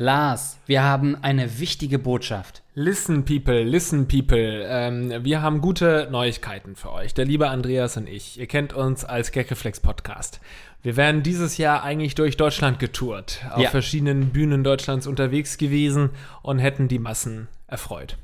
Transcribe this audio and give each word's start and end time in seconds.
Lars, 0.00 0.56
wir 0.64 0.82
haben 0.82 1.14
eine 1.20 1.58
wichtige 1.58 1.98
Botschaft. 1.98 2.62
Listen, 2.74 3.26
people, 3.26 3.62
listen, 3.64 4.08
people. 4.08 4.64
Ähm, 4.66 5.12
wir 5.24 5.42
haben 5.42 5.60
gute 5.60 6.08
Neuigkeiten 6.10 6.74
für 6.74 6.90
euch. 6.90 7.12
Der 7.12 7.26
liebe 7.26 7.50
Andreas 7.50 7.98
und 7.98 8.08
ich. 8.08 8.40
Ihr 8.40 8.46
kennt 8.46 8.72
uns 8.72 9.04
als 9.04 9.30
Gagreflex 9.30 9.80
Podcast. 9.80 10.40
Wir 10.82 10.96
wären 10.96 11.22
dieses 11.22 11.58
Jahr 11.58 11.82
eigentlich 11.82 12.14
durch 12.14 12.38
Deutschland 12.38 12.78
getourt, 12.78 13.40
auf 13.52 13.60
Ja. 13.60 13.68
verschiedenen 13.68 14.30
Bühnen 14.30 14.64
Deutschlands 14.64 15.06
unterwegs 15.06 15.58
gewesen 15.58 16.08
und 16.40 16.60
hätten 16.60 16.88
die 16.88 16.98
Massen 16.98 17.48
erfreut. 17.66 18.16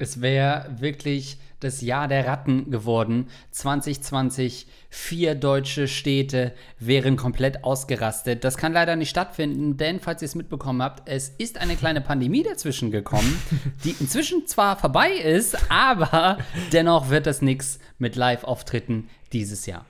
Es 0.00 0.20
wäre 0.20 0.64
wirklich 0.78 1.38
das 1.58 1.80
Jahr 1.80 2.06
der 2.06 2.24
Ratten 2.24 2.70
geworden. 2.70 3.26
2020, 3.50 4.68
vier 4.88 5.34
deutsche 5.34 5.88
Städte 5.88 6.54
wären 6.78 7.16
komplett 7.16 7.64
ausgerastet. 7.64 8.44
Das 8.44 8.56
kann 8.56 8.72
leider 8.72 8.94
nicht 8.94 9.10
stattfinden, 9.10 9.76
denn 9.76 9.98
falls 9.98 10.22
ihr 10.22 10.26
es 10.26 10.36
mitbekommen 10.36 10.82
habt, 10.82 11.08
es 11.08 11.30
ist 11.38 11.58
eine 11.58 11.74
kleine 11.74 12.00
Pandemie 12.00 12.44
dazwischen 12.44 12.92
gekommen, 12.92 13.42
die 13.84 13.96
inzwischen 13.98 14.46
zwar 14.46 14.76
vorbei 14.76 15.10
ist, 15.10 15.56
aber 15.68 16.38
dennoch 16.72 17.10
wird 17.10 17.26
das 17.26 17.42
nichts 17.42 17.80
mit 17.98 18.14
Live-Auftritten 18.14 19.10
dieses 19.32 19.66
Jahr. 19.66 19.84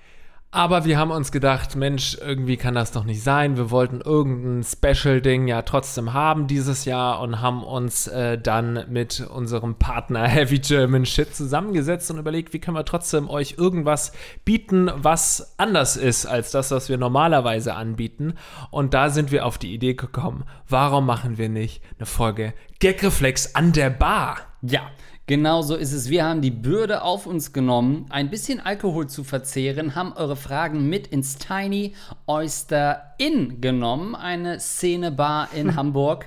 Aber 0.50 0.86
wir 0.86 0.96
haben 0.96 1.10
uns 1.10 1.30
gedacht, 1.30 1.76
Mensch, 1.76 2.16
irgendwie 2.24 2.56
kann 2.56 2.74
das 2.74 2.90
doch 2.90 3.04
nicht 3.04 3.22
sein. 3.22 3.58
Wir 3.58 3.70
wollten 3.70 4.00
irgendein 4.00 4.64
Special-Ding 4.64 5.46
ja 5.46 5.60
trotzdem 5.60 6.14
haben 6.14 6.46
dieses 6.46 6.86
Jahr 6.86 7.20
und 7.20 7.42
haben 7.42 7.62
uns 7.62 8.06
äh, 8.06 8.38
dann 8.38 8.86
mit 8.88 9.20
unserem 9.20 9.74
Partner 9.74 10.22
Heavy 10.26 10.58
German 10.58 11.04
Shit 11.04 11.34
zusammengesetzt 11.34 12.10
und 12.10 12.16
überlegt, 12.16 12.54
wie 12.54 12.60
können 12.60 12.78
wir 12.78 12.86
trotzdem 12.86 13.28
euch 13.28 13.56
irgendwas 13.58 14.12
bieten, 14.46 14.90
was 14.96 15.54
anders 15.58 15.98
ist 15.98 16.24
als 16.24 16.50
das, 16.50 16.70
was 16.70 16.88
wir 16.88 16.96
normalerweise 16.96 17.74
anbieten. 17.74 18.32
Und 18.70 18.94
da 18.94 19.10
sind 19.10 19.30
wir 19.30 19.44
auf 19.44 19.58
die 19.58 19.74
Idee 19.74 19.92
gekommen, 19.92 20.44
warum 20.66 21.04
machen 21.04 21.36
wir 21.36 21.50
nicht 21.50 21.82
eine 21.98 22.06
Folge 22.06 22.54
Gagreflex 22.80 23.54
an 23.54 23.72
der 23.72 23.90
Bar? 23.90 24.38
Ja, 24.62 24.80
genau 25.28 25.62
so 25.62 25.76
ist 25.76 25.92
es. 25.92 26.10
Wir 26.10 26.24
haben 26.24 26.42
die 26.42 26.50
Bürde 26.50 27.02
auf 27.02 27.26
uns 27.26 27.52
genommen, 27.52 28.06
ein 28.10 28.30
bisschen 28.30 28.58
Alkohol 28.58 29.06
zu 29.06 29.22
verzehren, 29.22 29.94
haben 29.94 30.12
eure 30.14 30.34
Fragen 30.34 30.88
mit 30.88 31.06
ins 31.06 31.38
Tiny 31.38 31.94
Oyster 32.26 33.14
Inn 33.18 33.60
genommen, 33.60 34.16
eine 34.16 34.58
Szenebar 34.58 35.50
in 35.54 35.76
Hamburg, 35.76 36.26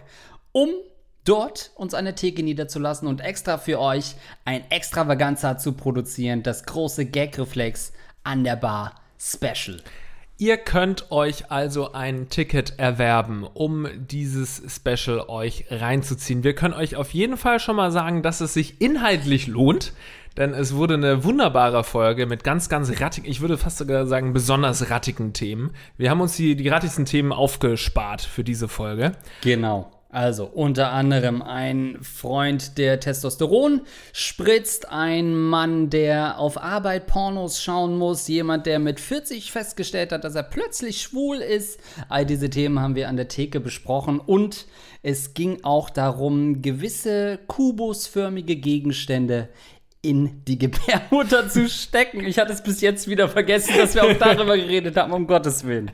um 0.53 0.69
dort 1.25 1.71
uns 1.75 1.93
eine 1.93 2.15
Theke 2.15 2.43
niederzulassen 2.43 3.09
und 3.09 3.19
extra 3.19 3.57
für 3.57 3.79
euch 3.79 4.15
ein 4.45 4.69
Extravaganza 4.71 5.57
zu 5.57 5.73
produzieren, 5.73 6.43
das 6.43 6.63
große 6.63 7.07
Gagreflex 7.07 7.91
an 8.23 8.45
der 8.45 8.55
Bar 8.55 8.95
Special. 9.19 9.81
Ihr 10.41 10.57
könnt 10.57 11.11
euch 11.11 11.51
also 11.51 11.91
ein 11.91 12.27
Ticket 12.29 12.79
erwerben, 12.79 13.43
um 13.43 13.87
dieses 13.95 14.63
Special 14.75 15.19
euch 15.27 15.65
reinzuziehen. 15.69 16.43
Wir 16.43 16.55
können 16.55 16.73
euch 16.73 16.95
auf 16.95 17.13
jeden 17.13 17.37
Fall 17.37 17.59
schon 17.59 17.75
mal 17.75 17.91
sagen, 17.91 18.23
dass 18.23 18.41
es 18.41 18.55
sich 18.55 18.81
inhaltlich 18.81 19.45
lohnt, 19.45 19.93
denn 20.37 20.55
es 20.55 20.73
wurde 20.73 20.95
eine 20.95 21.23
wunderbare 21.23 21.83
Folge 21.83 22.25
mit 22.25 22.43
ganz, 22.43 22.69
ganz 22.69 22.99
rattigen, 22.99 23.29
ich 23.29 23.41
würde 23.41 23.59
fast 23.59 23.77
sogar 23.77 24.07
sagen, 24.07 24.33
besonders 24.33 24.89
rattigen 24.89 25.33
Themen. 25.33 25.75
Wir 25.97 26.09
haben 26.09 26.21
uns 26.21 26.37
die, 26.37 26.55
die 26.55 26.69
rattigsten 26.69 27.05
Themen 27.05 27.31
aufgespart 27.31 28.21
für 28.21 28.43
diese 28.43 28.67
Folge. 28.67 29.11
Genau. 29.41 29.91
Also 30.11 30.45
unter 30.45 30.91
anderem 30.91 31.41
ein 31.41 31.97
Freund, 32.01 32.77
der 32.77 32.99
Testosteron 32.99 33.81
spritzt, 34.11 34.89
ein 34.89 35.33
Mann, 35.33 35.89
der 35.89 36.37
auf 36.37 36.61
Arbeit 36.61 37.07
Pornos 37.07 37.63
schauen 37.63 37.97
muss, 37.97 38.27
jemand, 38.27 38.65
der 38.65 38.79
mit 38.79 38.99
40 38.99 39.53
festgestellt 39.53 40.11
hat, 40.11 40.25
dass 40.25 40.35
er 40.35 40.43
plötzlich 40.43 41.01
schwul 41.01 41.37
ist. 41.37 41.79
All 42.09 42.25
diese 42.25 42.49
Themen 42.49 42.81
haben 42.81 42.95
wir 42.95 43.07
an 43.07 43.15
der 43.15 43.29
Theke 43.29 43.61
besprochen 43.61 44.19
und 44.19 44.65
es 45.01 45.33
ging 45.33 45.63
auch 45.63 45.89
darum, 45.89 46.61
gewisse 46.61 47.39
kubusförmige 47.47 48.57
Gegenstände 48.57 49.47
in 50.01 50.43
die 50.45 50.57
Gebärmutter 50.57 51.47
zu 51.49 51.69
stecken. 51.69 52.25
Ich 52.25 52.39
hatte 52.39 52.53
es 52.53 52.63
bis 52.63 52.81
jetzt 52.81 53.07
wieder 53.07 53.29
vergessen, 53.29 53.75
dass 53.77 53.95
wir 53.95 54.03
auch 54.03 54.13
darüber 54.13 54.57
geredet 54.57 54.97
haben, 54.97 55.13
um 55.13 55.27
Gottes 55.27 55.65
Willen. 55.65 55.91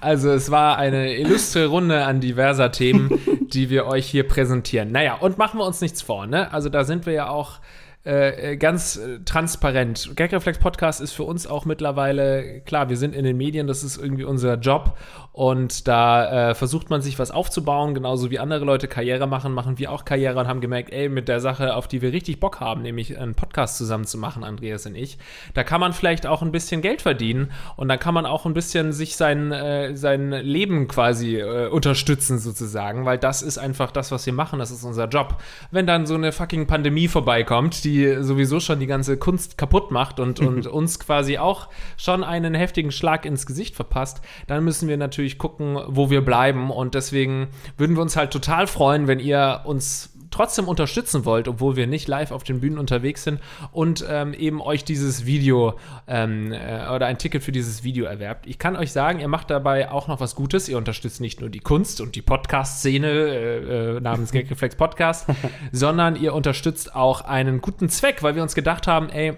Also 0.00 0.30
es 0.30 0.50
war 0.50 0.78
eine 0.78 1.16
illustre 1.16 1.66
Runde 1.66 2.04
an 2.04 2.20
diverser 2.20 2.72
Themen, 2.72 3.20
die 3.52 3.70
wir 3.70 3.86
euch 3.86 4.06
hier 4.06 4.26
präsentieren. 4.26 4.92
Naja, 4.92 5.14
und 5.14 5.38
machen 5.38 5.58
wir 5.58 5.66
uns 5.66 5.80
nichts 5.80 6.02
vor, 6.02 6.26
ne? 6.26 6.52
Also 6.52 6.68
da 6.68 6.84
sind 6.84 7.06
wir 7.06 7.12
ja 7.12 7.28
auch 7.28 7.60
äh, 8.04 8.56
ganz 8.56 8.96
äh, 8.96 9.20
transparent. 9.24 10.16
Gagreflex 10.16 10.58
Podcast 10.58 11.00
ist 11.00 11.12
für 11.12 11.22
uns 11.22 11.46
auch 11.46 11.64
mittlerweile, 11.64 12.60
klar, 12.62 12.88
wir 12.88 12.96
sind 12.96 13.14
in 13.14 13.24
den 13.24 13.36
Medien, 13.36 13.66
das 13.66 13.84
ist 13.84 13.96
irgendwie 13.96 14.24
unser 14.24 14.54
Job 14.54 14.98
und 15.32 15.88
da 15.88 16.50
äh, 16.50 16.54
versucht 16.54 16.90
man 16.90 17.00
sich 17.00 17.18
was 17.18 17.30
aufzubauen, 17.30 17.94
genauso 17.94 18.30
wie 18.30 18.38
andere 18.38 18.66
Leute 18.66 18.86
Karriere 18.86 19.26
machen, 19.26 19.54
machen 19.54 19.78
wir 19.78 19.90
auch 19.90 20.04
Karriere 20.04 20.38
und 20.38 20.46
haben 20.46 20.60
gemerkt, 20.60 20.92
ey, 20.92 21.08
mit 21.08 21.26
der 21.26 21.40
Sache, 21.40 21.74
auf 21.74 21.88
die 21.88 22.02
wir 22.02 22.12
richtig 22.12 22.38
Bock 22.38 22.60
haben, 22.60 22.82
nämlich 22.82 23.18
einen 23.18 23.34
Podcast 23.34 23.78
zusammen 23.78 24.04
zu 24.04 24.18
machen, 24.18 24.44
Andreas 24.44 24.84
und 24.84 24.94
ich, 24.94 25.16
da 25.54 25.64
kann 25.64 25.80
man 25.80 25.94
vielleicht 25.94 26.26
auch 26.26 26.42
ein 26.42 26.52
bisschen 26.52 26.82
Geld 26.82 27.00
verdienen 27.00 27.50
und 27.76 27.88
dann 27.88 27.98
kann 27.98 28.12
man 28.12 28.26
auch 28.26 28.44
ein 28.44 28.52
bisschen 28.52 28.92
sich 28.92 29.16
sein, 29.16 29.52
äh, 29.52 29.96
sein 29.96 30.32
Leben 30.32 30.86
quasi 30.86 31.38
äh, 31.38 31.68
unterstützen 31.68 32.38
sozusagen, 32.38 33.06
weil 33.06 33.16
das 33.16 33.40
ist 33.40 33.56
einfach 33.56 33.90
das, 33.90 34.12
was 34.12 34.26
wir 34.26 34.34
machen, 34.34 34.58
das 34.58 34.70
ist 34.70 34.84
unser 34.84 35.08
Job. 35.08 35.38
Wenn 35.70 35.86
dann 35.86 36.04
so 36.04 36.14
eine 36.14 36.32
fucking 36.32 36.66
Pandemie 36.66 37.08
vorbeikommt, 37.08 37.84
die 37.84 38.22
sowieso 38.22 38.60
schon 38.60 38.80
die 38.80 38.86
ganze 38.86 39.16
Kunst 39.16 39.56
kaputt 39.56 39.90
macht 39.92 40.20
und, 40.20 40.40
und 40.40 40.66
uns 40.66 40.98
quasi 40.98 41.38
auch 41.38 41.68
schon 41.96 42.22
einen 42.22 42.54
heftigen 42.54 42.92
Schlag 42.92 43.24
ins 43.24 43.46
Gesicht 43.46 43.74
verpasst, 43.74 44.20
dann 44.46 44.62
müssen 44.62 44.88
wir 44.88 44.98
natürlich 44.98 45.21
gucken, 45.30 45.78
wo 45.86 46.10
wir 46.10 46.24
bleiben 46.24 46.70
und 46.70 46.94
deswegen 46.94 47.48
würden 47.76 47.96
wir 47.96 48.02
uns 48.02 48.16
halt 48.16 48.30
total 48.30 48.66
freuen, 48.66 49.06
wenn 49.06 49.18
ihr 49.18 49.62
uns 49.64 50.12
trotzdem 50.32 50.66
unterstützen 50.66 51.24
wollt, 51.24 51.46
obwohl 51.46 51.76
wir 51.76 51.86
nicht 51.86 52.08
live 52.08 52.32
auf 52.32 52.42
den 52.42 52.60
Bühnen 52.60 52.78
unterwegs 52.78 53.22
sind 53.22 53.40
und 53.70 54.04
ähm, 54.08 54.34
eben 54.34 54.60
euch 54.60 54.82
dieses 54.84 55.24
Video 55.26 55.78
ähm, 56.08 56.52
äh, 56.52 56.88
oder 56.88 57.06
ein 57.06 57.18
Ticket 57.18 57.44
für 57.44 57.52
dieses 57.52 57.84
Video 57.84 58.06
erwerbt. 58.06 58.46
Ich 58.46 58.58
kann 58.58 58.74
euch 58.74 58.90
sagen, 58.90 59.20
ihr 59.20 59.28
macht 59.28 59.50
dabei 59.50 59.90
auch 59.90 60.08
noch 60.08 60.18
was 60.18 60.34
Gutes. 60.34 60.68
Ihr 60.68 60.78
unterstützt 60.78 61.20
nicht 61.20 61.40
nur 61.40 61.50
die 61.50 61.60
Kunst 61.60 62.00
und 62.00 62.16
die 62.16 62.22
Podcast-Szene 62.22 63.08
äh, 63.08 63.96
äh, 63.96 64.00
namens 64.00 64.32
Gagreflex 64.32 64.74
Podcast, 64.74 65.26
sondern 65.72 66.16
ihr 66.16 66.34
unterstützt 66.34 66.96
auch 66.96 67.20
einen 67.20 67.60
guten 67.60 67.88
Zweck, 67.88 68.22
weil 68.22 68.34
wir 68.34 68.42
uns 68.42 68.54
gedacht 68.54 68.86
haben, 68.86 69.10
ey, 69.10 69.34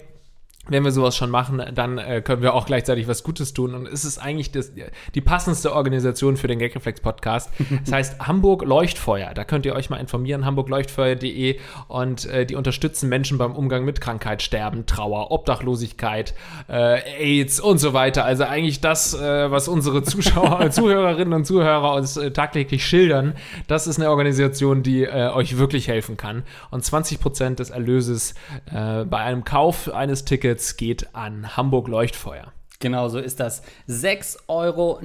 wenn 0.67 0.83
wir 0.83 0.91
sowas 0.91 1.15
schon 1.15 1.29
machen, 1.29 1.61
dann 1.73 1.97
äh, 1.97 2.21
können 2.21 2.41
wir 2.41 2.53
auch 2.53 2.65
gleichzeitig 2.65 3.07
was 3.07 3.23
Gutes 3.23 3.53
tun. 3.53 3.75
Und 3.75 3.87
es 3.87 4.03
ist 4.03 4.17
eigentlich 4.17 4.51
das, 4.51 4.71
die 5.13 5.21
passendste 5.21 5.73
Organisation 5.73 6.37
für 6.37 6.47
den 6.47 6.59
Gagreflex 6.59 7.01
Podcast. 7.01 7.51
Das 7.83 7.91
heißt 7.91 8.19
Hamburg 8.19 8.63
Leuchtfeuer. 8.63 9.33
Da 9.33 9.43
könnt 9.43 9.65
ihr 9.65 9.75
euch 9.75 9.89
mal 9.89 9.97
informieren, 9.97 10.45
hamburgleuchtfeuer.de. 10.45 11.59
Und 11.87 12.25
äh, 12.25 12.45
die 12.45 12.55
unterstützen 12.55 13.09
Menschen 13.09 13.37
beim 13.37 13.55
Umgang 13.55 13.85
mit 13.85 14.01
Krankheit, 14.01 14.41
Sterben, 14.41 14.85
Trauer, 14.85 15.31
Obdachlosigkeit, 15.31 16.33
äh, 16.67 16.99
AIDS 17.19 17.59
und 17.59 17.77
so 17.77 17.93
weiter. 17.93 18.25
Also 18.25 18.45
eigentlich 18.45 18.81
das, 18.81 19.13
äh, 19.13 19.51
was 19.51 19.67
unsere 19.67 20.03
Zuschauer, 20.03 20.69
Zuhörerinnen 20.71 21.33
und 21.33 21.45
Zuhörer 21.45 21.93
uns 21.93 22.17
äh, 22.17 22.31
tagtäglich 22.31 22.85
schildern. 22.85 23.35
Das 23.67 23.85
ist 23.87 23.99
eine 23.99 24.09
Organisation, 24.09 24.81
die 24.81 25.03
äh, 25.03 25.29
euch 25.29 25.57
wirklich 25.57 25.87
helfen 25.87 26.17
kann. 26.17 26.43
Und 26.71 26.83
20 26.83 27.19
Prozent 27.19 27.59
des 27.59 27.69
Erlöses 27.69 28.35
bei 28.71 29.17
einem 29.17 29.43
Kauf 29.43 29.93
eines 29.93 30.25
Tickets 30.25 30.54
geht 30.77 31.15
an 31.15 31.57
Hamburg 31.57 31.87
Leuchtfeuer. 31.87 32.53
Genau 32.85 33.07
so 33.07 33.17
ist 33.17 33.39
das. 33.39 33.63
6,90 33.89 34.37
Euro, 34.47 34.99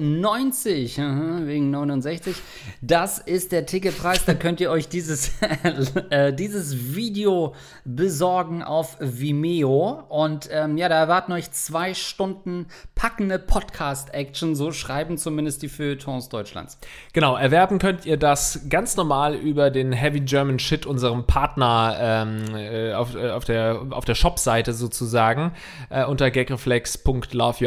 wegen 1.47 1.71
69. 1.71 2.35
Das 2.81 3.17
ist 3.17 3.51
der 3.51 3.65
Ticketpreis. 3.65 4.23
Da 4.23 4.35
könnt 4.35 4.61
ihr 4.61 4.69
euch 4.69 4.87
dieses, 4.87 5.31
äh, 6.11 6.31
dieses 6.31 6.93
Video 6.95 7.55
besorgen 7.83 8.61
auf 8.61 8.97
Vimeo. 8.99 10.03
Und 10.09 10.47
ähm, 10.51 10.77
ja, 10.77 10.89
da 10.89 10.99
erwarten 10.99 11.31
euch 11.31 11.49
zwei 11.53 11.95
Stunden 11.95 12.67
packende 12.93 13.39
Podcast-Action. 13.39 14.53
So 14.53 14.71
schreiben 14.71 15.17
zumindest 15.17 15.63
die 15.63 15.67
Feuilletons 15.67 16.29
Deutschlands. 16.29 16.77
Genau, 17.13 17.35
erwerben 17.35 17.79
könnt 17.79 18.05
ihr 18.05 18.17
das 18.17 18.67
ganz 18.69 18.95
normal 18.95 19.33
über 19.33 19.71
den 19.71 19.91
Heavy 19.91 20.19
German 20.19 20.59
Shit, 20.59 20.85
unserem 20.85 21.25
Partner 21.25 21.97
ähm, 21.99 22.55
äh, 22.55 22.93
auf, 22.93 23.15
äh, 23.15 23.31
auf 23.31 23.45
der, 23.45 23.81
auf 23.89 24.05
der 24.05 24.13
Shop-Seite 24.13 24.73
sozusagen, 24.73 25.53
äh, 25.89 26.05
unter 26.05 26.29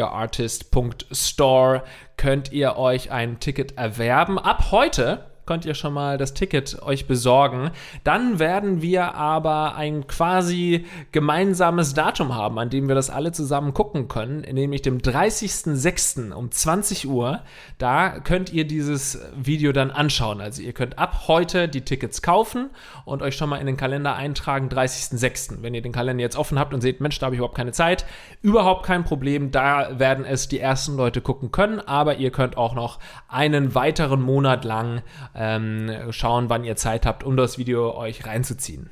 gagreflex.loveyourartist.store 0.05 1.83
könnt 2.17 2.51
ihr 2.51 2.77
euch 2.77 3.11
ein 3.11 3.39
Ticket 3.39 3.77
erwerben. 3.77 4.39
Ab 4.39 4.71
heute 4.71 5.25
könnt 5.45 5.65
ihr 5.65 5.73
schon 5.73 5.93
mal 5.93 6.17
das 6.17 6.33
Ticket 6.33 6.81
euch 6.81 7.07
besorgen. 7.07 7.71
Dann 8.03 8.39
werden 8.39 8.81
wir 8.81 9.15
aber 9.15 9.75
ein 9.75 10.07
quasi 10.07 10.85
gemeinsames 11.11 11.93
Datum 11.93 12.35
haben, 12.35 12.57
an 12.59 12.69
dem 12.69 12.87
wir 12.87 12.95
das 12.95 13.09
alle 13.09 13.31
zusammen 13.31 13.73
gucken 13.73 14.07
können, 14.07 14.41
nämlich 14.41 14.81
dem 14.81 14.99
30.06. 14.99 16.31
um 16.31 16.51
20 16.51 17.07
Uhr. 17.07 17.41
Da 17.77 18.19
könnt 18.19 18.51
ihr 18.51 18.65
dieses 18.65 19.19
Video 19.35 19.71
dann 19.71 19.91
anschauen. 19.91 20.41
Also 20.41 20.61
ihr 20.61 20.73
könnt 20.73 20.97
ab 20.97 21.27
heute 21.27 21.67
die 21.67 21.81
Tickets 21.81 22.21
kaufen 22.21 22.69
und 23.05 23.21
euch 23.21 23.35
schon 23.35 23.49
mal 23.49 23.57
in 23.57 23.65
den 23.65 23.77
Kalender 23.77 24.15
eintragen, 24.15 24.69
30.06. 24.69 25.61
Wenn 25.61 25.73
ihr 25.73 25.81
den 25.81 25.91
Kalender 25.91 26.21
jetzt 26.21 26.37
offen 26.37 26.59
habt 26.59 26.73
und 26.73 26.81
seht, 26.81 27.01
Mensch, 27.01 27.19
da 27.19 27.27
habe 27.27 27.35
ich 27.35 27.39
überhaupt 27.39 27.57
keine 27.57 27.71
Zeit, 27.71 28.05
überhaupt 28.41 28.85
kein 28.85 29.03
Problem. 29.03 29.51
Da 29.51 29.99
werden 29.99 30.25
es 30.25 30.47
die 30.47 30.59
ersten 30.59 30.97
Leute 30.97 31.21
gucken 31.21 31.51
können, 31.51 31.79
aber 31.79 32.17
ihr 32.17 32.31
könnt 32.31 32.57
auch 32.57 32.73
noch 32.75 32.99
einen 33.27 33.75
weiteren 33.75 34.21
Monat 34.21 34.65
lang 34.65 35.01
ähm, 35.35 35.91
schauen, 36.11 36.49
wann 36.49 36.63
ihr 36.63 36.75
Zeit 36.75 37.05
habt, 37.05 37.23
um 37.23 37.37
das 37.37 37.57
Video 37.57 37.95
euch 37.95 38.25
reinzuziehen. 38.25 38.89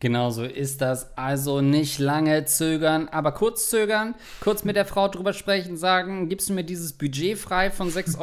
Genau 0.00 0.30
so 0.30 0.44
ist 0.44 0.80
das. 0.80 1.14
Also 1.18 1.60
nicht 1.60 1.98
lange 1.98 2.46
zögern, 2.46 3.08
aber 3.08 3.32
kurz 3.32 3.68
zögern, 3.68 4.14
kurz 4.40 4.64
mit 4.64 4.74
der 4.74 4.86
Frau 4.86 5.08
drüber 5.08 5.34
sprechen, 5.34 5.76
sagen, 5.76 6.30
gibst 6.30 6.48
du 6.48 6.54
mir 6.54 6.64
dieses 6.64 6.94
Budget 6.94 7.36
frei 7.36 7.70
von 7.70 7.90
6,90 7.90 8.18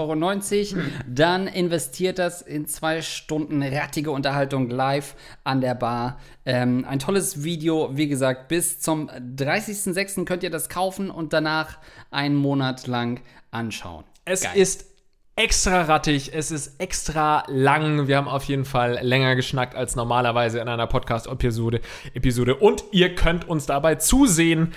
Euro, 0.76 0.84
dann 1.08 1.46
investiert 1.46 2.18
das 2.18 2.42
in 2.42 2.66
zwei 2.66 3.04
Stunden 3.04 3.62
rattige 3.62 4.10
Unterhaltung 4.10 4.72
live 4.72 5.16
an 5.44 5.62
der 5.62 5.76
Bar. 5.76 6.20
Ähm, 6.46 6.84
ein 6.90 6.98
tolles 6.98 7.44
Video, 7.44 7.96
wie 7.96 8.08
gesagt, 8.08 8.48
bis 8.48 8.80
zum 8.80 9.12
30.06. 9.12 10.26
könnt 10.26 10.42
ihr 10.42 10.50
das 10.50 10.70
kaufen 10.70 11.12
und 11.12 11.32
danach 11.32 11.78
einen 12.10 12.36
Monat 12.36 12.88
lang 12.88 13.22
anschauen. 13.52 14.04
Es 14.26 14.42
Geil. 14.42 14.58
ist 14.58 14.97
extra 15.38 15.84
rattig, 15.84 16.34
es 16.34 16.52
ist 16.52 16.82
extra 16.82 17.46
lang. 17.48 18.08
Wir 18.08 18.18
haben 18.18 18.28
auf 18.28 18.44
jeden 18.46 18.66
Fall 18.66 19.00
länger 19.02 19.36
geschnackt 19.36 19.76
als 19.76 19.96
normalerweise 19.96 20.60
in 20.60 20.68
einer 20.68 20.88
Podcast-Episode. 20.88 21.80
Episode. 22.14 22.56
Und 22.56 22.84
ihr 22.92 23.14
könnt 23.16 23.48
uns 23.48 23.68
dabei 23.68 23.96
zusehen, 23.96 24.74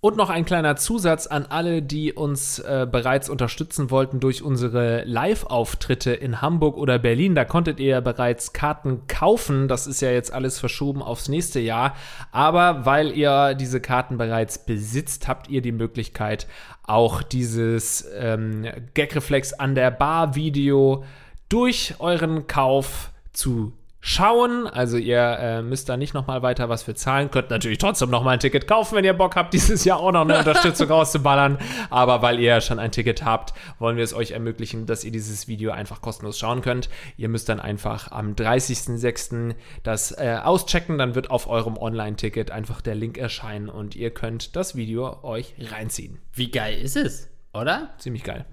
Und 0.00 0.16
noch 0.16 0.30
ein 0.30 0.44
kleiner 0.44 0.76
Zusatz 0.76 1.26
an 1.26 1.46
alle, 1.48 1.82
die 1.82 2.12
uns 2.12 2.60
äh, 2.60 2.86
bereits 2.88 3.28
unterstützen 3.28 3.90
wollten 3.90 4.20
durch 4.20 4.44
unsere 4.44 5.02
Live-Auftritte 5.02 6.12
in 6.12 6.40
Hamburg 6.40 6.76
oder 6.76 7.00
Berlin. 7.00 7.34
Da 7.34 7.44
konntet 7.44 7.80
ihr 7.80 7.88
ja 7.88 8.00
bereits 8.00 8.52
Karten 8.52 9.08
kaufen. 9.08 9.66
Das 9.66 9.88
ist 9.88 10.00
ja 10.00 10.12
jetzt 10.12 10.32
alles 10.32 10.60
verschoben 10.60 11.02
aufs 11.02 11.28
nächste 11.28 11.58
Jahr. 11.58 11.96
Aber 12.30 12.86
weil 12.86 13.10
ihr 13.10 13.54
diese 13.54 13.80
Karten 13.80 14.18
bereits 14.18 14.64
besitzt, 14.64 15.26
habt 15.26 15.48
ihr 15.48 15.62
die 15.62 15.72
Möglichkeit, 15.72 16.46
auch 16.84 17.24
dieses 17.24 18.08
ähm, 18.16 18.68
Gagreflex 18.94 19.52
an 19.54 19.74
der 19.74 19.90
Bar-Video 19.90 21.02
durch 21.48 21.96
euren 21.98 22.46
Kauf 22.46 23.10
zu 23.32 23.72
schauen. 24.08 24.66
Also 24.66 24.96
ihr 24.96 25.20
äh, 25.20 25.62
müsst 25.62 25.88
da 25.88 25.96
nicht 25.96 26.14
nochmal 26.14 26.42
weiter 26.42 26.68
was 26.68 26.82
für 26.82 26.94
zahlen. 26.94 27.30
Könnt 27.30 27.50
natürlich 27.50 27.78
trotzdem 27.78 28.10
nochmal 28.10 28.34
ein 28.34 28.40
Ticket 28.40 28.66
kaufen, 28.66 28.96
wenn 28.96 29.04
ihr 29.04 29.12
Bock 29.12 29.36
habt, 29.36 29.52
dieses 29.58 29.84
Jahr 29.84 30.00
auch 30.00 30.12
noch 30.12 30.22
eine 30.22 30.38
Unterstützung 30.38 30.88
rauszuballern. 30.88 31.58
Aber 31.90 32.22
weil 32.22 32.40
ihr 32.40 32.60
schon 32.60 32.78
ein 32.78 32.90
Ticket 32.90 33.24
habt, 33.24 33.52
wollen 33.78 33.96
wir 33.96 34.04
es 34.04 34.14
euch 34.14 34.30
ermöglichen, 34.30 34.86
dass 34.86 35.04
ihr 35.04 35.12
dieses 35.12 35.46
Video 35.46 35.72
einfach 35.72 36.00
kostenlos 36.00 36.38
schauen 36.38 36.62
könnt. 36.62 36.88
Ihr 37.16 37.28
müsst 37.28 37.48
dann 37.48 37.60
einfach 37.60 38.10
am 38.10 38.32
30.06. 38.32 39.54
das 39.82 40.12
äh, 40.12 40.38
auschecken. 40.42 40.98
Dann 40.98 41.14
wird 41.14 41.30
auf 41.30 41.48
eurem 41.48 41.76
Online-Ticket 41.76 42.50
einfach 42.50 42.80
der 42.80 42.94
Link 42.94 43.18
erscheinen 43.18 43.68
und 43.68 43.94
ihr 43.94 44.10
könnt 44.10 44.56
das 44.56 44.74
Video 44.74 45.22
euch 45.22 45.54
reinziehen. 45.60 46.18
Wie 46.32 46.50
geil 46.50 46.80
ist 46.80 46.96
es, 46.96 47.28
oder? 47.52 47.90
Ziemlich 47.98 48.24
geil. 48.24 48.46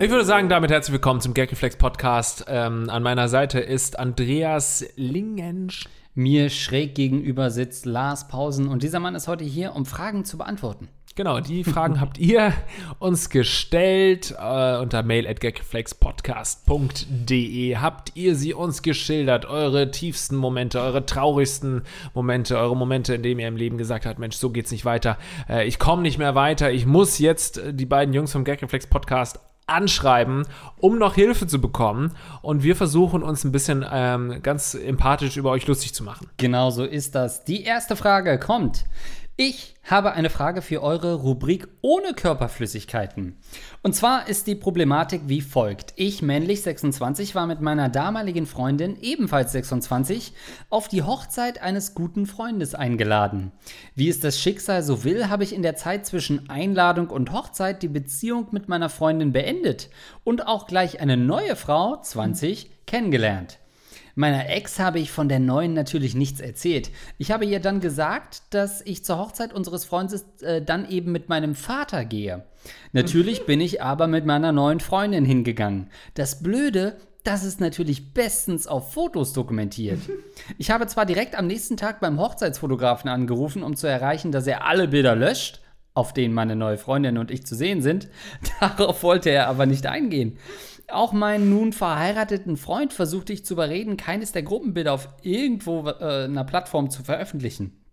Ich 0.00 0.10
würde 0.10 0.24
sagen, 0.24 0.48
damit 0.48 0.70
herzlich 0.70 0.92
willkommen 0.92 1.20
zum 1.20 1.34
Gagreflex 1.34 1.74
Podcast. 1.74 2.44
Ähm, 2.46 2.88
an 2.88 3.02
meiner 3.02 3.26
Seite 3.26 3.58
ist 3.58 3.98
Andreas 3.98 4.84
Lingensch. 4.94 5.88
Mir 6.14 6.50
schräg 6.50 6.94
gegenüber 6.94 7.50
sitzt 7.50 7.84
Lars 7.84 8.28
Pausen 8.28 8.68
und 8.68 8.84
dieser 8.84 9.00
Mann 9.00 9.16
ist 9.16 9.26
heute 9.26 9.42
hier, 9.42 9.74
um 9.74 9.86
Fragen 9.86 10.24
zu 10.24 10.38
beantworten. 10.38 10.86
Genau, 11.16 11.40
die 11.40 11.64
Fragen 11.64 12.00
habt 12.00 12.16
ihr 12.18 12.52
uns 13.00 13.28
gestellt 13.28 14.36
äh, 14.38 14.76
unter 14.76 15.02
mail 15.02 15.26
at 15.26 15.40
gagreflexpodcast.de. 15.40 17.76
Habt 17.78 18.12
ihr 18.14 18.36
sie 18.36 18.54
uns 18.54 18.82
geschildert? 18.82 19.46
Eure 19.46 19.90
tiefsten 19.90 20.36
Momente, 20.36 20.80
eure 20.80 21.06
traurigsten 21.06 21.82
Momente, 22.14 22.56
eure 22.56 22.76
Momente, 22.76 23.16
in 23.16 23.24
denen 23.24 23.40
ihr 23.40 23.48
im 23.48 23.56
Leben 23.56 23.78
gesagt 23.78 24.06
habt, 24.06 24.20
Mensch, 24.20 24.36
so 24.36 24.50
geht's 24.50 24.70
nicht 24.70 24.84
weiter. 24.84 25.18
Äh, 25.48 25.66
ich 25.66 25.80
komme 25.80 26.02
nicht 26.02 26.18
mehr 26.18 26.36
weiter. 26.36 26.70
Ich 26.70 26.86
muss 26.86 27.18
jetzt 27.18 27.58
äh, 27.58 27.74
die 27.74 27.86
beiden 27.86 28.14
Jungs 28.14 28.30
vom 28.30 28.44
Gagreflex 28.44 28.86
Podcast 28.86 29.40
anschreiben, 29.68 30.46
um 30.78 30.98
noch 30.98 31.14
Hilfe 31.14 31.46
zu 31.46 31.60
bekommen. 31.60 32.14
Und 32.42 32.62
wir 32.62 32.76
versuchen 32.76 33.22
uns 33.22 33.44
ein 33.44 33.52
bisschen 33.52 33.84
ähm, 33.90 34.40
ganz 34.42 34.74
empathisch 34.74 35.36
über 35.36 35.50
euch 35.50 35.66
lustig 35.66 35.94
zu 35.94 36.04
machen. 36.04 36.28
Genau 36.36 36.70
so 36.70 36.84
ist 36.84 37.14
das. 37.14 37.44
Die 37.44 37.62
erste 37.62 37.96
Frage 37.96 38.38
kommt. 38.38 38.84
Ich 39.40 39.76
habe 39.84 40.14
eine 40.14 40.30
Frage 40.30 40.62
für 40.62 40.82
eure 40.82 41.14
Rubrik 41.14 41.68
ohne 41.80 42.12
Körperflüssigkeiten. 42.12 43.36
Und 43.84 43.94
zwar 43.94 44.26
ist 44.26 44.48
die 44.48 44.56
Problematik 44.56 45.20
wie 45.26 45.42
folgt. 45.42 45.92
Ich, 45.94 46.22
männlich 46.22 46.62
26, 46.62 47.36
war 47.36 47.46
mit 47.46 47.60
meiner 47.60 47.88
damaligen 47.88 48.46
Freundin, 48.46 48.98
ebenfalls 49.00 49.52
26, 49.52 50.32
auf 50.70 50.88
die 50.88 51.04
Hochzeit 51.04 51.62
eines 51.62 51.94
guten 51.94 52.26
Freundes 52.26 52.74
eingeladen. 52.74 53.52
Wie 53.94 54.08
es 54.08 54.18
das 54.18 54.40
Schicksal 54.40 54.82
so 54.82 55.04
will, 55.04 55.28
habe 55.28 55.44
ich 55.44 55.54
in 55.54 55.62
der 55.62 55.76
Zeit 55.76 56.04
zwischen 56.04 56.50
Einladung 56.50 57.08
und 57.08 57.30
Hochzeit 57.30 57.84
die 57.84 57.88
Beziehung 57.88 58.48
mit 58.50 58.68
meiner 58.68 58.88
Freundin 58.88 59.30
beendet 59.30 59.88
und 60.24 60.48
auch 60.48 60.66
gleich 60.66 60.98
eine 60.98 61.16
neue 61.16 61.54
Frau, 61.54 62.02
20, 62.02 62.86
kennengelernt. 62.86 63.60
Meiner 64.18 64.50
Ex 64.50 64.80
habe 64.80 64.98
ich 64.98 65.12
von 65.12 65.28
der 65.28 65.38
neuen 65.38 65.74
natürlich 65.74 66.16
nichts 66.16 66.40
erzählt. 66.40 66.90
Ich 67.18 67.30
habe 67.30 67.44
ihr 67.44 67.60
dann 67.60 67.78
gesagt, 67.78 68.42
dass 68.50 68.80
ich 68.84 69.04
zur 69.04 69.16
Hochzeit 69.16 69.54
unseres 69.54 69.84
Freundes 69.84 70.26
äh, 70.40 70.60
dann 70.60 70.90
eben 70.90 71.12
mit 71.12 71.28
meinem 71.28 71.54
Vater 71.54 72.04
gehe. 72.04 72.42
Natürlich 72.90 73.46
bin 73.46 73.60
ich 73.60 73.80
aber 73.80 74.08
mit 74.08 74.26
meiner 74.26 74.50
neuen 74.50 74.80
Freundin 74.80 75.24
hingegangen. 75.24 75.88
Das 76.14 76.42
Blöde, 76.42 76.96
das 77.22 77.44
ist 77.44 77.60
natürlich 77.60 78.12
bestens 78.12 78.66
auf 78.66 78.92
Fotos 78.92 79.32
dokumentiert. 79.34 80.00
Ich 80.58 80.72
habe 80.72 80.88
zwar 80.88 81.06
direkt 81.06 81.38
am 81.38 81.46
nächsten 81.46 81.76
Tag 81.76 82.00
beim 82.00 82.18
Hochzeitsfotografen 82.18 83.08
angerufen, 83.08 83.62
um 83.62 83.76
zu 83.76 83.86
erreichen, 83.86 84.32
dass 84.32 84.48
er 84.48 84.66
alle 84.66 84.88
Bilder 84.88 85.14
löscht, 85.14 85.60
auf 85.98 86.12
denen 86.12 86.32
meine 86.32 86.54
neue 86.54 86.78
Freundin 86.78 87.18
und 87.18 87.32
ich 87.32 87.44
zu 87.44 87.56
sehen 87.56 87.82
sind. 87.82 88.08
Darauf 88.60 89.02
wollte 89.02 89.30
er 89.30 89.48
aber 89.48 89.66
nicht 89.66 89.86
eingehen. 89.86 90.38
Auch 90.90 91.12
meinen 91.12 91.50
nun 91.50 91.72
verheirateten 91.72 92.56
Freund 92.56 92.92
versuchte 92.92 93.32
ich 93.32 93.44
zu 93.44 93.54
überreden, 93.54 93.96
keines 93.96 94.32
der 94.32 94.42
Gruppenbilder 94.44 94.94
auf 94.94 95.08
irgendwo 95.22 95.86
äh, 95.88 96.24
einer 96.24 96.44
Plattform 96.44 96.88
zu 96.88 97.02
veröffentlichen. 97.02 97.84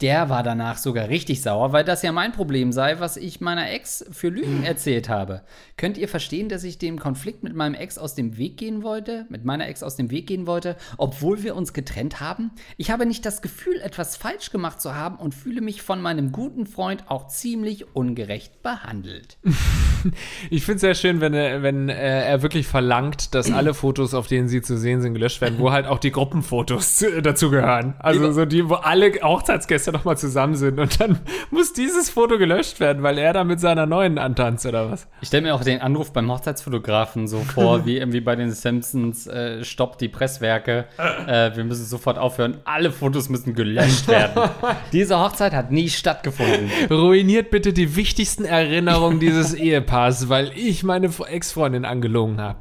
Der 0.00 0.30
war 0.30 0.42
danach 0.42 0.78
sogar 0.78 1.10
richtig 1.10 1.42
sauer, 1.42 1.72
weil 1.72 1.84
das 1.84 2.00
ja 2.02 2.10
mein 2.10 2.32
Problem 2.32 2.72
sei, 2.72 3.00
was 3.00 3.18
ich 3.18 3.42
meiner 3.42 3.70
Ex 3.70 4.02
für 4.10 4.28
Lügen 4.28 4.62
erzählt 4.64 5.10
habe. 5.10 5.42
Könnt 5.76 5.98
ihr 5.98 6.08
verstehen, 6.08 6.48
dass 6.48 6.64
ich 6.64 6.78
dem 6.78 6.98
Konflikt 6.98 7.42
mit 7.42 7.54
meinem 7.54 7.74
Ex 7.74 7.98
aus 7.98 8.14
dem 8.14 8.38
Weg 8.38 8.56
gehen 8.56 8.82
wollte, 8.82 9.26
mit 9.28 9.44
meiner 9.44 9.68
Ex 9.68 9.82
aus 9.82 9.96
dem 9.96 10.10
Weg 10.10 10.26
gehen 10.26 10.46
wollte, 10.46 10.76
obwohl 10.96 11.42
wir 11.42 11.54
uns 11.54 11.74
getrennt 11.74 12.18
haben? 12.20 12.50
Ich 12.78 12.90
habe 12.90 13.04
nicht 13.04 13.26
das 13.26 13.42
Gefühl, 13.42 13.78
etwas 13.82 14.16
falsch 14.16 14.50
gemacht 14.50 14.80
zu 14.80 14.94
haben 14.94 15.16
und 15.16 15.34
fühle 15.34 15.60
mich 15.60 15.82
von 15.82 16.00
meinem 16.00 16.32
guten 16.32 16.66
Freund 16.66 17.04
auch 17.08 17.28
ziemlich 17.28 17.94
ungerecht 17.94 18.62
behandelt. 18.62 19.36
ich 20.50 20.64
finde 20.64 20.76
es 20.76 20.80
sehr 20.80 20.94
schön, 20.94 21.20
wenn, 21.20 21.34
er, 21.34 21.62
wenn 21.62 21.90
äh, 21.90 22.24
er 22.24 22.40
wirklich 22.40 22.66
verlangt, 22.66 23.34
dass 23.34 23.52
alle 23.52 23.74
Fotos, 23.74 24.14
auf 24.14 24.28
denen 24.28 24.48
sie 24.48 24.62
zu 24.62 24.78
sehen 24.78 25.02
sind, 25.02 25.12
gelöscht 25.12 25.42
werden, 25.42 25.58
wo 25.58 25.72
halt 25.72 25.86
auch 25.86 25.98
die 25.98 26.10
Gruppenfotos 26.10 27.04
dazugehören. 27.22 27.96
Also 27.98 28.32
so 28.32 28.46
die, 28.46 28.66
wo 28.66 28.74
alle 28.74 29.12
Hochzeitsgäste 29.22 29.89
ja 29.90 29.98
nochmal 29.98 30.16
zusammen 30.16 30.54
sind 30.54 30.78
und 30.78 31.00
dann 31.00 31.18
muss 31.50 31.72
dieses 31.72 32.10
Foto 32.10 32.38
gelöscht 32.38 32.80
werden, 32.80 33.02
weil 33.02 33.18
er 33.18 33.32
da 33.32 33.44
mit 33.44 33.60
seiner 33.60 33.86
neuen 33.86 34.18
antanzt 34.18 34.66
oder 34.66 34.90
was? 34.90 35.06
Ich 35.20 35.28
stelle 35.28 35.42
mir 35.42 35.54
auch 35.54 35.64
den 35.64 35.80
Anruf 35.80 36.12
beim 36.12 36.30
Hochzeitsfotografen 36.30 37.28
so 37.28 37.40
vor, 37.40 37.84
wie 37.86 37.98
irgendwie 37.98 38.20
bei 38.20 38.36
den 38.36 38.50
Simpsons, 38.52 39.26
äh, 39.26 39.64
stoppt 39.64 40.00
die 40.00 40.08
Presswerke, 40.08 40.86
äh, 41.26 41.54
wir 41.54 41.64
müssen 41.64 41.84
sofort 41.84 42.18
aufhören, 42.18 42.58
alle 42.64 42.90
Fotos 42.90 43.28
müssen 43.28 43.54
gelöscht 43.54 44.08
werden. 44.08 44.50
Diese 44.92 45.18
Hochzeit 45.18 45.52
hat 45.52 45.70
nie 45.70 45.88
stattgefunden. 45.88 46.70
Ruiniert 46.90 47.50
bitte 47.50 47.72
die 47.72 47.96
wichtigsten 47.96 48.44
Erinnerungen 48.44 49.20
dieses 49.20 49.54
Ehepaars, 49.54 50.28
weil 50.28 50.52
ich 50.54 50.82
meine 50.82 51.10
Ex-Freundin 51.28 51.84
angelogen 51.84 52.40
habe. 52.40 52.58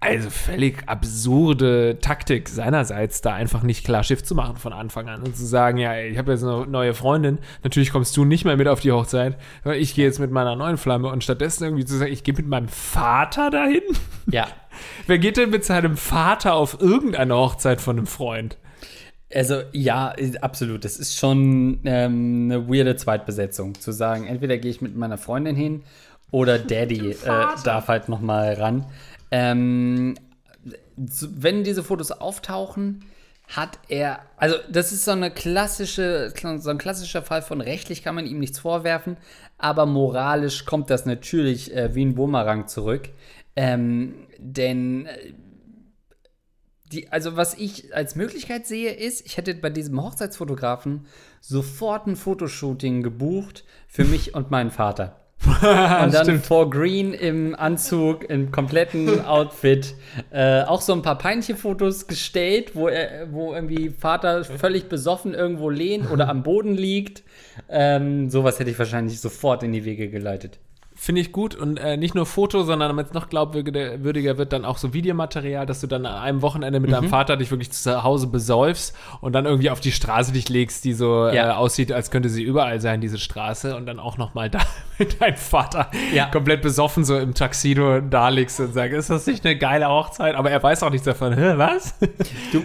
Also 0.00 0.30
völlig 0.30 0.84
absurde 0.86 1.98
Taktik 2.00 2.48
seinerseits, 2.48 3.20
da 3.20 3.34
einfach 3.34 3.64
nicht 3.64 3.84
klar 3.84 4.04
Schiff 4.04 4.22
zu 4.22 4.36
machen 4.36 4.56
von 4.56 4.72
Anfang 4.72 5.08
an 5.08 5.22
und 5.22 5.36
zu 5.36 5.44
sagen, 5.44 5.76
ja, 5.76 5.98
ich 5.98 6.16
habe 6.18 6.32
jetzt 6.32 6.44
eine 6.44 6.68
neue 6.68 6.94
Freundin, 6.94 7.38
natürlich 7.64 7.90
kommst 7.90 8.16
du 8.16 8.24
nicht 8.24 8.44
mehr 8.44 8.56
mit 8.56 8.68
auf 8.68 8.78
die 8.78 8.92
Hochzeit, 8.92 9.36
ich 9.74 9.96
gehe 9.96 10.06
jetzt 10.06 10.20
mit 10.20 10.30
meiner 10.30 10.54
neuen 10.54 10.76
Flamme 10.76 11.08
und 11.08 11.24
stattdessen 11.24 11.64
irgendwie 11.64 11.84
zu 11.84 11.96
sagen, 11.96 12.12
ich 12.12 12.22
gehe 12.22 12.34
mit 12.34 12.46
meinem 12.46 12.68
Vater 12.68 13.50
dahin? 13.50 13.82
Ja. 14.30 14.46
Wer 15.08 15.18
geht 15.18 15.36
denn 15.36 15.50
mit 15.50 15.64
seinem 15.64 15.96
Vater 15.96 16.54
auf 16.54 16.80
irgendeine 16.80 17.34
Hochzeit 17.34 17.80
von 17.80 17.96
einem 17.96 18.06
Freund? 18.06 18.56
Also 19.34 19.62
ja, 19.72 20.14
absolut. 20.40 20.84
Das 20.84 20.96
ist 20.96 21.18
schon 21.18 21.80
ähm, 21.84 22.50
eine 22.50 22.68
weirde 22.68 22.94
Zweitbesetzung, 22.94 23.74
zu 23.74 23.90
sagen, 23.92 24.26
entweder 24.26 24.58
gehe 24.58 24.70
ich 24.70 24.80
mit 24.80 24.96
meiner 24.96 25.18
Freundin 25.18 25.56
hin 25.56 25.82
oder 26.30 26.58
Daddy 26.58 27.10
äh, 27.10 27.16
darf 27.64 27.88
halt 27.88 28.08
noch 28.08 28.20
mal 28.20 28.54
ran. 28.54 28.86
Ähm, 29.30 30.14
wenn 30.96 31.64
diese 31.64 31.82
Fotos 31.82 32.10
auftauchen, 32.10 33.04
hat 33.48 33.78
er, 33.88 34.20
also 34.36 34.56
das 34.70 34.92
ist 34.92 35.04
so 35.04 35.12
eine 35.12 35.30
klassische, 35.30 36.32
so 36.58 36.70
ein 36.70 36.78
klassischer 36.78 37.22
Fall 37.22 37.40
von 37.40 37.60
rechtlich 37.60 38.02
kann 38.02 38.14
man 38.14 38.26
ihm 38.26 38.38
nichts 38.38 38.58
vorwerfen, 38.58 39.16
aber 39.56 39.86
moralisch 39.86 40.66
kommt 40.66 40.90
das 40.90 41.06
natürlich 41.06 41.74
äh, 41.74 41.94
wie 41.94 42.04
ein 42.04 42.14
Bumerang 42.14 42.68
zurück. 42.68 43.08
Ähm, 43.56 44.26
denn 44.38 45.06
äh, 45.06 45.32
die, 46.92 47.10
also 47.10 47.36
was 47.36 47.54
ich 47.54 47.94
als 47.94 48.16
Möglichkeit 48.16 48.66
sehe, 48.66 48.92
ist, 48.92 49.24
ich 49.26 49.36
hätte 49.36 49.54
bei 49.54 49.70
diesem 49.70 50.02
Hochzeitsfotografen 50.02 51.06
sofort 51.40 52.06
ein 52.06 52.16
Fotoshooting 52.16 53.02
gebucht 53.02 53.64
für 53.88 54.04
mich 54.04 54.34
und 54.34 54.50
meinen 54.50 54.70
Vater. 54.70 55.27
Und 55.46 56.14
dann 56.14 56.24
Stimmt. 56.24 56.46
vor 56.46 56.68
Green 56.68 57.14
im 57.14 57.54
Anzug, 57.54 58.28
im 58.28 58.50
kompletten 58.50 59.24
Outfit. 59.24 59.94
Äh, 60.30 60.62
auch 60.62 60.80
so 60.80 60.92
ein 60.92 61.02
paar 61.02 61.16
peinliche 61.16 61.54
Fotos 61.54 62.06
gestellt, 62.06 62.72
wo, 62.74 62.88
er, 62.88 63.32
wo 63.32 63.54
irgendwie 63.54 63.90
Vater 63.90 64.44
völlig 64.44 64.88
besoffen 64.88 65.34
irgendwo 65.34 65.70
lehnt 65.70 66.10
oder 66.10 66.28
am 66.28 66.42
Boden 66.42 66.74
liegt. 66.74 67.22
Ähm, 67.68 68.30
sowas 68.30 68.58
hätte 68.58 68.70
ich 68.70 68.78
wahrscheinlich 68.78 69.20
sofort 69.20 69.62
in 69.62 69.72
die 69.72 69.84
Wege 69.84 70.08
geleitet. 70.08 70.58
Finde 71.00 71.20
ich 71.20 71.30
gut 71.30 71.54
und 71.54 71.76
äh, 71.78 71.96
nicht 71.96 72.16
nur 72.16 72.26
Foto, 72.26 72.64
sondern 72.64 72.88
damit 72.88 73.06
es 73.06 73.12
noch 73.12 73.28
glaubwürdiger 73.28 74.02
würdiger 74.02 74.36
wird, 74.36 74.52
dann 74.52 74.64
auch 74.64 74.78
so 74.78 74.92
Videomaterial, 74.94 75.64
dass 75.64 75.80
du 75.80 75.86
dann 75.86 76.04
an 76.06 76.20
einem 76.20 76.42
Wochenende 76.42 76.80
mit 76.80 76.90
Mhm. 76.90 76.94
deinem 76.94 77.08
Vater 77.08 77.36
dich 77.36 77.52
wirklich 77.52 77.70
zu 77.70 78.02
Hause 78.02 78.26
besäufst 78.26 78.96
und 79.20 79.32
dann 79.32 79.46
irgendwie 79.46 79.70
auf 79.70 79.78
die 79.78 79.92
Straße 79.92 80.32
dich 80.32 80.48
legst, 80.48 80.84
die 80.84 80.94
so 80.94 81.28
Ja. 81.28 81.50
äh, 81.50 81.52
aussieht, 81.54 81.92
als 81.92 82.10
könnte 82.10 82.28
sie 82.28 82.42
überall 82.42 82.80
sein, 82.80 83.00
diese 83.00 83.18
Straße 83.18 83.76
und 83.76 83.86
dann 83.86 84.00
auch 84.00 84.18
noch 84.18 84.34
mal 84.34 84.50
da 84.50 84.58
mit 84.98 85.20
deinem 85.20 85.36
Vater 85.36 85.88
Ja. 86.12 86.26
komplett 86.32 86.62
besoffen 86.62 87.04
so 87.04 87.16
im 87.16 87.32
Taxido 87.32 88.00
da 88.00 88.28
liegst 88.28 88.58
und 88.58 88.74
sagst, 88.74 88.92
ist 88.96 89.08
das 89.10 89.26
nicht 89.28 89.46
eine 89.46 89.56
geile 89.56 89.88
Hochzeit? 89.88 90.34
Aber 90.34 90.50
er 90.50 90.60
weiß 90.60 90.82
auch 90.82 90.90
nichts 90.90 91.04
davon. 91.04 91.32
Hä, 91.32 91.52
was? 91.56 91.94
Du, 92.50 92.64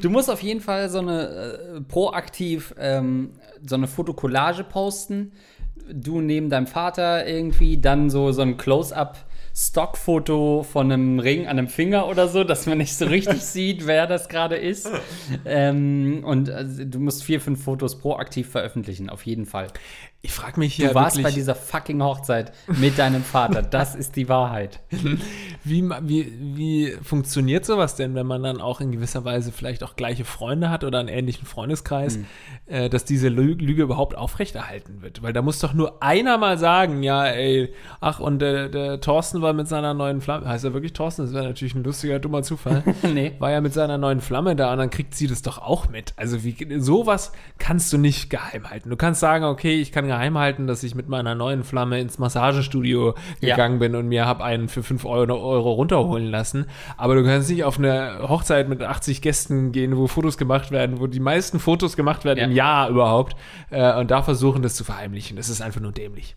du 0.00 0.10
musst 0.10 0.30
auf 0.30 0.42
jeden 0.44 0.60
Fall 0.60 0.88
so 0.90 1.00
eine 1.00 1.22
äh, 1.76 1.80
proaktiv 1.80 2.72
ähm, 2.78 3.30
so 3.66 3.74
eine 3.74 3.88
Fotokollage 3.88 4.62
posten. 4.62 5.32
Du 5.92 6.20
neben 6.20 6.50
deinem 6.50 6.66
Vater 6.66 7.26
irgendwie, 7.26 7.78
dann 7.78 8.10
so, 8.10 8.32
so 8.32 8.42
ein 8.42 8.56
Close-up. 8.56 9.18
Stockfoto 9.56 10.64
von 10.64 10.90
einem 10.90 11.20
Ring 11.20 11.42
an 11.46 11.58
einem 11.58 11.68
Finger 11.68 12.08
oder 12.08 12.26
so, 12.26 12.42
dass 12.42 12.66
man 12.66 12.78
nicht 12.78 12.96
so 12.96 13.04
richtig 13.04 13.40
sieht, 13.42 13.86
wer 13.86 14.08
das 14.08 14.28
gerade 14.28 14.56
ist. 14.56 14.90
Ähm, 15.44 16.24
und 16.24 16.50
also, 16.50 16.84
du 16.84 16.98
musst 16.98 17.22
vier, 17.22 17.40
fünf 17.40 17.62
Fotos 17.62 18.00
proaktiv 18.00 18.48
veröffentlichen, 18.48 19.08
auf 19.08 19.24
jeden 19.24 19.46
Fall. 19.46 19.68
Ich 20.24 20.32
frage 20.32 20.58
mich 20.58 20.76
Du 20.78 20.84
hier 20.84 20.94
warst 20.94 21.16
bei 21.16 21.24
wirklich, 21.24 21.34
dieser 21.34 21.54
fucking 21.54 22.02
Hochzeit 22.02 22.52
mit 22.66 22.98
deinem 22.98 23.22
Vater. 23.22 23.60
Das 23.70 23.94
ist 23.94 24.16
die 24.16 24.28
Wahrheit. 24.30 24.80
wie, 25.64 25.82
wie, 26.02 26.32
wie 26.38 26.90
funktioniert 27.02 27.66
sowas 27.66 27.94
denn, 27.96 28.14
wenn 28.14 28.26
man 28.26 28.42
dann 28.42 28.58
auch 28.62 28.80
in 28.80 28.90
gewisser 28.90 29.24
Weise 29.26 29.52
vielleicht 29.52 29.82
auch 29.84 29.96
gleiche 29.96 30.24
Freunde 30.24 30.70
hat 30.70 30.82
oder 30.82 30.98
einen 31.00 31.08
ähnlichen 31.08 31.46
Freundeskreis, 31.46 32.14
Hm. 32.16 32.26
äh, 32.66 32.88
dass 32.88 33.04
diese 33.04 33.28
Lü 33.28 33.52
Lüge 33.52 33.82
überhaupt 33.82 34.16
aufrechterhalten 34.16 35.02
wird? 35.02 35.22
Weil 35.22 35.34
da 35.34 35.42
muss 35.42 35.58
doch 35.58 35.74
nur 35.74 36.02
einer 36.02 36.38
mal 36.38 36.56
sagen, 36.56 37.02
ja, 37.02 37.26
ey, 37.26 37.74
ach, 38.00 38.18
und 38.18 38.38
der, 38.38 38.70
der 38.70 39.00
Thorsten 39.02 39.42
war 39.42 39.52
mit 39.52 39.68
seiner 39.68 39.92
neuen 39.92 40.22
Flamme, 40.22 40.48
heißt 40.48 40.64
er 40.64 40.72
wirklich 40.72 40.94
Thorsten? 40.94 41.22
Das 41.26 41.34
wäre 41.34 41.44
natürlich 41.44 41.74
ein 41.74 41.84
lustiger, 41.84 42.18
dummer 42.18 42.42
Zufall. 42.42 42.82
nee. 43.02 43.32
War 43.40 43.50
ja 43.50 43.60
mit 43.60 43.74
seiner 43.74 43.98
neuen 43.98 44.22
Flamme 44.22 44.56
da 44.56 44.72
und 44.72 44.78
dann 44.78 44.88
kriegt 44.90 45.14
sie 45.14 45.26
das 45.26 45.42
doch 45.42 45.58
auch 45.58 45.90
mit. 45.90 46.14
Also 46.16 46.44
wie 46.44 46.56
sowas 46.80 47.32
kannst 47.58 47.92
du 47.92 47.98
nicht 47.98 48.30
geheim 48.30 48.70
halten. 48.70 48.88
Du 48.88 48.96
kannst 48.96 49.20
sagen, 49.20 49.44
okay, 49.44 49.74
ich 49.80 49.92
kann 49.92 50.06
geheim 50.14 50.38
halten, 50.38 50.66
dass 50.66 50.82
ich 50.82 50.94
mit 50.94 51.08
meiner 51.08 51.34
neuen 51.34 51.64
Flamme 51.64 52.00
ins 52.00 52.18
Massagestudio 52.18 53.14
Ja. 53.40 53.54
gegangen 53.54 53.78
bin 53.78 53.94
und 53.94 54.08
mir 54.08 54.26
habe 54.26 54.42
einen 54.44 54.68
für 54.68 54.82
5 54.82 55.04
Euro, 55.04 55.34
Euro 55.40 55.72
runterholen 55.72 56.30
lassen. 56.30 56.66
Aber 56.96 57.14
du 57.14 57.24
kannst 57.24 57.50
nicht 57.50 57.64
auf 57.64 57.78
eine 57.78 58.20
Hochzeit 58.28 58.68
mit 58.68 58.82
80 58.82 59.22
Gästen 59.22 59.72
gehen, 59.72 59.96
wo 59.96 60.06
Fotos 60.06 60.38
gemacht 60.38 60.70
werden, 60.70 61.00
wo 61.00 61.06
die 61.06 61.20
meisten 61.20 61.58
Fotos 61.60 61.96
gemacht 61.96 62.24
werden 62.24 62.38
Ja. 62.38 62.44
im 62.46 62.52
Jahr 62.52 62.88
überhaupt 62.88 63.36
äh, 63.70 63.98
und 63.98 64.10
da 64.10 64.22
versuchen, 64.22 64.62
das 64.62 64.74
zu 64.74 64.84
verheimlichen. 64.84 65.36
Das 65.36 65.48
ist 65.48 65.60
einfach 65.60 65.80
nur 65.80 65.92
dämlich. 65.92 66.36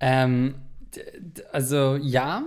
Ähm, 0.00 0.54
also 1.52 1.96
ja, 2.00 2.42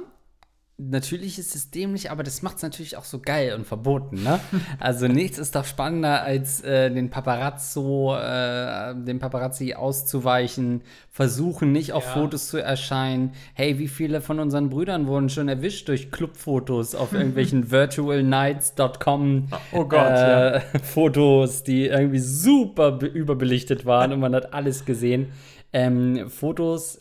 natürlich 0.78 1.38
ist 1.40 1.56
es 1.56 1.70
dämlich, 1.72 2.10
aber 2.12 2.24
das 2.24 2.42
macht 2.42 2.58
es 2.58 2.64
natürlich 2.64 2.98
auch 2.98 3.04
so 3.06 3.20
geil 3.20 3.54
und 3.54 3.66
verboten, 3.66 4.24
ne? 4.24 4.40
Also 4.80 5.08
nichts 5.08 5.38
ist 5.38 5.56
doch 5.56 5.66
spannender, 5.66 6.24
als 6.24 6.62
äh, 6.62 6.90
den 6.90 7.10
Paparazzo, 7.10 8.16
äh, 8.16 8.96
dem 8.96 9.20
Paparazzi 9.20 9.76
auszuweichen, 9.76 10.82
versuchen 11.12 11.72
nicht 11.72 11.94
auf 11.94 12.04
Ja. 12.06 12.12
Fotos 12.14 12.48
zu 12.48 12.58
erscheinen. 12.58 13.34
Hey, 13.54 13.78
wie 13.78 13.88
viele 13.88 14.20
von 14.20 14.40
unseren 14.40 14.70
Brüdern 14.70 15.06
wurden 15.08 15.30
schon 15.30 15.48
erwischt 15.48 15.88
durch 15.90 16.12
Clubfotos 16.12 16.96
auf 16.96 17.14
irgendwelchen 17.14 17.70
virtualnights.com 17.72 19.48
Oh 19.74 19.86
Gott, 19.86 20.02
äh, 20.12 20.60
Fotos, 20.84 21.64
die 21.64 21.86
irgendwie 21.88 22.20
super 22.20 22.92
be- 22.94 23.06
überbelichtet 23.08 23.86
waren 23.86 24.12
und 24.12 24.20
man 24.20 24.34
hat 24.36 24.54
alles 24.54 24.86
gesehen. 24.86 25.32
Ähm, 25.72 26.30
Fotos 26.30 27.00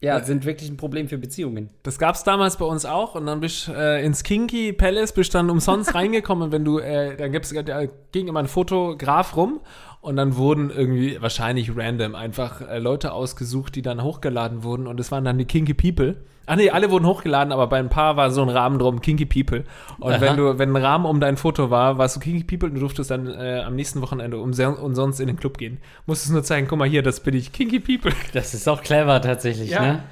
äh, 0.00 0.06
ja, 0.06 0.22
sind 0.22 0.44
wirklich 0.44 0.70
ein 0.70 0.76
Problem 0.76 1.08
für 1.08 1.18
Beziehungen. 1.18 1.70
Das 1.82 1.98
gab 1.98 2.14
es 2.14 2.24
damals 2.24 2.56
bei 2.56 2.64
uns 2.64 2.84
auch 2.84 3.14
und 3.14 3.26
dann 3.26 3.40
bist 3.40 3.68
äh, 3.68 4.04
ins 4.04 4.22
Kinky 4.22 4.72
Palace 4.72 5.12
bist 5.12 5.34
dann 5.34 5.50
umsonst 5.50 5.94
reingekommen 5.94 6.52
wenn 6.52 6.64
du, 6.64 6.78
äh, 6.78 7.16
dann 7.16 7.32
gibt's, 7.32 7.52
da 7.52 7.84
ging 8.12 8.28
immer 8.28 8.40
ein 8.40 8.48
Fotograf 8.48 9.36
rum 9.36 9.60
und 10.00 10.16
dann 10.16 10.36
wurden 10.36 10.70
irgendwie 10.70 11.20
wahrscheinlich 11.20 11.76
random 11.76 12.14
einfach 12.14 12.60
äh, 12.62 12.78
Leute 12.78 13.12
ausgesucht, 13.12 13.74
die 13.74 13.82
dann 13.82 14.02
hochgeladen 14.02 14.62
wurden 14.62 14.86
und 14.86 14.98
es 15.00 15.10
waren 15.12 15.24
dann 15.24 15.38
die 15.38 15.44
Kinky 15.44 15.74
People. 15.74 16.16
Ach 16.46 16.56
nee, 16.56 16.70
alle 16.70 16.90
wurden 16.90 17.06
hochgeladen, 17.06 17.52
aber 17.52 17.68
bei 17.68 17.78
ein 17.78 17.90
paar 17.90 18.16
war 18.16 18.32
so 18.32 18.42
ein 18.42 18.48
Rahmen 18.48 18.78
drum, 18.80 19.00
Kinky 19.00 19.24
People. 19.26 19.64
Und 20.00 20.12
Aha. 20.14 20.20
wenn 20.20 20.36
du, 20.36 20.58
wenn 20.58 20.74
ein 20.74 20.82
Rahmen 20.82 21.04
um 21.06 21.20
dein 21.20 21.36
Foto 21.36 21.70
war, 21.70 21.96
warst 21.96 22.16
du 22.16 22.20
Kinky 22.20 22.42
People 22.42 22.68
und 22.70 22.74
du 22.74 22.80
durftest 22.80 23.10
dann 23.10 23.28
äh, 23.28 23.62
am 23.64 23.76
nächsten 23.76 24.00
Wochenende 24.02 24.38
umsonst 24.38 25.20
in 25.20 25.28
den 25.28 25.36
Club 25.36 25.58
gehen. 25.58 25.78
Musstest 26.06 26.32
nur 26.32 26.42
zeigen, 26.42 26.66
guck 26.66 26.78
mal 26.78 26.88
hier, 26.88 27.02
das 27.02 27.20
bin 27.20 27.34
ich, 27.34 27.52
Kinky 27.52 27.78
People. 27.78 28.12
Das 28.32 28.52
ist 28.54 28.68
auch 28.68 28.82
clever 28.82 29.20
tatsächlich, 29.22 29.70
Ja. 29.70 29.80
ne? 29.80 30.02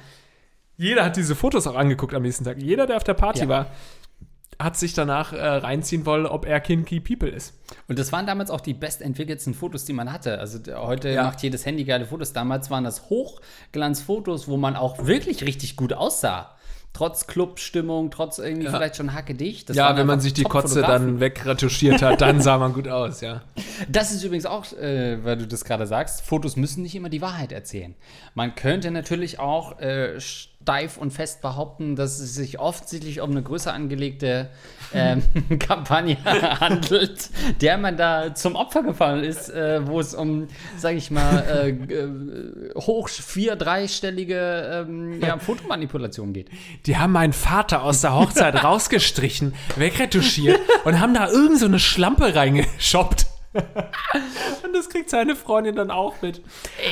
Jeder 0.77 1.03
hat 1.03 1.17
diese 1.17 1.35
Fotos 1.35 1.67
auch 1.67 1.75
angeguckt 1.75 2.13
am 2.13 2.21
nächsten 2.21 2.45
Tag. 2.45 2.57
Jeder, 2.61 2.87
der 2.87 2.95
auf 2.95 3.03
der 3.03 3.15
Party 3.15 3.41
Ja. 3.41 3.49
war, 3.49 3.65
hat 4.61 4.75
sich 4.77 4.93
danach 4.93 5.31
äh, 5.31 5.41
reinziehen 5.41 6.05
wollen, 6.05 6.25
ob 6.25 6.45
er 6.45 6.59
Kinky 6.59 6.99
People 6.99 7.29
ist. 7.29 7.53
Und 7.87 7.97
das 7.97 8.11
waren 8.11 8.27
damals 8.27 8.51
auch 8.51 8.59
die 8.59 8.73
bestentwickelten 8.73 9.53
Fotos, 9.53 9.85
die 9.85 9.93
man 9.93 10.11
hatte. 10.11 10.37
Also 10.39 10.59
heute 10.75 11.09
Ja. 11.09 11.23
macht 11.23 11.41
jedes 11.41 11.65
Handy 11.65 11.85
geile 11.85 12.05
Fotos. 12.05 12.33
Damals 12.33 12.69
waren 12.69 12.83
das 12.83 13.09
Hochglanzfotos, 13.09 14.47
wo 14.47 14.57
man 14.57 14.75
auch 14.75 15.05
wirklich 15.05 15.43
richtig 15.45 15.75
gut 15.75 15.93
aussah. 15.93 16.55
Trotz 16.91 17.27
Clubstimmung, 17.27 18.09
trotz 18.09 18.39
irgendwie 18.39 18.65
Ja. 18.65 18.71
vielleicht 18.71 18.95
schon 18.97 19.13
hackedicht. 19.13 19.69
Das 19.69 19.77
ja, 19.77 19.95
wenn 19.95 20.07
man 20.07 20.19
sich 20.19 20.33
die 20.33 20.43
Kotze 20.43 20.81
dann 20.81 21.19
wegretuschiert 21.19 22.01
hat, 22.01 22.19
dann 22.19 22.41
sah 22.41 22.57
man 22.57 22.73
gut 22.73 22.87
aus, 22.87 23.21
ja. 23.21 23.43
Das 23.87 24.11
ist 24.11 24.23
übrigens 24.23 24.47
auch, 24.47 24.73
äh, 24.73 25.23
weil 25.23 25.37
du 25.37 25.47
das 25.47 25.63
gerade 25.63 25.85
sagst, 25.85 26.21
Fotos 26.23 26.55
müssen 26.55 26.81
nicht 26.81 26.95
immer 26.95 27.09
die 27.09 27.21
Wahrheit 27.21 27.51
erzählen. 27.51 27.95
Man 28.33 28.55
könnte 28.55 28.89
natürlich 28.91 29.39
auch 29.39 29.79
äh, 29.79 30.19
steif 30.61 30.97
und 30.97 31.11
fest 31.11 31.41
behaupten, 31.41 31.95
dass 31.95 32.19
es 32.19 32.35
sich 32.35 32.59
offensichtlich 32.59 33.21
um 33.21 33.31
eine 33.31 33.41
größer 33.41 33.73
angelegte 33.73 34.49
ähm, 34.93 35.23
Kampagne 35.59 36.17
handelt, 36.23 37.29
der 37.61 37.77
man 37.77 37.97
da 37.97 38.35
zum 38.35 38.55
Opfer 38.55 38.83
gefallen 38.83 39.23
ist, 39.23 39.49
äh, 39.49 39.87
wo 39.87 39.99
es 39.99 40.13
um, 40.13 40.47
sage 40.77 40.97
ich 40.97 41.09
mal, 41.09 41.39
äh, 41.39 41.69
äh, 41.69 42.73
hoch 42.75 43.09
vier, 43.09 43.55
dreistellige 43.55 44.85
ähm, 44.87 45.19
ja, 45.21 45.39
Fotomanipulation 45.39 46.33
geht. 46.33 46.49
Die 46.85 46.97
haben 46.97 47.13
meinen 47.13 47.33
Vater 47.33 47.81
aus 47.81 48.01
der 48.01 48.13
Hochzeit 48.13 48.63
rausgestrichen, 48.63 49.55
wegretuschiert 49.75 50.59
und 50.83 50.99
haben 50.99 51.15
da 51.15 51.29
irgend 51.29 51.57
so 51.59 51.65
eine 51.65 51.79
Schlampe 51.79 52.35
reingeschoppt. 52.35 53.25
Und 54.63 54.73
das 54.73 54.89
kriegt 54.89 55.09
seine 55.09 55.35
Freundin 55.35 55.75
dann 55.75 55.91
auch 55.91 56.21
mit. 56.21 56.41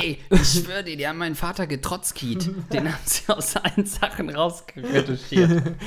Ey, 0.00 0.18
ich 0.30 0.48
schwöre 0.48 0.84
dir, 0.84 0.96
die 0.96 1.06
haben 1.06 1.18
meinen 1.18 1.34
Vater 1.34 1.66
getrotzkiet. 1.66 2.50
Den 2.72 2.92
haben 2.92 3.02
sie 3.04 3.28
aus 3.32 3.56
allen 3.56 3.86
Sachen 3.86 4.30
rausgeretuschiert. 4.30 5.62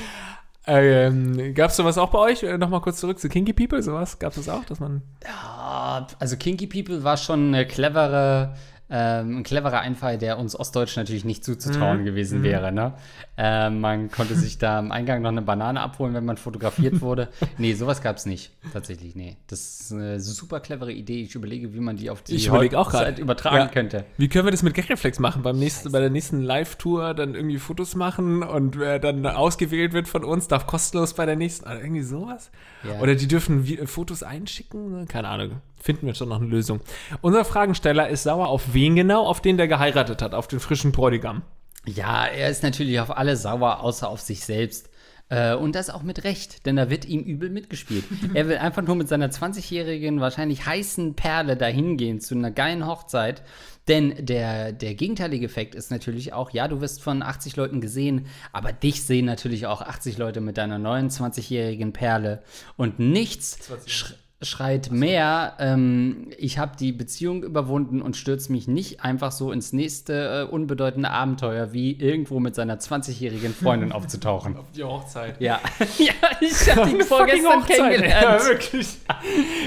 Ähm, 0.64 1.54
Gab 1.54 1.70
es 1.70 1.76
sowas 1.76 1.98
auch 1.98 2.10
bei 2.10 2.18
euch? 2.20 2.44
Äh, 2.44 2.56
Nochmal 2.56 2.80
kurz 2.80 3.00
zurück 3.00 3.18
zu 3.18 3.28
Kinky 3.28 3.52
People, 3.52 3.82
sowas? 3.82 4.18
Gab 4.18 4.30
es 4.30 4.36
das 4.36 4.48
auch, 4.48 4.64
dass 4.64 4.78
man. 4.78 5.02
Ja, 5.24 6.06
also 6.20 6.36
Kinky 6.36 6.68
People 6.68 7.02
war 7.02 7.16
schon 7.16 7.48
eine 7.48 7.66
clevere, 7.66 8.54
ähm, 8.94 9.38
ein 9.38 9.42
cleverer 9.42 9.80
Einfall, 9.80 10.18
der 10.18 10.38
uns 10.38 10.54
Ostdeutschen 10.54 11.02
natürlich 11.02 11.24
nicht 11.24 11.44
zuzutrauen 11.44 12.04
gewesen 12.04 12.42
wäre. 12.42 12.70
Ne? 12.72 12.92
Ähm, 13.38 13.80
man 13.80 14.10
konnte 14.10 14.34
sich 14.34 14.58
da 14.58 14.78
am 14.78 14.92
Eingang 14.92 15.22
noch 15.22 15.30
eine 15.30 15.40
Banane 15.40 15.80
abholen, 15.80 16.12
wenn 16.12 16.26
man 16.26 16.36
fotografiert 16.36 17.00
wurde. 17.00 17.28
nee, 17.58 17.72
sowas 17.72 18.02
gab 18.02 18.18
es 18.18 18.26
nicht. 18.26 18.50
Tatsächlich, 18.70 19.16
nee. 19.16 19.38
Das 19.46 19.80
ist 19.80 19.92
eine 19.92 20.20
super 20.20 20.60
clevere 20.60 20.92
Idee. 20.92 21.22
Ich 21.22 21.34
überlege, 21.34 21.72
wie 21.72 21.80
man 21.80 21.96
die 21.96 22.10
auf 22.10 22.20
die 22.20 22.34
Ich 22.34 22.46
überlege 22.48 22.78
auch 22.78 22.90
gerade. 22.90 23.18
übertragen 23.18 23.56
Ja. 23.56 23.66
könnte. 23.68 24.04
Wie 24.18 24.28
können 24.28 24.44
wir 24.46 24.50
das 24.52 24.62
mit 24.62 24.74
Gagreflex 24.74 25.18
machen? 25.18 25.42
Beim 25.42 25.58
nächsten, 25.58 25.90
bei 25.90 26.00
der 26.00 26.10
nächsten 26.10 26.42
Live-Tour 26.42 27.14
dann 27.14 27.34
irgendwie 27.34 27.58
Fotos 27.58 27.94
machen 27.94 28.42
und 28.42 28.78
wer 28.78 28.98
dann 28.98 29.24
ausgewählt 29.24 29.94
wird 29.94 30.06
von 30.06 30.22
uns, 30.22 30.48
darf 30.48 30.66
kostenlos 30.66 31.14
bei 31.14 31.24
der 31.24 31.36
nächsten. 31.36 31.66
Also 31.66 31.82
irgendwie 31.82 32.02
sowas? 32.02 32.50
Ja. 32.84 33.00
Oder 33.00 33.14
die 33.14 33.26
dürfen 33.26 33.64
Fotos 33.86 34.22
einschicken? 34.22 35.08
Keine 35.08 35.28
Ahnung. 35.28 35.52
Finden 35.82 36.06
wir 36.06 36.14
schon 36.14 36.28
noch 36.28 36.40
eine 36.40 36.46
Lösung. 36.48 36.80
Unser 37.20 37.44
Fragensteller 37.44 38.08
ist 38.08 38.22
sauer 38.22 38.48
auf 38.48 38.72
wen 38.72 38.94
genau? 38.94 39.26
Auf 39.26 39.40
den, 39.40 39.56
der 39.56 39.66
geheiratet 39.66 40.22
hat, 40.22 40.32
auf 40.32 40.46
den 40.46 40.60
frischen 40.60 40.92
Bräutigam. 40.92 41.42
Ja, 41.84 42.24
er 42.26 42.48
ist 42.48 42.62
natürlich 42.62 43.00
auf 43.00 43.16
alle 43.16 43.36
sauer, 43.36 43.80
außer 43.80 44.08
auf 44.08 44.20
sich 44.20 44.44
selbst. 44.44 44.88
Äh, 45.28 45.54
und 45.54 45.74
das 45.74 45.90
auch 45.90 46.02
mit 46.02 46.24
Recht, 46.24 46.66
denn 46.66 46.76
da 46.76 46.90
wird 46.90 47.04
ihm 47.04 47.22
übel 47.22 47.50
mitgespielt. 47.50 48.04
er 48.34 48.48
will 48.48 48.58
einfach 48.58 48.82
nur 48.82 48.94
mit 48.94 49.08
seiner 49.08 49.30
20-jährigen, 49.30 50.20
wahrscheinlich 50.20 50.66
heißen 50.66 51.14
Perle 51.14 51.56
dahin 51.56 51.96
gehen 51.96 52.20
zu 52.20 52.34
einer 52.34 52.50
geilen 52.50 52.86
Hochzeit. 52.86 53.42
Denn 53.88 54.14
der, 54.24 54.72
der 54.72 54.94
gegenteilige 54.94 55.46
Effekt 55.46 55.74
ist 55.74 55.90
natürlich 55.90 56.32
auch, 56.32 56.50
ja, 56.50 56.68
du 56.68 56.80
wirst 56.80 57.02
von 57.02 57.22
80 57.22 57.56
Leuten 57.56 57.80
gesehen, 57.80 58.26
aber 58.52 58.72
dich 58.72 59.02
sehen 59.02 59.26
natürlich 59.26 59.66
auch 59.66 59.82
80 59.82 60.18
Leute 60.18 60.40
mit 60.40 60.56
deiner 60.56 60.78
29-jährigen 60.78 61.92
Perle. 61.92 62.42
Und 62.76 63.00
nichts 63.00 63.58
sch 63.86 64.14
schreit 64.42 64.90
mehr, 64.90 65.54
ähm, 65.58 66.30
ich 66.38 66.58
habe 66.58 66.76
die 66.76 66.92
Beziehung 66.92 67.42
überwunden 67.42 68.02
und 68.02 68.16
stürze 68.16 68.52
mich 68.52 68.68
nicht 68.68 69.02
einfach 69.02 69.32
so 69.32 69.52
ins 69.52 69.72
nächste 69.72 70.46
äh, 70.48 70.52
unbedeutende 70.52 71.10
Abenteuer, 71.10 71.72
wie 71.72 71.92
irgendwo 71.92 72.40
mit 72.40 72.54
seiner 72.54 72.78
20-jährigen 72.78 73.54
Freundin 73.54 73.92
aufzutauchen. 73.92 74.56
Auf 74.56 74.70
die 74.74 74.84
Hochzeit. 74.84 75.40
Ja, 75.40 75.60
ja 75.98 76.12
ich 76.40 76.74
habe 76.74 76.90
ihn 76.90 77.02
vorgestern 77.02 77.64
kennengelernt. 77.64 78.42
Ja, 78.42 78.44
wirklich. 78.46 78.98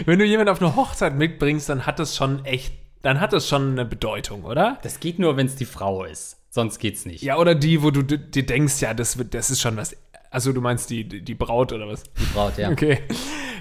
Wenn 0.06 0.20
du 0.20 0.26
jemanden 0.26 0.52
auf 0.52 0.62
eine 0.62 0.76
Hochzeit 0.76 1.16
mitbringst, 1.16 1.70
dann 1.70 1.86
hat 1.86 2.00
das 2.00 2.16
schon 2.16 2.44
echt, 2.46 2.74
dann 3.02 3.20
hat 3.20 3.34
das 3.34 3.48
schon 3.48 3.72
eine 3.72 3.86
Bedeutung, 3.86 4.44
oder? 4.44 4.78
Das 4.84 5.00
geht 5.00 5.20
nur, 5.20 5.38
wenn 5.38 5.48
es 5.48 5.56
die 5.56 5.66
Frau 5.66 6.04
ist. 6.04 6.38
Sonst 6.50 6.80
geht's 6.80 7.06
nicht. 7.06 7.22
Ja, 7.22 7.38
oder 7.38 7.54
die, 7.54 7.84
wo 7.84 7.92
du 7.92 8.02
dir 8.02 8.46
denkst, 8.46 8.82
ja, 8.82 8.94
das, 8.94 9.18
wird, 9.18 9.34
das 9.34 9.50
ist 9.50 9.60
schon 9.60 9.76
was. 9.76 9.96
Also 10.32 10.52
du 10.54 10.62
meinst 10.62 10.90
die, 10.90 11.04
die 11.06 11.36
Braut 11.36 11.72
oder 11.74 11.88
was? 11.88 12.04
Die 12.04 12.26
Braut, 12.34 12.58
ja. 12.58 12.70
Okay. 12.70 13.00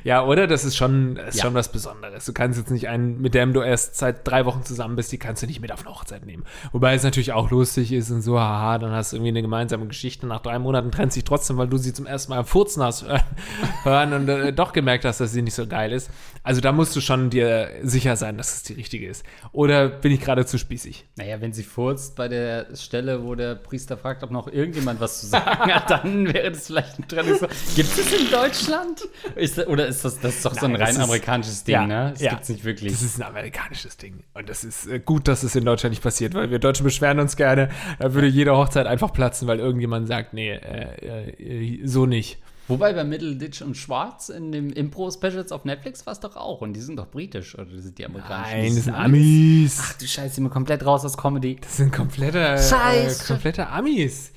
Ja, 0.03 0.23
oder? 0.23 0.47
Das 0.47 0.65
ist 0.67 0.77
schon, 0.77 1.17
ist 1.17 1.37
Ja. 1.39 1.45
schon 1.45 1.55
was 1.55 1.73
Besonderes. 1.73 2.27
Du 2.27 2.35
kannst 2.35 2.59
jetzt 2.59 2.71
nicht 2.71 2.89
einen, 2.89 3.23
mit 3.23 3.33
dem 3.33 3.55
du 3.55 3.63
erst 3.63 3.97
seit 3.97 4.29
drei 4.29 4.45
Wochen 4.45 4.63
zusammen 4.63 4.97
bist, 4.97 5.11
die 5.13 5.19
kannst 5.19 5.43
du 5.43 5.47
nicht 5.47 5.61
mit 5.63 5.73
auf 5.73 5.81
eine 5.87 5.95
Hochzeit 5.95 6.27
nehmen. 6.27 6.45
Wobei 6.73 6.93
es 6.95 7.03
natürlich 7.05 7.33
auch 7.33 7.51
lustig 7.51 7.91
ist 7.91 8.11
und 8.11 8.21
so, 8.21 8.39
haha, 8.39 8.77
dann 8.77 8.93
hast 8.93 9.13
du 9.13 9.17
irgendwie 9.17 9.31
eine 9.31 9.41
gemeinsame 9.41 9.87
Geschichte. 9.87 10.27
Nach 10.27 10.41
drei 10.41 10.59
Monaten 10.59 10.91
trennt 10.91 11.15
sich 11.15 11.25
trotzdem, 11.25 11.57
weil 11.57 11.69
du 11.69 11.79
sie 11.79 11.95
zum 11.95 12.05
ersten 12.05 12.33
Mal 12.33 12.41
am 12.41 12.45
Furzen 12.45 12.83
hast 12.83 13.05
hören, 13.07 13.23
hören 13.85 14.13
und 14.13 14.29
äh, 14.29 14.53
doch 14.53 14.75
gemerkt 14.75 15.07
hast, 15.07 15.21
dass 15.21 15.33
sie 15.33 15.41
nicht 15.41 15.55
so 15.55 15.67
geil 15.67 15.91
ist. 15.91 16.11
Also 16.43 16.61
da 16.61 16.73
musst 16.73 16.95
du 16.95 17.01
schon 17.01 17.31
dir 17.31 17.71
sicher 17.83 18.17
sein, 18.17 18.37
dass 18.37 18.55
es 18.57 18.63
die 18.65 18.75
richtige 18.75 19.09
ist. 19.09 19.25
Oder 19.53 19.89
bin 19.89 20.13
ich 20.13 20.21
gerade 20.21 20.45
zu 20.45 20.59
spießig? 20.59 21.07
Naja, 21.17 21.41
wenn 21.41 21.55
sie 21.55 21.63
furzt 21.63 22.15
bei 22.17 22.29
der 22.29 22.67
Stelle, 22.77 23.25
wo 23.25 23.35
der 23.35 23.55
Priester 23.55 23.97
fragt, 23.97 24.23
ob 24.23 24.31
noch 24.31 24.49
irgendjemand 24.49 25.01
was 25.01 25.21
zu 25.23 25.27
sagen 25.29 25.73
hat, 25.75 25.89
dann 26.05 26.31
wäre 26.35 26.51
das 26.53 26.64
vielleicht 26.67 26.99
ein 26.99 27.09
Trennung. 27.09 27.39
Gibt 27.77 27.99
es 27.99 28.13
in 28.13 28.31
Deutschland? 28.31 29.09
Ist, 29.37 29.59
das- 29.59 29.67
oder 29.67 29.87
ist 29.87 30.05
das, 30.05 30.19
das 30.21 30.37
ist 30.37 30.45
doch 30.45 30.55
so 30.55 30.67
ein 30.67 30.73
Nein, 30.73 30.83
rein 30.83 30.91
ist- 30.95 30.99
amerikanisches 31.01 31.65
Ding, 31.65 31.75
ja, 31.75 31.87
ne? 31.87 32.11
Das 32.13 32.21
ja. 32.23 32.31
gibt's 32.31 32.49
nicht 32.49 32.65
wirklich. 32.65 32.93
Das 32.93 33.03
ist 33.03 33.17
ein 33.19 33.23
amerikanisches 33.25 33.97
Ding. 33.97 34.25
Und 34.35 34.49
das 34.49 34.65
ist 34.65 34.87
äh, 34.87 35.01
gut, 35.01 35.29
dass 35.29 35.43
es 35.43 35.55
in 35.57 35.65
Deutschland 35.65 35.93
nicht 35.93 36.03
passiert, 36.03 36.35
weil 36.35 36.51
wir 36.51 36.59
Deutschen 36.59 36.85
beschweren 36.85 37.19
uns 37.21 37.37
gerne. 37.37 37.69
Da 37.99 38.15
würde 38.15 38.27
jede 38.27 38.57
Hochzeit 38.57 38.87
einfach 38.87 39.13
platzen, 39.13 39.49
weil 39.49 39.59
irgendjemand 39.61 40.09
sagt, 40.09 40.35
nee, 40.35 40.51
äh, 40.53 41.33
äh, 41.39 41.87
so 41.87 42.07
nicht. 42.07 42.39
Wobei 42.67 42.93
bei 42.95 43.05
Middleditch 43.05 43.61
und 43.63 43.77
Schwarz 43.77 44.31
in 44.31 44.51
dem 44.51 44.73
Impro-Specials 44.73 45.53
auf 45.53 45.65
Netflix 45.65 46.07
war 46.07 46.13
es 46.15 46.21
doch 46.21 46.37
auch. 46.37 46.63
Und 46.63 46.73
die 46.73 46.81
sind 46.81 46.97
doch 46.97 47.11
britisch, 47.11 47.59
oder 47.59 47.67
sind 47.77 47.99
die 47.99 48.07
amerikanischen? 48.07 48.53
Nein, 48.53 48.71
Die 48.71 48.75
das 48.77 48.85
sind 48.85 48.95
Amis. 48.95 49.81
Ach 49.83 49.93
du 49.99 50.07
Scheiße, 50.07 50.35
sind 50.37 50.45
wir 50.45 50.51
komplett 50.51 50.85
raus 50.87 51.05
aus 51.05 51.17
Comedy. 51.17 51.57
Das 51.61 51.77
sind 51.77 51.93
komplette, 51.93 52.39
äh, 52.41 53.15
komplette 53.27 53.69
Amis. 53.69 54.33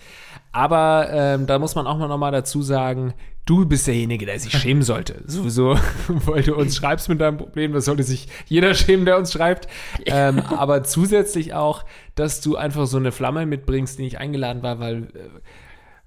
Aber 0.51 1.09
ähm, 1.11 1.45
da 1.45 1.59
muss 1.59 1.75
man 1.75 1.87
auch 1.87 1.97
mal 1.97 2.07
nochmal 2.07 2.31
dazu 2.31 2.61
sagen, 2.61 3.13
du 3.45 3.65
bist 3.65 3.87
derjenige, 3.87 4.25
der 4.25 4.39
sich 4.39 4.51
schämen 4.53 4.83
sollte. 4.83 5.23
Sowieso, 5.27 5.77
weil 6.07 6.43
du 6.43 6.55
uns 6.55 6.75
schreibst 6.75 7.09
mit 7.09 7.21
deinem 7.21 7.37
Problem, 7.37 7.73
das 7.73 7.85
sollte 7.85 8.03
sich 8.03 8.27
jeder 8.45 8.73
schämen, 8.73 9.05
der 9.05 9.17
uns 9.17 9.31
schreibt. 9.31 9.67
Ähm, 10.05 10.39
aber 10.39 10.83
zusätzlich 10.83 11.53
auch, 11.53 11.85
dass 12.15 12.41
du 12.41 12.55
einfach 12.55 12.87
so 12.87 12.97
eine 12.97 13.11
Flamme 13.11 13.45
mitbringst, 13.45 13.97
die 13.97 14.03
nicht 14.03 14.17
eingeladen 14.19 14.63
war, 14.63 14.79
weil 14.79 15.03
äh, 15.03 15.29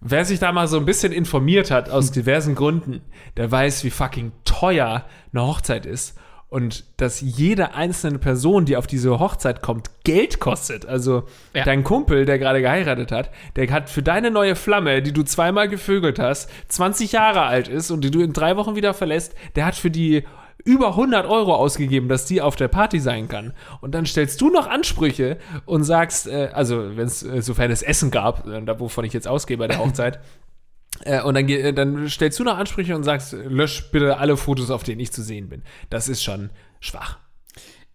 wer 0.00 0.24
sich 0.24 0.38
da 0.38 0.52
mal 0.52 0.66
so 0.68 0.78
ein 0.78 0.84
bisschen 0.86 1.12
informiert 1.12 1.70
hat, 1.70 1.90
aus 1.90 2.10
diversen 2.10 2.54
Gründen, 2.54 3.00
der 3.36 3.50
weiß, 3.50 3.84
wie 3.84 3.90
fucking 3.90 4.32
teuer 4.44 5.04
eine 5.32 5.46
Hochzeit 5.46 5.86
ist. 5.86 6.16
Und 6.48 6.84
dass 6.96 7.20
jede 7.20 7.74
einzelne 7.74 8.18
Person, 8.18 8.64
die 8.64 8.76
auf 8.76 8.88
diese 8.88 9.20
Hochzeit 9.20 9.62
kommt, 9.62 9.88
Geld 10.02 10.40
kostet. 10.40 10.84
Also 10.84 11.22
Ja. 11.54 11.62
dein 11.62 11.84
Kumpel, 11.84 12.24
der 12.24 12.40
gerade 12.40 12.60
geheiratet 12.60 13.12
hat, 13.12 13.30
der 13.54 13.70
hat 13.70 13.88
für 13.88 14.02
deine 14.02 14.32
neue 14.32 14.56
Flamme, 14.56 15.00
die 15.00 15.12
du 15.12 15.22
zweimal 15.22 15.68
gevögelt 15.68 16.18
hast, 16.18 16.50
20 16.66 17.12
Jahre 17.12 17.42
alt 17.42 17.68
ist 17.68 17.92
und 17.92 18.00
die 18.02 18.10
du 18.10 18.20
in 18.20 18.32
drei 18.32 18.56
Wochen 18.56 18.74
wieder 18.74 18.94
verlässt, 18.94 19.36
der 19.54 19.64
hat 19.64 19.76
für 19.76 19.92
die 19.92 20.24
über 20.64 20.88
100 20.88 21.26
Euro 21.26 21.54
ausgegeben, 21.54 22.08
dass 22.08 22.24
die 22.24 22.40
auf 22.40 22.56
der 22.56 22.68
Party 22.68 23.00
sein 23.00 23.28
kann. 23.28 23.52
Und 23.80 23.94
dann 23.94 24.06
stellst 24.06 24.40
du 24.40 24.50
noch 24.50 24.66
Ansprüche 24.66 25.38
und 25.66 25.84
sagst, 25.84 26.26
äh, 26.26 26.50
also 26.52 26.96
wenn 26.96 27.06
es, 27.06 27.22
äh, 27.22 27.42
sofern 27.42 27.70
es 27.70 27.82
Essen 27.82 28.10
gab, 28.10 28.46
äh, 28.46 28.78
wovon 28.78 29.04
ich 29.04 29.12
jetzt 29.12 29.28
ausgehe 29.28 29.56
bei 29.56 29.66
der 29.66 29.78
Hochzeit, 29.84 30.20
äh, 31.04 31.22
und 31.22 31.34
dann, 31.34 31.48
äh, 31.48 31.72
dann 31.72 32.08
stellst 32.08 32.38
du 32.38 32.44
noch 32.44 32.58
Ansprüche 32.58 32.94
und 32.94 33.04
sagst, 33.04 33.32
lösch 33.32 33.90
bitte 33.90 34.18
alle 34.18 34.36
Fotos, 34.36 34.70
auf 34.70 34.82
denen 34.82 35.00
ich 35.00 35.12
zu 35.12 35.22
sehen 35.22 35.48
bin. 35.48 35.62
Das 35.88 36.08
ist 36.08 36.22
schon 36.22 36.50
schwach. 36.80 37.18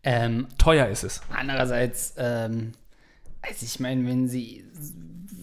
Ähm, 0.04 0.48
Teuer 0.58 0.88
ist 0.88 1.04
es. 1.04 1.22
Andererseits, 1.36 2.14
ähm, 2.18 2.74
also 3.42 3.66
ich 3.66 3.80
meine, 3.80 4.08
wenn 4.08 4.28
sie, 4.28 4.66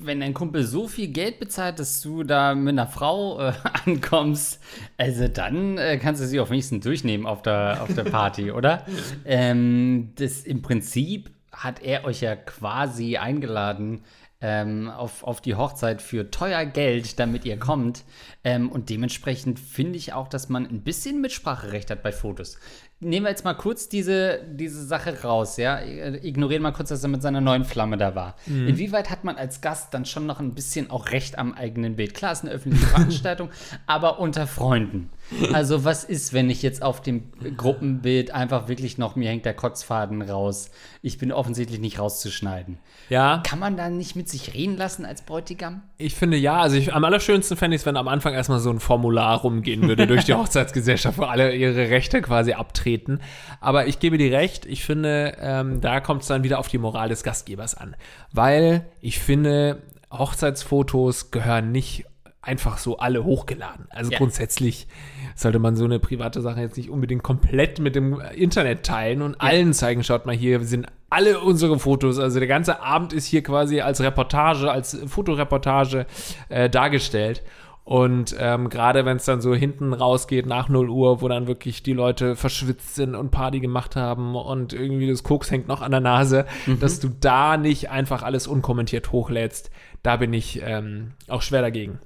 wenn 0.04 0.20
dein 0.20 0.34
Kumpel 0.34 0.64
so 0.64 0.88
viel 0.88 1.08
Geld 1.08 1.38
bezahlt, 1.38 1.78
dass 1.78 2.00
du 2.00 2.22
da 2.22 2.54
mit 2.54 2.72
einer 2.72 2.86
Frau 2.86 3.40
äh, 3.40 3.52
ankommst, 3.86 4.60
also 4.96 5.28
dann 5.28 5.78
äh, 5.78 5.98
kannst 5.98 6.22
du 6.22 6.26
sie 6.26 6.40
auch 6.40 6.50
wenigstens 6.50 6.84
durchnehmen 6.84 7.26
auf 7.26 7.42
der, 7.42 7.82
auf 7.82 7.94
der 7.94 8.04
Party, 8.04 8.50
oder? 8.50 8.84
Ähm, 9.24 10.12
das 10.16 10.40
im 10.40 10.62
Prinzip 10.62 11.30
hat 11.52 11.82
er 11.82 12.04
euch 12.04 12.22
ja 12.22 12.34
quasi 12.34 13.16
eingeladen 13.16 14.02
ähm, 14.42 14.90
auf, 14.90 15.22
auf 15.22 15.40
die 15.40 15.54
Hochzeit 15.54 16.02
für 16.02 16.30
teuer 16.30 16.64
Geld, 16.64 17.18
damit 17.20 17.44
ihr 17.44 17.58
kommt. 17.58 18.04
Ähm, 18.42 18.70
und 18.70 18.90
dementsprechend 18.90 19.60
finde 19.60 19.96
ich 19.96 20.12
auch, 20.12 20.26
dass 20.26 20.48
man 20.48 20.66
ein 20.66 20.82
bisschen 20.82 21.20
Mitspracherecht 21.20 21.90
hat 21.90 22.02
bei 22.02 22.10
Fotos. 22.10 22.58
Nehmen 23.04 23.26
wir 23.26 23.30
jetzt 23.30 23.44
mal 23.44 23.54
kurz 23.54 23.88
diese, 23.88 24.40
diese 24.48 24.84
Sache 24.84 25.22
raus, 25.22 25.56
ja. 25.56 25.80
Ignorieren 25.82 26.62
mal 26.62 26.72
kurz, 26.72 26.90
dass 26.90 27.02
er 27.02 27.08
mit 27.08 27.20
seiner 27.20 27.40
neuen 27.40 27.64
Flamme 27.64 27.96
da 27.96 28.14
war. 28.14 28.36
Inwieweit 28.46 29.10
hat 29.10 29.24
man 29.24 29.36
als 29.36 29.60
Gast 29.60 29.92
dann 29.92 30.04
schon 30.04 30.24
noch 30.24 30.38
ein 30.38 30.54
bisschen 30.54 30.88
auch 30.90 31.10
Recht 31.10 31.36
am 31.36 31.52
eigenen 31.52 31.96
Bild? 31.96 32.14
Klar, 32.14 32.32
es 32.32 32.38
ist 32.38 32.44
eine 32.44 32.54
öffentliche 32.54 32.86
Veranstaltung, 32.86 33.50
aber 33.86 34.20
unter 34.20 34.46
Freunden. 34.46 35.10
Also, 35.52 35.84
was 35.84 36.04
ist, 36.04 36.32
wenn 36.32 36.48
ich 36.50 36.62
jetzt 36.62 36.82
auf 36.82 37.00
dem 37.02 37.24
Gruppenbild 37.56 38.30
einfach 38.32 38.68
wirklich 38.68 38.98
noch, 38.98 39.16
mir 39.16 39.28
hängt 39.28 39.44
der 39.44 39.54
Kotzfaden 39.54 40.22
raus? 40.22 40.70
Ich 41.02 41.18
bin 41.18 41.32
offensichtlich 41.32 41.80
nicht 41.80 41.98
rauszuschneiden. 41.98 42.78
Ja, 43.08 43.42
Kann 43.44 43.58
man 43.58 43.76
da 43.76 43.90
nicht 43.90 44.16
mit 44.16 44.28
sich 44.28 44.54
reden 44.54 44.76
lassen 44.76 45.04
als 45.04 45.22
Bräutigam? 45.22 45.82
ich 45.98 46.14
finde 46.14 46.36
ja, 46.36 46.60
also 46.60 46.76
ich, 46.76 46.92
am 46.94 47.04
allerschönsten 47.04 47.56
fände 47.56 47.74
ich 47.76 47.82
es, 47.82 47.86
wenn 47.86 47.96
am 47.96 48.08
Anfang 48.08 48.34
erstmal 48.34 48.58
so 48.60 48.70
ein 48.70 48.80
Formular 48.80 49.40
rumgehen 49.40 49.82
würde 49.86 50.06
durch 50.06 50.24
die 50.24 50.34
Hochzeitsgesellschaft, 50.34 51.18
wo 51.18 51.22
alle 51.24 51.54
ihre 51.54 51.90
Rechte 51.90 52.22
quasi 52.22 52.52
abtreten. 52.54 53.20
Aber 53.60 53.86
ich 53.86 53.98
gebe 54.00 54.18
dir 54.18 54.32
recht, 54.32 54.66
ich 54.66 54.84
finde, 54.84 55.36
ähm, 55.40 55.80
da 55.80 56.00
kommt 56.00 56.22
es 56.22 56.28
dann 56.28 56.42
wieder 56.44 56.58
auf 56.58 56.68
die 56.68 56.78
Moral 56.78 57.08
des 57.08 57.22
Gastgebers 57.22 57.74
an. 57.76 57.94
Weil 58.32 58.86
ich 59.00 59.18
finde, 59.20 59.82
Hochzeitsfotos 60.10 61.30
gehören 61.30 61.72
nicht 61.72 62.04
einfach 62.40 62.78
so 62.78 62.98
alle 62.98 63.22
hochgeladen. 63.24 63.86
Also 63.90 64.10
Ja. 64.10 64.18
grundsätzlich 64.18 64.88
sollte 65.34 65.58
man 65.58 65.76
so 65.76 65.84
eine 65.84 65.98
private 65.98 66.40
Sache 66.40 66.60
jetzt 66.60 66.76
nicht 66.76 66.90
unbedingt 66.90 67.22
komplett 67.22 67.78
mit 67.78 67.94
dem 67.94 68.20
Internet 68.34 68.84
teilen 68.84 69.22
und 69.22 69.40
allen 69.40 69.72
zeigen, 69.72 70.04
schaut 70.04 70.26
mal 70.26 70.34
hier, 70.34 70.60
wir 70.60 70.66
sind 70.66 70.86
alle 71.10 71.40
unsere 71.40 71.78
Fotos, 71.78 72.18
also 72.18 72.38
der 72.38 72.48
ganze 72.48 72.80
Abend 72.82 73.12
ist 73.12 73.26
hier 73.26 73.42
quasi 73.42 73.80
als 73.80 74.00
Reportage, 74.00 74.70
als 74.70 74.98
Fotoreportage 75.06 76.06
äh, 76.48 76.70
dargestellt. 76.70 77.42
Und 77.84 78.36
ähm, 78.38 78.68
gerade 78.68 79.04
wenn 79.04 79.16
es 79.16 79.24
dann 79.24 79.40
so 79.40 79.54
hinten 79.54 79.92
rausgeht 79.92 80.46
nach 80.46 80.68
0 80.68 80.88
Uhr, 80.88 81.20
wo 81.20 81.26
dann 81.26 81.48
wirklich 81.48 81.82
die 81.82 81.92
Leute 81.92 82.36
verschwitzt 82.36 82.94
sind 82.94 83.16
und 83.16 83.32
Party 83.32 83.58
gemacht 83.58 83.96
haben 83.96 84.36
und 84.36 84.72
irgendwie 84.72 85.08
das 85.08 85.24
Koks 85.24 85.50
hängt 85.50 85.66
noch 85.66 85.82
an 85.82 85.90
der 85.90 86.00
Nase, 86.00 86.46
dass 86.80 87.00
du 87.00 87.08
da 87.08 87.56
nicht 87.56 87.90
einfach 87.90 88.22
alles 88.22 88.46
unkommentiert 88.46 89.10
hochlädst, 89.10 89.70
da 90.02 90.16
bin 90.16 90.32
ich 90.32 90.62
ähm, 90.64 91.12
auch 91.28 91.42
schwer 91.42 91.60
dagegen. 91.60 91.98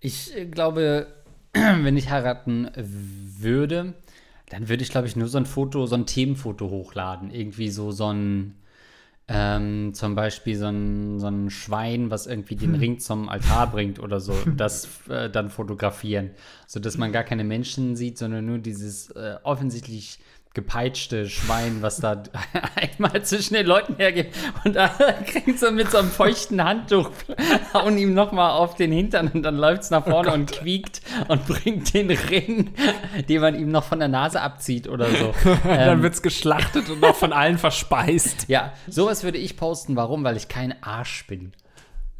Ich 0.00 0.34
äh, 0.36 0.46
glaube, 0.46 1.08
wenn 1.52 1.96
ich 1.96 2.10
heiraten 2.10 2.70
würde, 2.76 3.94
dann 4.50 4.68
würde 4.68 4.82
ich, 4.82 4.90
glaube 4.90 5.06
ich, 5.06 5.16
nur 5.16 5.28
so 5.28 5.38
ein 5.38 5.46
Foto, 5.46 5.86
so 5.86 5.94
ein 5.94 6.06
Themenfoto 6.06 6.70
hochladen. 6.70 7.30
Irgendwie 7.30 7.70
so, 7.70 7.90
so 7.90 8.12
ein, 8.12 8.54
ähm, 9.28 9.92
zum 9.92 10.14
Beispiel 10.14 10.56
so 10.56 10.66
ein, 10.66 11.20
so 11.20 11.26
ein 11.26 11.50
Schwein, 11.50 12.10
was 12.10 12.26
irgendwie 12.26 12.56
den 12.56 12.74
Ring 12.74 12.98
zum 12.98 13.28
Altar 13.28 13.70
bringt 13.70 13.98
oder 13.98 14.20
so. 14.20 14.34
Das 14.56 15.06
äh, 15.08 15.28
dann 15.28 15.50
fotografieren. 15.50 16.30
Sodass 16.66 16.96
man 16.96 17.12
gar 17.12 17.24
keine 17.24 17.44
Menschen 17.44 17.96
sieht, 17.96 18.18
sondern 18.18 18.46
nur 18.46 18.58
dieses 18.58 19.10
äh, 19.10 19.36
offensichtlich 19.42 20.18
gepeitschte 20.58 21.28
Schwein, 21.28 21.82
was 21.82 21.98
da 21.98 22.20
einmal 22.74 23.22
zwischen 23.22 23.54
den 23.54 23.64
Leuten 23.64 23.94
hergeht 23.94 24.34
und 24.64 24.74
da 24.74 24.88
kriegt 25.24 25.60
so 25.60 25.70
mit 25.70 25.88
so 25.88 25.98
einem 25.98 26.10
feuchten 26.10 26.64
Handtuch 26.64 27.12
hauen 27.72 27.96
ihm 27.96 28.12
nochmal 28.12 28.50
auf 28.50 28.74
den 28.74 28.90
Hintern 28.90 29.30
und 29.32 29.44
dann 29.44 29.56
läuft 29.56 29.82
es 29.82 29.90
nach 29.90 30.04
vorne 30.04 30.32
und 30.32 30.50
quiekt 30.50 31.00
und 31.28 31.46
bringt 31.46 31.94
den 31.94 32.10
Ring, 32.10 32.74
den 33.28 33.40
man 33.40 33.54
ihm 33.54 33.70
noch 33.70 33.84
von 33.84 34.00
der 34.00 34.08
Nase 34.08 34.40
abzieht 34.40 34.88
oder 34.88 35.08
so. 35.10 35.32
dann 35.62 35.98
ähm, 35.98 36.02
wird's 36.02 36.22
geschlachtet 36.22 36.90
und 36.90 37.00
noch 37.00 37.14
von 37.14 37.32
allen 37.32 37.56
verspeist. 37.56 38.48
ja, 38.48 38.72
sowas 38.88 39.22
würde 39.22 39.38
ich 39.38 39.56
posten. 39.56 39.94
Warum? 39.94 40.24
Weil 40.24 40.36
ich 40.36 40.48
kein 40.48 40.74
Arsch 40.82 41.24
bin. 41.28 41.52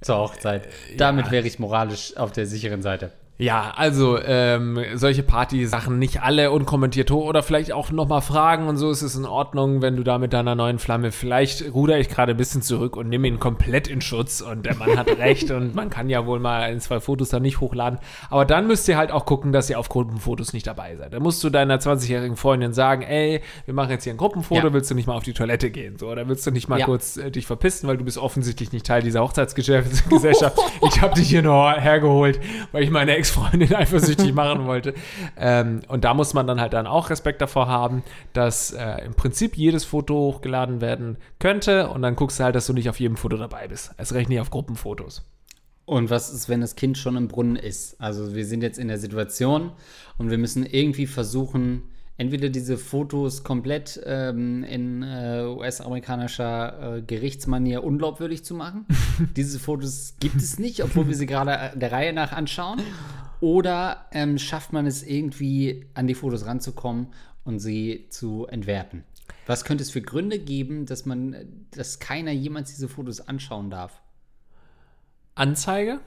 zur 0.00 0.18
Hochzeit. 0.18 0.68
Damit 0.96 1.32
wäre 1.32 1.48
ich 1.48 1.58
moralisch 1.58 2.16
auf 2.16 2.30
der 2.30 2.46
sicheren 2.46 2.82
Seite. 2.82 3.10
Ja, 3.40 3.72
also 3.76 4.18
ähm, 4.20 4.80
solche 4.94 5.22
Party-Sachen 5.22 5.96
nicht 5.96 6.22
alle 6.22 6.50
unkommentiert 6.50 7.12
hoch 7.12 7.24
oder 7.24 7.44
vielleicht 7.44 7.70
auch 7.70 7.92
nochmal 7.92 8.20
fragen 8.20 8.66
und 8.66 8.78
so 8.78 8.90
ist 8.90 9.02
es 9.02 9.14
in 9.14 9.26
Ordnung, 9.26 9.80
wenn 9.80 9.94
du 9.94 10.02
da 10.02 10.18
mit 10.18 10.32
deiner 10.32 10.56
neuen 10.56 10.80
Flamme, 10.80 11.12
vielleicht 11.12 11.72
ruder 11.72 12.00
ich 12.00 12.08
gerade 12.08 12.32
ein 12.32 12.36
bisschen 12.36 12.62
zurück 12.62 12.96
und 12.96 13.08
nehme 13.08 13.28
ihn 13.28 13.38
komplett 13.38 13.86
in 13.86 14.00
Schutz 14.00 14.40
und 14.40 14.66
der 14.66 14.74
Mann 14.74 14.98
hat 14.98 15.06
recht 15.18 15.52
und 15.52 15.72
man 15.76 15.88
kann 15.88 16.10
ja 16.10 16.26
wohl 16.26 16.40
mal 16.40 16.62
ein, 16.62 16.80
zwei 16.80 16.98
Fotos 16.98 17.28
da 17.28 17.38
nicht 17.38 17.60
hochladen. 17.60 18.00
Aber 18.28 18.44
dann 18.44 18.66
müsst 18.66 18.88
ihr 18.88 18.96
halt 18.96 19.12
auch 19.12 19.24
gucken, 19.24 19.52
dass 19.52 19.70
ihr 19.70 19.78
auf 19.78 19.88
Gruppenfotos 19.88 20.52
nicht 20.52 20.66
dabei 20.66 20.96
seid. 20.96 21.12
Da 21.12 21.20
musst 21.20 21.44
du 21.44 21.48
deiner 21.48 21.78
20-jährigen 21.78 22.36
Freundin 22.36 22.72
sagen, 22.72 23.02
ey, 23.02 23.40
wir 23.66 23.74
machen 23.74 23.90
jetzt 23.90 24.02
hier 24.02 24.14
ein 24.14 24.16
Gruppenfoto, 24.16 24.66
ja. 24.66 24.72
willst 24.72 24.90
du 24.90 24.96
nicht 24.96 25.06
mal 25.06 25.14
auf 25.14 25.22
die 25.22 25.32
Toilette 25.32 25.70
gehen? 25.70 25.96
So, 25.96 26.08
oder 26.08 26.26
willst 26.26 26.44
du 26.44 26.50
nicht 26.50 26.68
mal 26.68 26.80
ja. 26.80 26.86
kurz 26.86 27.16
äh, 27.16 27.30
dich 27.30 27.46
verpissen, 27.46 27.88
weil 27.88 27.98
du 27.98 28.04
bist 28.04 28.18
offensichtlich 28.18 28.72
nicht 28.72 28.84
Teil 28.84 29.02
dieser 29.02 29.22
Hochzeitsgesellschaft. 29.22 30.58
ich 30.88 31.00
habe 31.00 31.14
dich 31.14 31.28
hier 31.28 31.42
nur 31.42 31.72
hergeholt, 31.74 32.40
weil 32.72 32.82
ich 32.82 32.90
meine 32.90 33.16
Ex 33.16 33.27
Ex-Freundin 33.28 33.74
eifersüchtig 33.74 34.32
machen 34.32 34.66
wollte. 34.66 34.94
Ähm, 35.36 35.80
und 35.88 36.04
da 36.04 36.14
muss 36.14 36.34
man 36.34 36.46
dann 36.46 36.60
halt 36.60 36.72
dann 36.72 36.86
auch 36.86 37.10
Respekt 37.10 37.40
davor 37.40 37.68
haben, 37.68 38.02
dass 38.32 38.72
äh, 38.72 39.04
im 39.04 39.14
Prinzip 39.14 39.56
jedes 39.56 39.84
Foto 39.84 40.14
hochgeladen 40.14 40.80
werden 40.80 41.18
könnte 41.38 41.88
und 41.90 42.02
dann 42.02 42.16
guckst 42.16 42.40
du 42.40 42.44
halt, 42.44 42.54
dass 42.54 42.66
du 42.66 42.72
nicht 42.72 42.88
auf 42.88 43.00
jedem 43.00 43.16
Foto 43.16 43.36
dabei 43.36 43.68
bist. 43.68 43.92
Es 43.96 44.14
rechnet 44.14 44.30
nicht 44.30 44.40
auf 44.40 44.50
Gruppenfotos. 44.50 45.24
Und 45.84 46.10
was 46.10 46.32
ist, 46.32 46.48
wenn 46.48 46.60
das 46.60 46.76
Kind 46.76 46.98
schon 46.98 47.16
im 47.16 47.28
Brunnen 47.28 47.56
ist? 47.56 48.00
Also 48.00 48.34
wir 48.34 48.44
sind 48.44 48.62
jetzt 48.62 48.78
in 48.78 48.88
der 48.88 48.98
Situation 48.98 49.72
und 50.18 50.30
wir 50.30 50.38
müssen 50.38 50.66
irgendwie 50.66 51.06
versuchen, 51.06 51.84
entweder 52.18 52.50
diese 52.50 52.76
Fotos 52.76 53.44
komplett 53.44 53.98
ähm, 54.04 54.64
in 54.64 55.02
äh, 55.02 55.44
US-amerikanischer 55.44 56.96
äh, 56.96 57.02
Gerichtsmanier 57.02 57.84
unglaubwürdig 57.84 58.44
zu 58.44 58.54
machen. 58.54 58.86
diese 59.36 59.58
Fotos 59.58 60.16
gibt 60.20 60.36
es 60.36 60.58
nicht, 60.58 60.82
obwohl 60.82 61.06
wir 61.06 61.14
sie 61.14 61.26
gerade 61.26 61.52
äh, 61.52 61.78
der 61.78 61.92
Reihe 61.92 62.12
nach 62.12 62.32
anschauen. 62.32 62.82
Oder 63.40 64.06
ähm, 64.10 64.36
schafft 64.36 64.72
man 64.72 64.84
es 64.84 65.04
irgendwie, 65.04 65.86
an 65.94 66.08
die 66.08 66.14
Fotos 66.14 66.44
ranzukommen 66.44 67.06
und 67.44 67.60
sie 67.60 68.06
zu 68.10 68.46
entwerten? 68.46 69.04
Was 69.46 69.64
könnte 69.64 69.82
es 69.82 69.90
für 69.90 70.02
Gründe 70.02 70.40
geben, 70.40 70.86
dass 70.86 71.06
man, 71.06 71.36
dass 71.70 72.00
keiner 72.00 72.32
jemals 72.32 72.70
diese 72.70 72.88
Fotos 72.88 73.20
anschauen 73.20 73.70
darf? 73.70 74.02
Anzeige? 75.36 76.00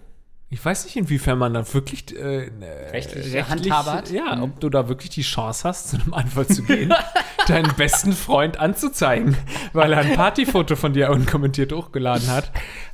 Ich 0.54 0.64
weiß 0.64 0.84
nicht, 0.84 0.98
inwiefern 0.98 1.40
man 1.40 1.54
da 1.54 1.74
wirklich 1.74 2.14
äh, 2.14 2.52
rechtlich, 2.92 3.34
rechtlich 3.34 3.50
handhabert. 3.50 4.12
Ja, 4.12 4.36
mhm. 4.36 4.44
ob 4.44 4.60
du 4.60 4.70
da 4.70 4.90
wirklich 4.90 5.10
die 5.10 5.22
Chance 5.22 5.66
hast, 5.66 5.92
zu 5.92 5.96
einem 5.96 6.14
Anwalt 6.14 6.54
zu 6.54 6.64
gehen, 6.64 6.94
deinen 7.48 7.74
besten 7.76 8.12
Freund 8.12 8.60
anzuzeigen, 8.60 9.38
weil 9.72 9.94
er 9.94 10.00
ein 10.00 10.14
Partyfoto 10.14 10.76
von 10.76 10.92
dir 10.92 11.10
unkommentiert 11.10 11.72
hochgeladen 11.72 12.28
hat. 12.28 12.52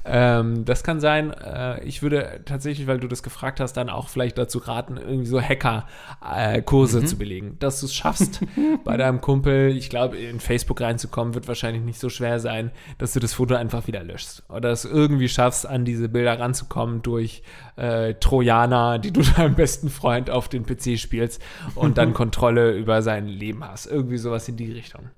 Ähm, 0.09 0.63
das 0.63 0.83
kann 0.83 0.99
sein. 0.99 1.31
Äh, 1.31 1.83
ich 1.83 2.01
würde 2.01 2.41
tatsächlich, 2.45 2.87
weil 2.87 2.99
du 2.99 3.07
das 3.07 3.23
gefragt 3.23 3.59
hast, 3.59 3.73
dann 3.73 3.89
auch 3.89 4.07
vielleicht 4.07 4.37
dazu 4.37 4.59
raten, 4.59 4.97
irgendwie 4.97 5.25
so 5.25 5.41
Hacker-Kurse 5.41 6.99
äh, 6.99 7.01
mhm. 7.01 7.05
zu 7.05 7.17
belegen. 7.17 7.57
Dass 7.59 7.81
du 7.81 7.87
es 7.87 7.93
schaffst, 7.93 8.41
bei 8.85 8.95
deinem 8.95 9.21
Kumpel, 9.21 9.75
ich 9.75 9.89
glaube, 9.89 10.17
in 10.17 10.39
Facebook 10.39 10.81
reinzukommen, 10.81 11.33
wird 11.33 11.47
wahrscheinlich 11.47 11.83
nicht 11.83 11.99
so 11.99 12.09
schwer 12.09 12.39
sein, 12.39 12.71
dass 12.97 13.13
du 13.13 13.19
das 13.19 13.33
Foto 13.33 13.55
einfach 13.55 13.87
wieder 13.87 14.03
löschst. 14.03 14.43
Oder 14.49 14.71
es 14.71 14.85
irgendwie 14.85 15.27
schaffst, 15.27 15.65
an 15.65 15.83
diese 15.83 16.07
Bilder 16.07 16.39
ranzukommen 16.39 17.01
durch 17.01 17.43
äh, 17.75 18.13
Trojaner, 18.15 18.99
die 18.99 19.11
du 19.11 19.21
deinem 19.35 19.55
besten 19.55 19.89
Freund 19.89 20.29
auf 20.29 20.47
den 20.47 20.65
PC 20.65 20.97
spielst 20.97 21.41
und 21.75 21.97
dann 21.97 22.13
Kontrolle 22.17 22.71
über 22.71 23.01
sein 23.01 23.27
Leben 23.27 23.63
hast. 23.63 23.87
Irgendwie 23.87 24.17
sowas 24.17 24.47
in 24.47 24.55
die 24.55 24.71
Richtung. 24.71 25.09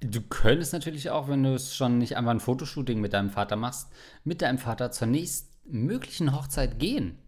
Du 0.00 0.20
könntest 0.22 0.72
natürlich 0.72 1.10
auch, 1.10 1.28
wenn 1.28 1.42
du 1.42 1.54
es 1.54 1.74
schon 1.74 1.98
nicht 1.98 2.16
einfach 2.16 2.30
ein 2.30 2.40
Fotoshooting 2.40 3.00
mit 3.00 3.12
deinem 3.12 3.30
Vater 3.30 3.56
machst, 3.56 3.88
mit 4.22 4.42
deinem 4.42 4.58
Vater 4.58 4.92
zur 4.92 5.08
nächsten 5.08 5.48
möglichen 5.86 6.34
Hochzeit 6.34 6.78
gehen. 6.78 7.18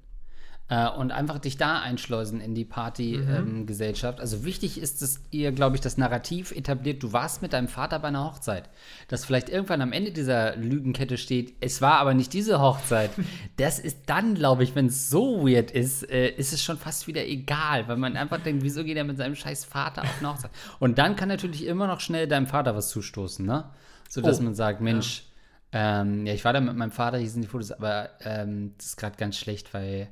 Äh, 0.70 0.88
und 0.88 1.11
einfach 1.11 1.40
dich 1.40 1.56
da 1.56 1.80
einschleusen 1.80 2.40
in 2.40 2.54
die 2.54 2.64
Partygesellschaft. 2.64 4.18
Mhm. 4.18 4.20
Ähm, 4.20 4.22
also 4.22 4.44
wichtig 4.44 4.80
ist, 4.80 5.02
dass 5.02 5.20
ihr, 5.33 5.50
glaube 5.50 5.74
ich, 5.74 5.83
das 5.83 5.98
Narrativ 5.98 6.52
etabliert, 6.52 7.02
du 7.02 7.12
warst 7.12 7.42
mit 7.42 7.52
deinem 7.52 7.66
Vater 7.66 7.98
bei 7.98 8.09
einer 8.09 8.24
Hochzeit. 8.24 8.70
Dass 9.09 9.24
vielleicht 9.24 9.48
irgendwann 9.48 9.83
am 9.83 9.92
Ende 9.92 10.12
dieser 10.12 10.54
Lügenkette 10.54 11.18
steht, 11.18 11.56
es 11.61 11.83
war 11.83 11.94
aber 11.94 12.14
nicht 12.14 12.33
diese 12.33 12.61
Hochzeit. 12.61 13.11
das 13.56 13.80
ist 13.80 14.02
dann, 14.06 14.37
glaube 14.37 14.62
ich, 14.62 14.76
wenn 14.76 14.87
es 14.87 15.11
so 15.11 15.44
weird 15.44 15.72
ist, 15.72 16.09
äh, 16.09 16.28
ist 16.28 16.52
es 16.52 16.62
schon 16.62 16.78
fast 16.78 17.09
wieder 17.09 17.26
egal, 17.26 17.88
weil 17.88 17.96
man 17.96 18.16
einfach 18.16 18.40
denkt, 18.40 18.62
wieso 18.62 18.85
geht 18.85 18.96
er 18.96 19.02
mit 19.04 19.16
seinem 19.16 19.35
scheiß 19.35 19.64
Vater 19.64 20.02
auf 20.02 20.18
eine 20.20 20.28
Hochzeit? 20.28 20.52
Und 20.78 20.98
dann 20.98 21.16
kann 21.16 21.28
natürlich 21.28 21.66
immer 21.66 21.88
noch 21.88 21.98
schnell 21.98 22.28
deinem 22.28 22.46
Vater 22.46 22.76
was 22.76 22.90
zustoßen, 22.90 23.44
ne? 23.44 23.64
So 24.09 24.20
dass 24.20 24.38
oh. 24.38 24.44
man 24.44 24.54
sagt, 24.54 24.80
Mensch, 24.80 25.24
ja. 25.72 26.00
Ähm, 26.02 26.26
ja, 26.26 26.35
ich 26.35 26.44
war 26.44 26.52
da 26.52 26.61
mit 26.61 26.76
meinem 26.76 26.90
Vater, 26.90 27.18
hier 27.18 27.30
sind 27.30 27.42
die 27.42 27.48
Fotos, 27.48 27.70
aber 27.70 28.11
ähm, 28.24 28.74
das 28.76 28.87
ist 28.87 28.96
gerade 28.96 29.16
ganz 29.16 29.37
schlecht, 29.37 29.72
weil 29.72 30.09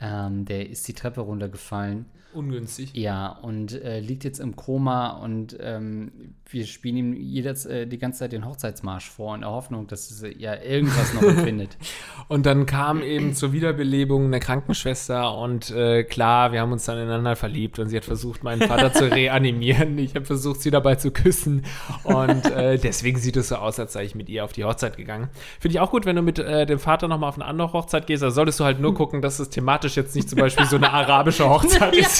ähm, 0.00 0.44
der 0.44 0.68
ist 0.68 0.86
die 0.88 0.94
Treppe 0.94 1.20
runtergefallen 1.20 2.06
ungünstig. 2.32 2.94
Ja, 2.94 3.28
und 3.28 3.72
äh, 3.72 4.00
liegt 4.00 4.24
jetzt 4.24 4.38
im 4.40 4.56
Koma 4.56 5.10
und 5.10 5.56
ähm, 5.60 6.34
wir 6.50 6.66
spielen 6.66 6.96
ihm 6.96 7.12
jedes, 7.14 7.66
äh, 7.66 7.86
die 7.86 7.98
ganze 7.98 8.20
Zeit 8.20 8.32
den 8.32 8.46
Hochzeitsmarsch 8.46 9.08
vor 9.10 9.34
in 9.34 9.42
der 9.42 9.50
Hoffnung, 9.50 9.86
dass 9.86 10.10
es 10.10 10.24
ja 10.38 10.54
irgendwas 10.54 11.12
noch 11.14 11.22
findet. 11.44 11.76
Und 12.28 12.46
dann 12.46 12.66
kam 12.66 13.02
eben 13.02 13.34
zur 13.34 13.52
Wiederbelebung 13.52 14.26
eine 14.26 14.38
Krankenschwester 14.38 15.34
und 15.38 15.70
äh, 15.70 16.04
klar, 16.04 16.52
wir 16.52 16.60
haben 16.60 16.72
uns 16.72 16.84
dann 16.84 16.98
ineinander 16.98 17.36
verliebt 17.36 17.78
und 17.78 17.88
sie 17.88 17.96
hat 17.96 18.04
versucht, 18.04 18.42
meinen 18.42 18.60
Vater 18.60 18.92
zu 18.92 19.04
reanimieren. 19.10 19.96
Ich 19.96 20.14
habe 20.14 20.26
versucht, 20.26 20.60
sie 20.60 20.70
dabei 20.70 20.96
zu 20.96 21.10
küssen 21.10 21.64
und 22.04 22.44
äh, 22.50 22.76
deswegen 22.76 23.18
sieht 23.18 23.36
es 23.38 23.48
so 23.48 23.56
aus, 23.56 23.80
als 23.80 23.94
sei 23.94 24.04
ich 24.04 24.14
mit 24.14 24.28
ihr 24.28 24.44
auf 24.44 24.52
die 24.52 24.64
Hochzeit 24.64 24.98
gegangen. 24.98 25.30
Finde 25.58 25.76
ich 25.76 25.80
auch 25.80 25.90
gut, 25.90 26.04
wenn 26.04 26.16
du 26.16 26.22
mit 26.22 26.38
äh, 26.38 26.66
dem 26.66 26.78
Vater 26.78 27.08
nochmal 27.08 27.30
auf 27.30 27.36
eine 27.36 27.46
andere 27.46 27.72
Hochzeit 27.72 28.06
gehst, 28.06 28.22
da 28.22 28.30
solltest 28.30 28.60
du 28.60 28.64
halt 28.64 28.78
nur 28.78 28.92
gucken, 28.92 29.22
dass 29.22 29.38
es 29.38 29.48
thematisch 29.48 29.96
jetzt 29.96 30.14
nicht 30.14 30.28
zum 30.28 30.38
Beispiel 30.38 30.66
so 30.66 30.76
eine 30.76 30.92
arabische 30.92 31.48
Hochzeit 31.48 31.96
ist. 31.96 32.17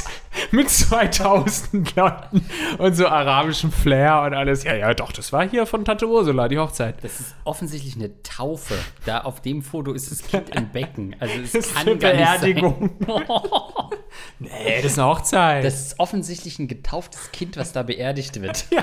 Mit 0.50 0.70
2000 0.70 1.96
Leuten 1.96 2.46
und 2.78 2.94
so 2.94 3.06
arabischem 3.06 3.72
Flair 3.72 4.22
und 4.22 4.34
alles. 4.34 4.64
Ja, 4.64 4.74
ja, 4.74 4.94
doch, 4.94 5.12
das 5.12 5.32
war 5.32 5.48
hier 5.48 5.66
von 5.66 5.84
Tante 5.84 6.06
Ursula, 6.06 6.48
die 6.48 6.58
Hochzeit. 6.58 7.02
Das 7.02 7.20
ist 7.20 7.34
offensichtlich 7.44 7.96
eine 7.96 8.22
Taufe. 8.22 8.74
Da 9.04 9.20
auf 9.20 9.40
dem 9.40 9.62
Foto 9.62 9.92
ist 9.92 10.10
das 10.10 10.22
Kind 10.22 10.54
im 10.54 10.68
Becken. 10.70 11.16
Also 11.18 11.34
es 11.42 11.52
das 11.52 11.74
kann 11.74 11.88
ist 11.88 11.88
eine 11.88 11.96
Beerdigung. 11.96 12.90
nee, 14.38 14.82
das 14.82 14.92
ist 14.92 14.98
eine 14.98 15.08
Hochzeit. 15.08 15.64
Das 15.64 15.80
ist 15.80 16.00
offensichtlich 16.00 16.58
ein 16.58 16.68
getauftes 16.68 17.30
Kind, 17.32 17.56
was 17.56 17.72
da 17.72 17.82
beerdigt 17.82 18.40
wird. 18.40 18.66
Ja. 18.78 18.82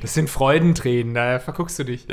Das 0.00 0.14
sind 0.14 0.30
Freudentränen, 0.30 1.14
da 1.14 1.38
verguckst 1.38 1.78
du 1.78 1.84
dich. 1.84 2.06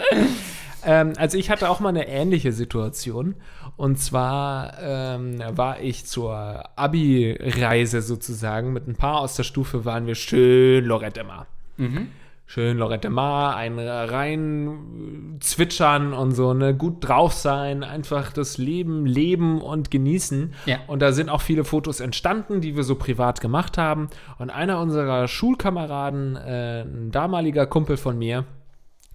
Ähm, 0.86 1.14
also 1.18 1.38
ich 1.38 1.50
hatte 1.50 1.70
auch 1.70 1.80
mal 1.80 1.90
eine 1.90 2.08
ähnliche 2.08 2.52
Situation. 2.52 3.36
Und 3.78 3.98
zwar 3.98 4.74
ähm, 4.82 5.42
war 5.52 5.80
ich 5.80 6.06
zur 6.06 6.64
Abi-Reise 6.76 8.02
sozusagen. 8.02 8.74
Mit 8.74 8.88
ein 8.88 8.96
paar 8.96 9.22
aus 9.22 9.36
der 9.36 9.44
Stufe 9.44 9.86
waren 9.86 10.06
wir 10.06 10.16
schön 10.16 10.86
Lorette 10.86 11.24
Mar. 11.24 11.48
Mhm. 11.78 12.08
Schön 12.46 12.80
Lorette 12.80 13.12
Mar, 13.12 13.56
ein 13.58 13.78
rein 13.78 15.38
zwitschern 15.40 16.14
und 16.14 16.32
so, 16.32 16.56
ne, 16.56 16.74
gut 16.74 17.08
drauf 17.08 17.32
sein, 17.32 17.84
einfach 17.84 18.34
das 18.34 18.58
Leben 18.58 19.06
leben 19.06 19.62
und 19.62 19.92
genießen. 19.92 20.56
Ja. 20.66 20.80
Und 20.88 21.04
da 21.04 21.12
sind 21.12 21.30
auch 21.30 21.42
viele 21.42 21.64
Fotos 21.64 22.00
entstanden, 22.00 22.60
die 22.60 22.76
wir 22.76 22.84
so 22.84 22.96
privat 22.96 23.40
gemacht 23.40 23.78
haben. 23.78 24.10
Und 24.40 24.50
einer 24.50 24.82
unserer 24.82 25.28
Schulkameraden, 25.28 26.38
äh, 26.38 26.82
ein 26.82 27.12
damaliger 27.12 27.68
Kumpel 27.68 27.98
von 27.98 28.18
mir, 28.18 28.46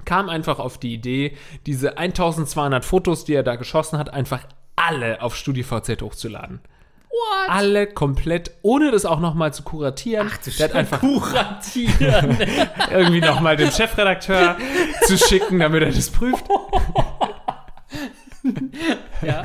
kam 0.04 0.28
einfach 0.28 0.58
auf 0.58 0.78
die 0.78 0.94
Idee, 0.94 1.36
diese 1.66 1.98
1200 1.98 2.84
Fotos, 2.84 3.24
die 3.24 3.34
er 3.34 3.42
da 3.42 3.56
geschossen 3.56 3.98
hat, 3.98 4.12
einfach 4.12 4.46
alle 4.76 5.22
auf 5.22 5.36
StudiVZ 5.36 6.02
hochzuladen. 6.02 6.60
What? 7.08 7.50
Alle 7.50 7.86
komplett, 7.86 8.50
ohne 8.62 8.90
das 8.90 9.04
auch 9.04 9.20
nochmal 9.20 9.54
zu 9.54 9.62
kuratieren. 9.62 10.30
Ach, 10.32 10.38
der 10.38 10.68
hat 10.68 10.74
einfach 10.74 11.00
kuratieren. 11.00 12.36
irgendwie 12.90 13.20
nochmal 13.20 13.56
dem 13.56 13.70
Chefredakteur 13.70 14.56
zu 15.02 15.16
schicken, 15.16 15.60
damit 15.60 15.82
er 15.84 15.92
das 15.92 16.10
prüft. 16.10 16.44
ja. 19.26 19.42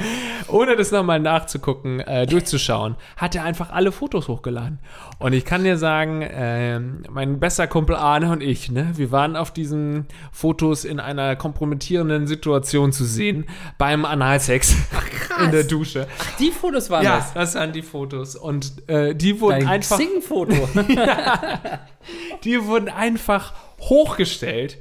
Ohne 0.47 0.75
das 0.75 0.91
nochmal 0.91 1.19
nachzugucken, 1.19 1.99
äh, 2.01 2.27
durchzuschauen, 2.27 2.95
hat 3.15 3.35
er 3.35 3.43
einfach 3.43 3.71
alle 3.71 3.91
Fotos 3.91 4.27
hochgeladen. 4.27 4.79
Und 5.19 5.33
ich 5.33 5.45
kann 5.45 5.63
dir 5.63 5.77
sagen, 5.77 6.21
äh, 6.21 6.79
mein 6.79 7.39
bester 7.39 7.67
Kumpel 7.67 7.95
Arne 7.95 8.31
und 8.31 8.43
ich, 8.43 8.71
ne, 8.71 8.91
wir 8.95 9.11
waren 9.11 9.35
auf 9.35 9.51
diesen 9.51 10.07
Fotos 10.31 10.85
in 10.85 10.99
einer 10.99 11.35
kompromittierenden 11.35 12.27
Situation 12.27 12.91
zu 12.91 13.05
sehen 13.05 13.45
beim 13.77 14.05
Analsex 14.05 14.75
Ach, 14.95 15.43
in 15.43 15.51
der 15.51 15.63
Dusche. 15.63 16.07
Ach, 16.19 16.37
die 16.37 16.51
Fotos 16.51 16.89
waren 16.89 17.03
ja, 17.03 17.17
das? 17.17 17.33
das 17.33 17.55
waren 17.55 17.71
die 17.71 17.81
Fotos. 17.81 18.35
Und 18.35 18.89
äh, 18.89 19.15
die 19.15 19.39
wurden 19.39 19.61
Dein 19.61 19.67
einfach. 19.67 19.97
Xing-Foto. 19.97 20.69
ja, 20.89 21.79
die 22.43 22.63
wurden 22.65 22.89
einfach 22.89 23.53
hochgestellt 23.79 24.77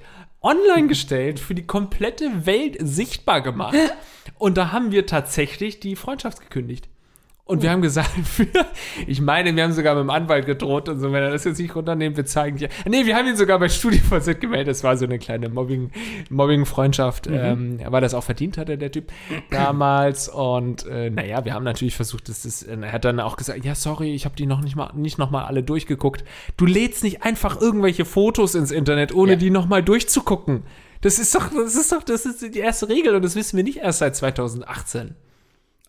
online 0.49 0.87
gestellt, 0.89 1.39
für 1.39 1.55
die 1.55 1.67
komplette 1.67 2.47
Welt 2.47 2.77
sichtbar 2.81 3.43
gemacht. 3.43 3.77
Und 4.39 4.57
da 4.57 4.73
haben 4.73 4.93
wir 4.93 5.05
tatsächlich 5.05 5.81
die 5.81 5.95
Freundschaft 5.95 6.41
gekündigt. 6.41 6.89
Und 7.49 7.63
wir 7.63 7.71
haben 7.71 7.81
gesagt, 7.81 8.11
ich 9.07 9.23
meine, 9.23 9.57
wir 9.57 9.65
haben 9.65 9.73
sogar 9.73 9.95
mit 9.95 10.03
dem 10.03 10.11
Anwalt 10.11 10.45
gedroht 10.45 10.91
und 10.91 11.01
so, 11.01 11.13
wenn 11.13 11.23
er 11.23 11.31
das 11.31 11.45
jetzt 11.45 11.59
nicht 11.59 11.75
runternimmt, 11.75 12.19
wir 12.19 12.27
zeigen 12.27 12.59
dir. 12.59 12.69
Nee, 12.87 13.07
wir 13.07 13.17
haben 13.17 13.27
ihn 13.27 13.37
sogar 13.37 13.59
bei 13.59 13.71
StudiVZ 13.71 14.39
gemeldet. 14.39 14.69
Das 14.69 14.85
war 14.85 14.99
so 14.99 15.07
eine 15.07 15.19
kleine 15.19 15.49
Mobbing, 15.49 15.91
Mobbing-Freundschaft, 16.29 17.27
mhm. 17.31 17.35
ähm, 17.35 17.81
weil 17.87 18.03
das 18.03 18.13
auch 18.13 18.23
verdient 18.23 18.59
hatte, 18.59 18.77
der 18.77 18.93
Typ 18.93 19.11
damals. 19.51 20.29
Und 20.29 20.85
äh, 20.89 21.09
naja, 21.09 21.43
wir 21.47 21.55
haben 21.55 21.65
natürlich 21.65 21.97
versucht, 21.97 22.29
dass 22.29 22.43
das, 22.43 22.65
er 22.65 22.93
hat 22.93 23.07
dann 23.07 23.19
auch 23.19 23.39
gesagt, 23.39 23.65
ja, 23.65 23.75
sorry, 23.75 24.15
ich 24.15 24.27
habe 24.27 24.37
die 24.37 24.45
noch 24.45 24.61
nicht 24.61 24.77
mal, 24.77 24.93
nicht 24.95 25.17
noch 25.17 25.31
mal 25.31 25.47
alle 25.47 25.63
durchgeguckt. 25.63 26.25
Du 26.59 26.67
lädst 26.67 27.03
nicht 27.03 27.23
einfach 27.23 27.59
irgendwelche 27.59 28.05
Fotos 28.05 28.57
ins 28.57 28.71
Internet, 28.71 29.15
ohne 29.15 29.33
ja. 29.33 29.39
die 29.39 29.49
noch 29.49 29.67
mal 29.67 29.83
durchzugucken. 29.83 30.65
Das 31.01 31.19
ist 31.19 31.35
doch, 31.35 31.49
das 31.49 31.77
ist 31.77 31.93
doch, 31.93 32.03
das 32.03 32.27
ist 32.27 32.43
die 32.43 32.59
erste 32.59 32.91
Regel 32.91 33.15
und 33.15 33.23
das 33.25 33.37
wissen 33.37 33.57
wir 33.57 33.65
nicht 33.65 33.79
erst 33.79 34.01
seit 34.01 34.17
2018. 34.17 35.15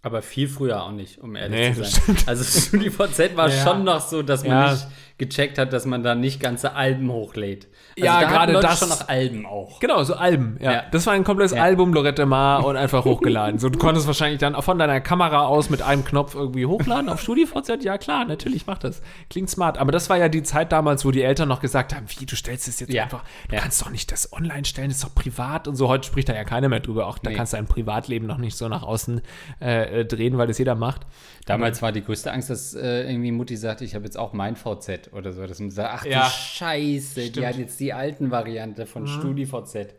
Aber 0.01 0.21
viel 0.21 0.47
früher 0.47 0.83
auch 0.83 0.91
nicht, 0.91 1.19
um 1.19 1.35
ehrlich 1.35 1.77
nee, 1.77 1.83
zu 1.83 1.83
sein. 1.83 2.17
Also 2.25 2.43
StudiVZ 2.43 3.35
war 3.35 3.49
ja. 3.49 3.63
schon 3.63 3.83
noch 3.83 3.99
so, 3.99 4.21
dass 4.21 4.43
man 4.43 4.51
ja. 4.51 4.71
nicht 4.71 4.87
gecheckt 5.19 5.57
hat, 5.57 5.73
dass 5.73 5.85
man 5.85 6.01
da 6.01 6.15
nicht 6.15 6.39
ganze 6.39 6.73
Alben 6.73 7.11
hochlädt. 7.11 7.67
Also 7.95 8.05
ja, 8.05 8.21
da 8.21 8.27
gerade 8.27 8.53
das. 8.53 8.79
schon 8.79 8.89
noch 8.89 9.09
Alben 9.09 9.45
auch. 9.45 9.79
Genau, 9.79 10.01
so 10.03 10.15
Alben, 10.15 10.57
ja. 10.61 10.71
ja. 10.71 10.83
Das 10.91 11.05
war 11.05 11.13
ein 11.13 11.25
komplettes 11.25 11.51
ja. 11.51 11.61
Album, 11.61 11.93
Lorette 11.93 12.25
Mar 12.25 12.65
und 12.65 12.77
einfach 12.77 13.03
hochgeladen. 13.03 13.59
So, 13.59 13.69
du 13.69 13.77
konntest 13.77 14.07
wahrscheinlich 14.07 14.39
dann 14.39 14.59
von 14.61 14.79
deiner 14.79 15.01
Kamera 15.01 15.45
aus 15.45 15.69
mit 15.69 15.81
einem 15.81 16.05
Knopf 16.05 16.35
irgendwie 16.35 16.65
hochladen 16.65 17.09
auf 17.09 17.21
StudiVZ. 17.21 17.83
Ja, 17.83 17.97
klar, 17.97 18.25
natürlich, 18.25 18.65
mach 18.65 18.77
das. 18.77 19.01
Klingt 19.29 19.49
smart. 19.49 19.77
Aber 19.77 19.91
das 19.91 20.09
war 20.09 20.17
ja 20.17 20.29
die 20.29 20.41
Zeit 20.41 20.71
damals, 20.71 21.03
wo 21.03 21.11
die 21.11 21.21
Eltern 21.21 21.49
noch 21.49 21.59
gesagt 21.59 21.93
haben, 21.93 22.05
wie, 22.17 22.25
du 22.25 22.35
stellst 22.37 22.69
es 22.69 22.79
jetzt 22.79 22.93
ja. 22.93 23.03
einfach, 23.03 23.23
du 23.49 23.57
kannst 23.57 23.81
doch 23.81 23.89
nicht 23.89 24.11
das 24.11 24.31
online 24.31 24.63
stellen, 24.63 24.87
das 24.87 24.97
ist 24.97 25.03
doch 25.03 25.15
privat 25.15 25.67
und 25.67 25.75
so. 25.75 25.89
Heute 25.89 26.07
spricht 26.07 26.29
da 26.29 26.33
ja 26.33 26.45
keiner 26.45 26.69
mehr 26.69 26.79
drüber. 26.79 27.07
Auch 27.07 27.17
da 27.17 27.29
nee. 27.29 27.35
kannst 27.35 27.51
du 27.51 27.57
dein 27.57 27.67
Privatleben 27.67 28.25
noch 28.25 28.37
nicht 28.37 28.55
so 28.55 28.69
nach 28.69 28.83
außen 28.83 29.21
äh, 29.59 30.05
drehen, 30.05 30.37
weil 30.37 30.47
das 30.47 30.57
jeder 30.57 30.75
macht. 30.75 31.01
Damals 31.45 31.81
war 31.81 31.91
die 31.91 32.03
größte 32.03 32.31
Angst, 32.31 32.49
dass 32.49 32.75
äh, 32.75 33.09
irgendwie 33.09 33.31
Mutti 33.31 33.57
sagte, 33.57 33.83
ich 33.83 33.95
habe 33.95 34.05
jetzt 34.05 34.17
auch 34.17 34.33
mein 34.33 34.55
VZ 34.55 35.08
oder 35.11 35.33
so. 35.33 35.41
Man 35.41 35.71
sagt, 35.71 35.89
ach 35.93 36.05
ja. 36.05 36.25
Scheiße, 36.25 37.21
Stimmt. 37.21 37.35
die 37.35 37.47
hat 37.47 37.57
jetzt 37.57 37.79
die 37.79 37.93
alten 37.93 38.31
Variante 38.31 38.85
von 38.85 39.03
mhm. 39.03 39.07
StudiVZ. 39.07 39.95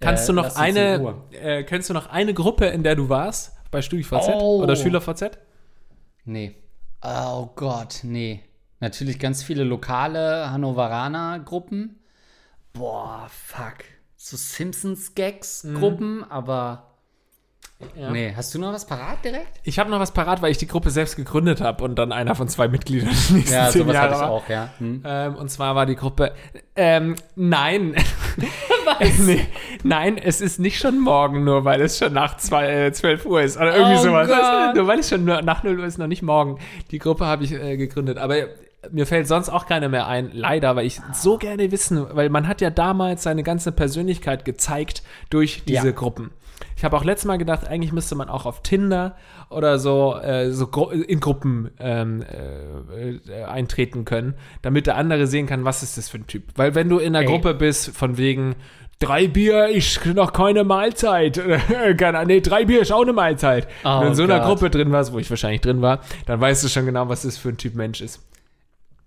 Kannst 0.00 0.24
äh, 0.24 0.26
du 0.26 0.32
noch 0.34 0.56
eine, 0.56 1.14
äh, 1.32 1.64
kennst 1.64 1.90
du 1.90 1.94
noch 1.94 2.08
eine 2.08 2.34
Gruppe, 2.34 2.66
in 2.66 2.82
der 2.82 2.96
du 2.96 3.08
warst 3.08 3.52
bei 3.70 3.82
StudiVZ 3.82 4.28
oh. 4.34 4.62
oder 4.62 4.76
SchülerVZ? 4.76 5.38
Nee. 6.24 6.56
Oh 7.02 7.50
Gott, 7.54 8.00
nee. 8.02 8.42
Natürlich 8.80 9.18
ganz 9.18 9.42
viele 9.42 9.64
lokale 9.64 10.50
Hannoveraner-Gruppen. 10.50 12.00
Boah, 12.72 13.28
fuck. 13.30 13.84
So 14.16 14.36
Simpsons-Gags-Gruppen, 14.36 16.18
mhm. 16.18 16.24
aber 16.24 16.95
ja. 17.94 18.10
Nee, 18.10 18.32
hast 18.34 18.54
du 18.54 18.58
noch 18.58 18.72
was 18.72 18.86
parat 18.86 19.24
direkt? 19.24 19.60
Ich 19.62 19.78
habe 19.78 19.90
noch 19.90 20.00
was 20.00 20.12
parat, 20.12 20.40
weil 20.40 20.50
ich 20.50 20.58
die 20.58 20.66
Gruppe 20.66 20.90
selbst 20.90 21.16
gegründet 21.16 21.60
habe 21.60 21.84
und 21.84 21.98
dann 21.98 22.10
einer 22.10 22.34
von 22.34 22.48
zwei 22.48 22.68
Mitgliedern 22.68 23.10
die 23.28 23.34
nächsten 23.34 23.54
ja, 23.54 23.68
zehn 23.68 23.88
Jahre 23.88 23.98
hatte 23.98 24.14
ich 24.14 24.30
auch, 24.30 24.48
ja. 24.48 24.70
Hm. 24.78 25.02
Ähm, 25.04 25.34
und 25.36 25.50
zwar 25.50 25.74
war 25.74 25.84
die 25.84 25.96
Gruppe, 25.96 26.32
ähm, 26.74 27.16
nein. 27.34 27.94
was? 28.86 29.18
nee, 29.18 29.46
nein, 29.82 30.16
es 30.16 30.40
ist 30.40 30.58
nicht 30.58 30.78
schon 30.78 31.00
morgen, 31.00 31.44
nur 31.44 31.64
weil 31.64 31.82
es 31.82 31.98
schon 31.98 32.14
nach 32.14 32.38
zwei, 32.38 32.86
äh, 32.86 32.92
12 32.92 33.26
Uhr 33.26 33.42
ist 33.42 33.56
oder 33.56 33.76
irgendwie 33.76 33.98
oh 33.98 34.02
sowas. 34.02 34.28
Gott. 34.28 34.76
Nur 34.76 34.86
weil 34.86 35.00
es 35.00 35.10
schon 35.10 35.24
nach 35.24 35.62
0 35.62 35.78
Uhr 35.78 35.84
ist, 35.86 35.98
noch 35.98 36.06
nicht 36.06 36.22
morgen. 36.22 36.58
Die 36.90 36.98
Gruppe 36.98 37.26
habe 37.26 37.44
ich 37.44 37.52
äh, 37.52 37.76
gegründet, 37.76 38.18
aber 38.18 38.36
mir 38.90 39.06
fällt 39.06 39.28
sonst 39.28 39.48
auch 39.48 39.66
keine 39.66 39.88
mehr 39.88 40.06
ein, 40.06 40.30
leider, 40.32 40.76
weil 40.76 40.86
ich 40.86 41.00
so 41.12 41.38
gerne 41.38 41.70
wissen, 41.70 42.06
weil 42.12 42.30
man 42.30 42.48
hat 42.48 42.60
ja 42.60 42.70
damals 42.70 43.22
seine 43.22 43.42
ganze 43.42 43.72
Persönlichkeit 43.72 44.44
gezeigt 44.44 45.02
durch 45.30 45.64
diese 45.66 45.88
ja. 45.88 45.92
Gruppen. 45.92 46.30
Ich 46.76 46.84
habe 46.84 46.96
auch 46.96 47.04
letztes 47.04 47.26
Mal 47.26 47.38
gedacht, 47.38 47.66
eigentlich 47.66 47.92
müsste 47.92 48.14
man 48.14 48.28
auch 48.28 48.46
auf 48.46 48.62
Tinder 48.62 49.16
oder 49.50 49.78
so, 49.78 50.16
äh, 50.16 50.50
so 50.50 50.66
Gru 50.66 50.90
in 50.90 51.20
Gruppen 51.20 51.70
ähm, 51.78 52.22
äh, 52.22 53.42
eintreten 53.44 54.04
können, 54.04 54.34
damit 54.62 54.86
der 54.86 54.96
andere 54.96 55.26
sehen 55.26 55.46
kann, 55.46 55.64
was 55.64 55.82
ist 55.82 55.98
das 55.98 56.08
für 56.08 56.18
ein 56.18 56.26
Typ. 56.26 56.44
Weil 56.56 56.74
wenn 56.74 56.88
du 56.88 56.98
in 56.98 57.14
einer 57.14 57.26
Ey. 57.26 57.26
Gruppe 57.26 57.54
bist, 57.54 57.96
von 57.96 58.16
wegen, 58.16 58.56
drei 58.98 59.28
Bier 59.28 59.68
ist 59.68 60.04
noch 60.06 60.32
keine 60.32 60.64
Mahlzeit. 60.64 61.40
nee, 62.26 62.40
drei 62.40 62.64
Bier 62.64 62.82
ist 62.82 62.92
auch 62.92 63.02
eine 63.02 63.12
Mahlzeit. 63.12 63.68
Oh, 63.84 64.00
Wenn 64.00 64.02
du 64.02 64.08
in 64.08 64.14
so 64.14 64.22
einer 64.24 64.40
Gruppe 64.40 64.70
drin 64.70 64.92
warst, 64.92 65.12
wo 65.12 65.18
ich 65.18 65.30
wahrscheinlich 65.30 65.60
drin 65.60 65.82
war, 65.82 66.00
dann 66.26 66.40
weißt 66.40 66.64
du 66.64 66.68
schon 66.68 66.86
genau, 66.86 67.08
was 67.08 67.22
das 67.22 67.36
für 67.36 67.50
ein 67.50 67.56
Typ 67.56 67.74
Mensch 67.74 68.00
ist. 68.00 68.20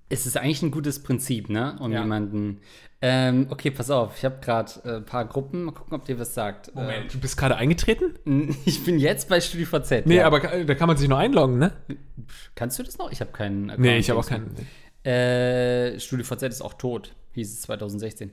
Es 0.09 0.25
ist 0.25 0.37
eigentlich 0.37 0.63
ein 0.63 0.71
gutes 0.71 1.03
Prinzip, 1.03 1.49
ne? 1.49 1.77
Um 1.79 1.91
ja. 1.91 2.01
jemanden 2.01 2.61
ähm, 3.01 3.47
okay, 3.49 3.71
pass 3.71 3.89
auf, 3.89 4.17
ich 4.17 4.25
habe 4.25 4.39
gerade 4.41 4.71
ein 4.83 4.89
äh, 4.89 5.01
paar 5.01 5.23
Gruppen. 5.23 5.63
Mal 5.63 5.71
gucken, 5.71 5.93
ob 5.93 6.05
dir 6.05 6.19
was 6.19 6.33
sagt. 6.33 6.75
Moment, 6.75 7.05
äh, 7.05 7.07
du 7.07 7.19
bist 7.19 7.37
gerade 7.37 7.55
eingetreten? 7.55 8.15
Ich 8.65 8.83
bin 8.83 8.99
jetzt 8.99 9.29
bei 9.29 9.39
StudiVZ. 9.39 10.05
Nee, 10.05 10.17
ja. 10.17 10.27
aber 10.27 10.39
da 10.39 10.75
kann 10.75 10.87
man 10.87 10.97
sich 10.97 11.07
nur 11.07 11.17
einloggen, 11.17 11.57
ne? 11.57 11.71
Kannst 12.55 12.77
du 12.77 12.83
das 12.83 12.97
noch? 12.97 13.11
Ich 13.11 13.21
habe 13.21 13.31
keinen 13.31 13.69
Account. 13.69 13.85
Nee, 13.85 13.97
ich 13.97 14.09
habe 14.09 14.19
auch 14.19 14.25
keinen. 14.25 14.53
Äh, 15.03 15.97
StudiVZ 15.97 16.43
ist 16.43 16.61
auch 16.61 16.73
tot, 16.73 17.15
hieß 17.33 17.53
es 17.53 17.61
2016. 17.61 18.31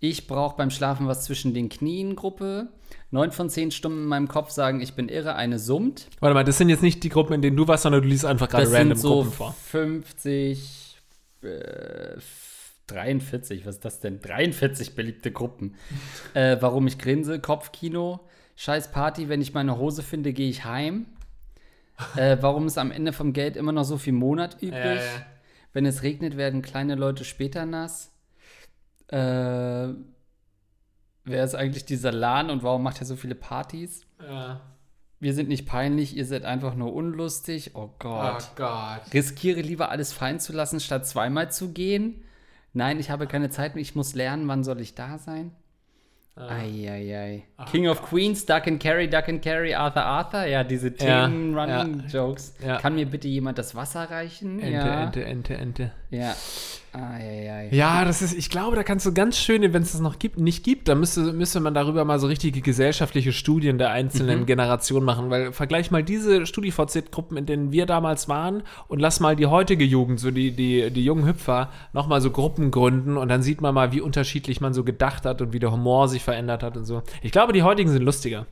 Ich 0.00 0.26
brauche 0.26 0.56
beim 0.56 0.70
Schlafen 0.70 1.06
was 1.06 1.24
zwischen 1.24 1.54
den 1.54 1.68
Knien, 1.68 2.16
Gruppe. 2.16 2.68
Neun 3.12 3.30
von 3.30 3.48
zehn 3.48 3.70
Stunden 3.70 4.02
in 4.02 4.06
meinem 4.06 4.28
Kopf 4.28 4.50
sagen, 4.50 4.80
ich 4.80 4.94
bin 4.94 5.08
irre, 5.08 5.36
eine 5.36 5.58
summt. 5.58 6.08
Warte 6.18 6.34
mal, 6.34 6.44
das 6.44 6.58
sind 6.58 6.68
jetzt 6.68 6.82
nicht 6.82 7.04
die 7.04 7.08
Gruppen, 7.08 7.34
in 7.34 7.42
denen 7.42 7.56
du 7.56 7.68
warst, 7.68 7.84
sondern 7.84 8.02
du 8.02 8.08
liest 8.08 8.24
einfach 8.24 8.48
gerade 8.48 8.70
random 8.72 8.98
so 8.98 9.14
Gruppen 9.14 9.32
vor. 9.32 9.54
50, 9.68 10.79
äh, 11.42 12.18
43, 12.86 13.66
was 13.66 13.76
ist 13.76 13.84
das 13.84 14.00
denn? 14.00 14.20
43 14.20 14.94
beliebte 14.94 15.30
Gruppen. 15.30 15.76
äh, 16.34 16.56
warum 16.60 16.86
ich 16.86 16.98
grinse, 16.98 17.40
Kopfkino, 17.40 18.20
scheiß 18.56 18.92
Party, 18.92 19.28
wenn 19.28 19.40
ich 19.40 19.54
meine 19.54 19.78
Hose 19.78 20.02
finde, 20.02 20.32
gehe 20.32 20.50
ich 20.50 20.64
heim. 20.64 21.06
Äh, 22.16 22.38
warum 22.40 22.66
ist 22.66 22.78
am 22.78 22.90
Ende 22.90 23.12
vom 23.12 23.32
Geld 23.32 23.56
immer 23.56 23.72
noch 23.72 23.84
so 23.84 23.98
viel 23.98 24.14
Monat 24.14 24.54
übrig? 24.62 24.72
Ja, 24.72 24.94
ja. 24.94 25.26
Wenn 25.72 25.86
es 25.86 26.02
regnet, 26.02 26.36
werden 26.36 26.62
kleine 26.62 26.94
Leute 26.94 27.24
später 27.24 27.66
nass. 27.66 28.12
Äh, 29.08 29.16
wer 31.24 31.44
ist 31.44 31.54
eigentlich 31.54 31.84
dieser 31.84 32.12
Lan 32.12 32.50
und 32.50 32.62
warum 32.62 32.82
macht 32.82 33.00
er 33.00 33.06
so 33.06 33.16
viele 33.16 33.34
Partys? 33.34 34.06
Ja. 34.20 34.60
Wir 35.20 35.34
sind 35.34 35.50
nicht 35.50 35.66
peinlich, 35.66 36.16
ihr 36.16 36.24
seid 36.24 36.44
einfach 36.44 36.74
nur 36.74 36.94
unlustig. 36.94 37.72
Oh 37.74 37.90
Gott. 37.98 38.42
Oh 38.42 38.52
Gott. 38.56 39.02
Riskiere 39.12 39.60
lieber 39.60 39.90
alles 39.90 40.14
fallen 40.14 40.40
zu 40.40 40.54
lassen, 40.54 40.80
statt 40.80 41.06
zweimal 41.06 41.52
zu 41.52 41.72
gehen. 41.72 42.24
Nein, 42.72 42.98
ich 42.98 43.10
habe 43.10 43.26
keine 43.26 43.50
Zeit 43.50 43.74
mehr, 43.74 43.82
ich 43.82 43.94
muss 43.94 44.14
lernen, 44.14 44.48
wann 44.48 44.64
soll 44.64 44.80
ich 44.80 44.94
da 44.94 45.18
sein? 45.18 45.52
Eieiei. 46.36 47.42
Ah. 47.58 47.66
King 47.66 47.88
of 47.88 48.02
Queens, 48.02 48.46
Duck 48.46 48.66
and 48.66 48.82
Carry, 48.82 49.10
Duck 49.10 49.28
and 49.28 49.42
Carry, 49.42 49.74
Arthur 49.74 50.04
Arthur. 50.04 50.46
Ja, 50.46 50.64
diese 50.64 50.94
Themen-Running-Jokes. 50.94 52.54
Ja, 52.60 52.66
ja. 52.66 52.78
Kann 52.78 52.94
mir 52.94 53.04
bitte 53.04 53.28
jemand 53.28 53.58
das 53.58 53.74
Wasser 53.74 54.10
reichen? 54.10 54.58
Ente, 54.60 54.72
ja. 54.72 55.02
Ente, 55.04 55.24
Ente, 55.24 55.54
Ente. 55.54 55.92
Ja. 56.10 56.34
Ai, 56.92 57.68
Ja, 57.70 58.04
das 58.04 58.20
ist, 58.20 58.36
ich 58.36 58.50
glaube, 58.50 58.74
da 58.74 58.82
kannst 58.82 59.06
du 59.06 59.14
ganz 59.14 59.38
schön, 59.38 59.62
wenn 59.62 59.82
es 59.82 59.92
das 59.92 60.00
noch 60.00 60.18
gibt, 60.18 60.40
nicht 60.40 60.64
gibt, 60.64 60.88
da 60.88 60.96
müsste, 60.96 61.32
müsste 61.32 61.60
man 61.60 61.72
darüber 61.72 62.04
mal 62.04 62.18
so 62.18 62.26
richtige 62.26 62.60
gesellschaftliche 62.60 63.32
Studien 63.32 63.78
der 63.78 63.90
einzelnen 63.90 64.40
mhm. 64.40 64.46
Generationen 64.46 65.06
machen, 65.06 65.30
weil 65.30 65.52
vergleich 65.52 65.92
mal 65.92 66.02
diese 66.02 66.46
StudiVZ-Gruppen, 66.46 67.36
in 67.36 67.46
denen 67.46 67.70
wir 67.70 67.86
damals 67.86 68.28
waren 68.28 68.64
und 68.88 68.98
lass 68.98 69.20
mal 69.20 69.36
die 69.36 69.46
heutige 69.46 69.84
Jugend, 69.84 70.18
so 70.18 70.32
die, 70.32 70.50
die, 70.50 70.90
die 70.90 71.04
jungen 71.04 71.26
Hüpfer, 71.26 71.70
nochmal 71.92 72.20
so 72.20 72.30
Gruppen 72.30 72.72
gründen 72.72 73.16
und 73.16 73.28
dann 73.28 73.42
sieht 73.42 73.60
man 73.60 73.72
mal, 73.72 73.92
wie 73.92 74.00
unterschiedlich 74.00 74.60
man 74.60 74.74
so 74.74 74.82
gedacht 74.82 75.24
hat 75.24 75.40
und 75.42 75.52
wie 75.52 75.60
der 75.60 75.70
Humor 75.70 76.08
sich 76.08 76.24
verändert 76.24 76.64
hat 76.64 76.76
und 76.76 76.86
so. 76.86 77.02
Ich 77.22 77.30
glaube, 77.30 77.52
die 77.52 77.62
heutigen 77.62 77.90
sind 77.90 78.02
lustiger. 78.02 78.46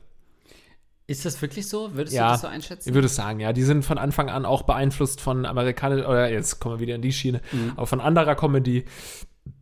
Ist 1.09 1.25
das 1.25 1.41
wirklich 1.41 1.67
so? 1.67 1.95
Würdest 1.95 2.15
ja, 2.15 2.27
du 2.27 2.31
das 2.33 2.41
so 2.41 2.47
einschätzen? 2.47 2.87
Ich 2.87 2.93
würde 2.93 3.07
sagen, 3.07 3.39
ja. 3.39 3.51
Die 3.51 3.63
sind 3.63 3.83
von 3.83 3.97
Anfang 3.97 4.29
an 4.29 4.45
auch 4.45 4.61
beeinflusst 4.61 5.21
von 5.21 5.47
amerikanischen, 5.47 6.05
oder 6.05 6.31
jetzt 6.31 6.59
kommen 6.59 6.75
wir 6.75 6.79
wieder 6.81 6.93
in 6.93 7.01
die 7.01 7.11
Schiene, 7.11 7.41
mhm. 7.51 7.73
aber 7.75 7.87
von 7.87 7.99
anderer 7.99 8.35
Comedy. 8.35 8.85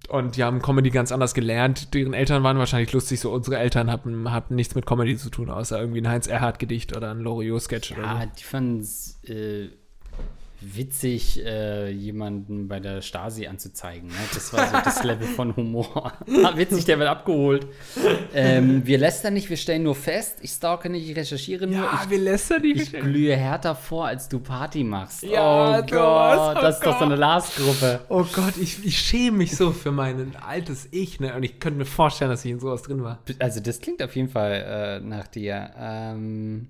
Und 0.10 0.36
die 0.36 0.44
haben 0.44 0.62
Comedy 0.62 0.90
ganz 0.90 1.14
anders 1.14 1.34
gelernt. 1.34 1.94
Deren 1.94 2.14
Eltern 2.14 2.44
waren 2.44 2.58
wahrscheinlich 2.58 2.92
lustig, 2.92 3.22
so 3.22 3.32
unsere 3.32 3.58
Eltern 3.60 3.90
hatten, 3.90 4.30
hatten 4.30 4.56
nichts 4.56 4.76
mit 4.76 4.86
Comedy 4.86 5.16
zu 5.16 5.30
tun, 5.30 5.50
außer 5.50 5.80
irgendwie 5.80 6.02
ein 6.02 6.10
Heinz-Erhardt-Gedicht 6.10 6.98
oder 6.98 7.12
ein 7.12 7.20
Loriot-Sketch 7.20 7.92
ja, 7.92 7.98
oder 7.98 8.22
so. 8.24 8.32
die 8.38 8.44
fanden 8.44 8.80
es 8.82 9.24
äh, 9.24 9.70
witzig, 10.60 11.44
äh, 11.46 11.90
jemanden 11.90 12.68
bei 12.68 12.80
der 12.80 13.02
Stasi 13.02 13.48
anzuzeigen. 13.48 14.10
Ne? 14.10 14.16
Das 14.34 14.52
war 14.54 14.68
so 14.68 14.78
das 14.84 15.04
Level 15.04 15.28
von 15.28 15.56
Humor. 15.56 16.14
witzig, 16.56 16.86
der 16.86 17.00
wird 17.00 17.10
abgeholt. 17.10 17.68
Ähm, 18.34 18.86
wir 18.86 18.98
lästern 18.98 19.36
nicht, 19.36 19.50
wir 19.50 19.58
stellen 19.58 19.84
nur 19.84 19.96
fest. 19.96 20.40
Ich 20.42 20.52
stalke 20.52 20.90
nicht, 20.90 21.10
ich 21.10 21.16
recherchiere 21.16 21.68
nur. 21.68 21.78
Ja, 21.78 22.02
ich, 22.04 22.10
wir 22.10 22.20
lästern 22.20 22.62
nicht. 22.62 22.94
Ich 22.94 23.00
glühe 23.00 23.36
härter 23.36 23.76
vor, 23.76 24.08
als 24.08 24.30
du 24.30 24.40
Party 24.40 24.84
machst. 24.84 25.24
Ja, 25.24 25.80
oh 25.80 25.82
Gott, 25.84 26.58
oh 26.58 26.62
das 26.62 26.78
ist 26.78 26.84
Gott. 26.84 26.94
doch 26.94 27.00
so 27.00 27.06
eine 27.06 27.16
Last-Gruppe. 27.16 28.00
Oh 28.10 28.26
Gott, 28.34 28.58
ich, 28.60 28.84
ich 28.86 28.98
schäme 28.98 29.38
mich 29.38 29.56
so 29.56 29.72
für 29.72 29.92
mein 29.92 30.36
altes 30.46 30.88
Ich. 30.92 31.20
Ne? 31.20 31.36
Und 31.36 31.44
ich 31.44 31.60
könnte 31.60 31.78
mir 31.80 31.86
vorstellen, 31.86 32.32
dass 32.32 32.44
ich 32.44 32.52
in 32.52 32.60
sowas 32.60 32.82
drin 32.84 33.04
war. 33.04 33.20
Also 33.40 33.60
das 33.60 33.80
klingt 33.80 34.02
auf 34.02 34.16
jeden 34.16 34.30
Fall 34.30 35.00
äh, 35.02 35.06
nach 35.06 35.28
dir. 35.28 35.72
Ähm 35.78 36.68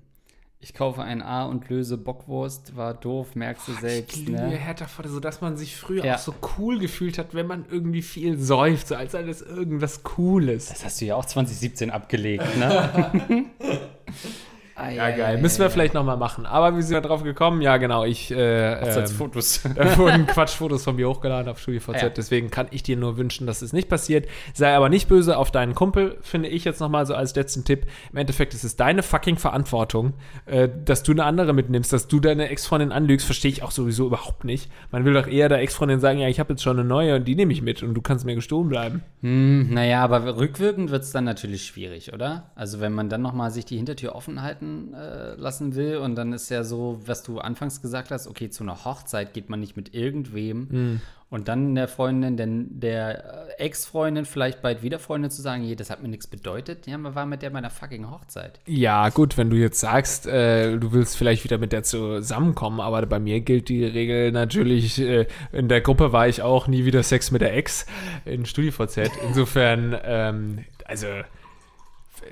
ich 0.60 0.74
kaufe 0.74 1.02
ein 1.02 1.22
A 1.22 1.44
und 1.44 1.68
löse 1.68 1.96
Bockwurst, 1.96 2.76
war 2.76 2.94
doof, 2.94 3.36
merkst 3.36 3.68
du 3.68 3.72
Boah, 3.72 3.80
selbst. 3.80 4.16
Ich 4.16 4.26
liebe 4.26 4.40
ne? 4.40 4.56
härter 4.56 4.88
vor, 4.88 5.06
so 5.06 5.20
dass 5.20 5.40
man 5.40 5.56
sich 5.56 5.76
früher 5.76 6.04
ja. 6.04 6.14
auch 6.16 6.18
so 6.18 6.34
cool 6.58 6.78
gefühlt 6.78 7.16
hat, 7.18 7.34
wenn 7.34 7.46
man 7.46 7.64
irgendwie 7.70 8.02
viel 8.02 8.38
säuft, 8.38 8.88
so 8.88 8.96
als 8.96 9.12
sei 9.12 9.22
das 9.22 9.40
irgendwas 9.40 10.02
Cooles. 10.02 10.68
Das 10.68 10.84
hast 10.84 11.00
du 11.00 11.04
ja 11.04 11.14
auch 11.14 11.24
2017 11.24 11.90
abgelegt, 11.90 12.44
ne? 12.58 13.44
Ah, 14.78 14.90
Ja, 14.90 15.10
geil. 15.10 15.38
Müssen 15.38 15.60
wir 15.60 15.70
vielleicht 15.70 15.94
nochmal 15.94 16.16
machen. 16.16 16.46
Aber 16.46 16.76
wie 16.76 16.82
sind 16.82 16.94
wir 16.94 17.00
drauf 17.00 17.24
gekommen? 17.24 17.60
Ja, 17.62 17.78
genau. 17.78 18.04
Ich 18.04 18.30
äh, 18.30 18.72
ähm, 18.74 19.06
Fotos. 19.08 19.62
Da 19.74 19.98
wurden 19.98 20.26
Quatschfotos 20.26 20.84
von 20.84 20.96
mir 20.96 21.08
hochgeladen 21.08 21.50
auf 21.50 21.58
StudiVZ. 21.58 22.02
Ja. 22.02 22.08
Deswegen 22.10 22.50
kann 22.50 22.68
ich 22.70 22.84
dir 22.84 22.96
nur 22.96 23.16
wünschen, 23.16 23.46
dass 23.46 23.60
es 23.60 23.72
nicht 23.72 23.88
passiert. 23.88 24.26
Sei 24.54 24.74
aber 24.74 24.88
nicht 24.88 25.08
böse 25.08 25.36
auf 25.36 25.50
deinen 25.50 25.74
Kumpel, 25.74 26.16
finde 26.20 26.48
ich 26.48 26.64
jetzt 26.64 26.80
nochmal 26.80 27.06
so 27.06 27.14
als 27.14 27.34
letzten 27.34 27.64
Tipp. 27.64 27.86
Im 28.12 28.18
Endeffekt 28.18 28.54
ist 28.54 28.62
es 28.62 28.76
deine 28.76 29.02
fucking 29.02 29.36
Verantwortung, 29.36 30.14
äh, 30.46 30.68
dass 30.84 31.02
du 31.02 31.12
eine 31.12 31.24
andere 31.24 31.52
mitnimmst, 31.52 31.92
dass 31.92 32.06
du 32.06 32.20
deine 32.20 32.48
Ex-Freundin 32.48 32.92
anlügst, 32.92 33.26
verstehe 33.26 33.50
ich 33.50 33.62
auch 33.64 33.72
sowieso 33.72 34.06
überhaupt 34.06 34.44
nicht. 34.44 34.70
Man 34.92 35.04
will 35.04 35.14
doch 35.14 35.26
eher 35.26 35.48
der 35.48 35.58
Ex-Freundin 35.58 35.98
sagen, 35.98 36.20
ja, 36.20 36.28
ich 36.28 36.38
habe 36.38 36.52
jetzt 36.52 36.62
schon 36.62 36.78
eine 36.78 36.88
neue 36.88 37.16
und 37.16 37.24
die 37.26 37.34
nehme 37.34 37.52
ich 37.52 37.62
mit 37.62 37.82
und 37.82 37.94
du 37.94 38.00
kannst 38.00 38.24
mir 38.24 38.36
gestohlen 38.36 38.68
bleiben. 38.68 39.02
Hm, 39.22 39.74
naja, 39.74 40.04
aber 40.04 40.36
rückwirkend 40.36 40.90
wird 40.90 41.02
es 41.02 41.10
dann 41.10 41.24
natürlich 41.24 41.64
schwierig, 41.64 42.12
oder? 42.12 42.50
Also 42.54 42.80
wenn 42.80 42.92
man 42.92 43.08
dann 43.08 43.22
nochmal 43.22 43.50
sich 43.50 43.64
die 43.64 43.76
Hintertür 43.76 44.14
offen 44.14 44.42
halten 44.42 44.67
äh, 44.94 45.34
lassen 45.34 45.74
will 45.74 45.98
und 45.98 46.14
dann 46.14 46.32
ist 46.32 46.48
ja 46.50 46.64
so, 46.64 47.00
was 47.04 47.22
du 47.22 47.38
anfangs 47.38 47.82
gesagt 47.82 48.10
hast, 48.10 48.26
okay, 48.26 48.50
zu 48.50 48.62
einer 48.64 48.84
Hochzeit 48.84 49.34
geht 49.34 49.50
man 49.50 49.60
nicht 49.60 49.76
mit 49.76 49.94
irgendwem 49.94 51.00
und 51.30 51.48
dann 51.48 51.74
der 51.74 51.88
Freundin, 51.88 52.38
denn 52.38 52.80
der 52.80 53.48
äh, 53.58 53.64
Ex-Freundin 53.64 54.24
vielleicht 54.24 54.62
bald 54.62 54.82
wieder 54.82 54.98
Freundin 54.98 55.30
zu 55.30 55.42
sagen, 55.42 55.62
je, 55.62 55.74
das 55.74 55.90
hat 55.90 56.02
mir 56.02 56.08
nichts 56.08 56.26
bedeutet, 56.26 56.86
ja, 56.86 56.96
man 56.96 57.14
war 57.14 57.26
mit 57.26 57.42
der 57.42 57.50
bei 57.50 57.58
einer 57.58 57.68
fucking 57.68 58.10
Hochzeit. 58.10 58.60
Ja, 58.66 59.10
gut, 59.10 59.36
wenn 59.36 59.50
du 59.50 59.56
jetzt 59.56 59.78
sagst, 59.78 60.26
äh, 60.26 60.78
du 60.78 60.92
willst 60.92 61.18
vielleicht 61.18 61.44
wieder 61.44 61.58
mit 61.58 61.72
der 61.72 61.82
zusammenkommen, 61.82 62.80
aber 62.80 63.04
bei 63.04 63.18
mir 63.18 63.40
gilt 63.40 63.68
die 63.68 63.84
Regel 63.84 64.32
natürlich, 64.32 64.98
äh, 65.00 65.26
in 65.52 65.68
der 65.68 65.82
Gruppe 65.82 66.12
war 66.12 66.28
ich 66.28 66.40
auch 66.40 66.66
nie 66.66 66.86
wieder 66.86 67.02
Sex 67.02 67.30
mit 67.30 67.42
der 67.42 67.54
Ex 67.54 67.84
in 68.24 68.46
StudiVZ. 68.46 69.10
Insofern, 69.26 69.98
ähm, 70.02 70.64
also 70.86 71.08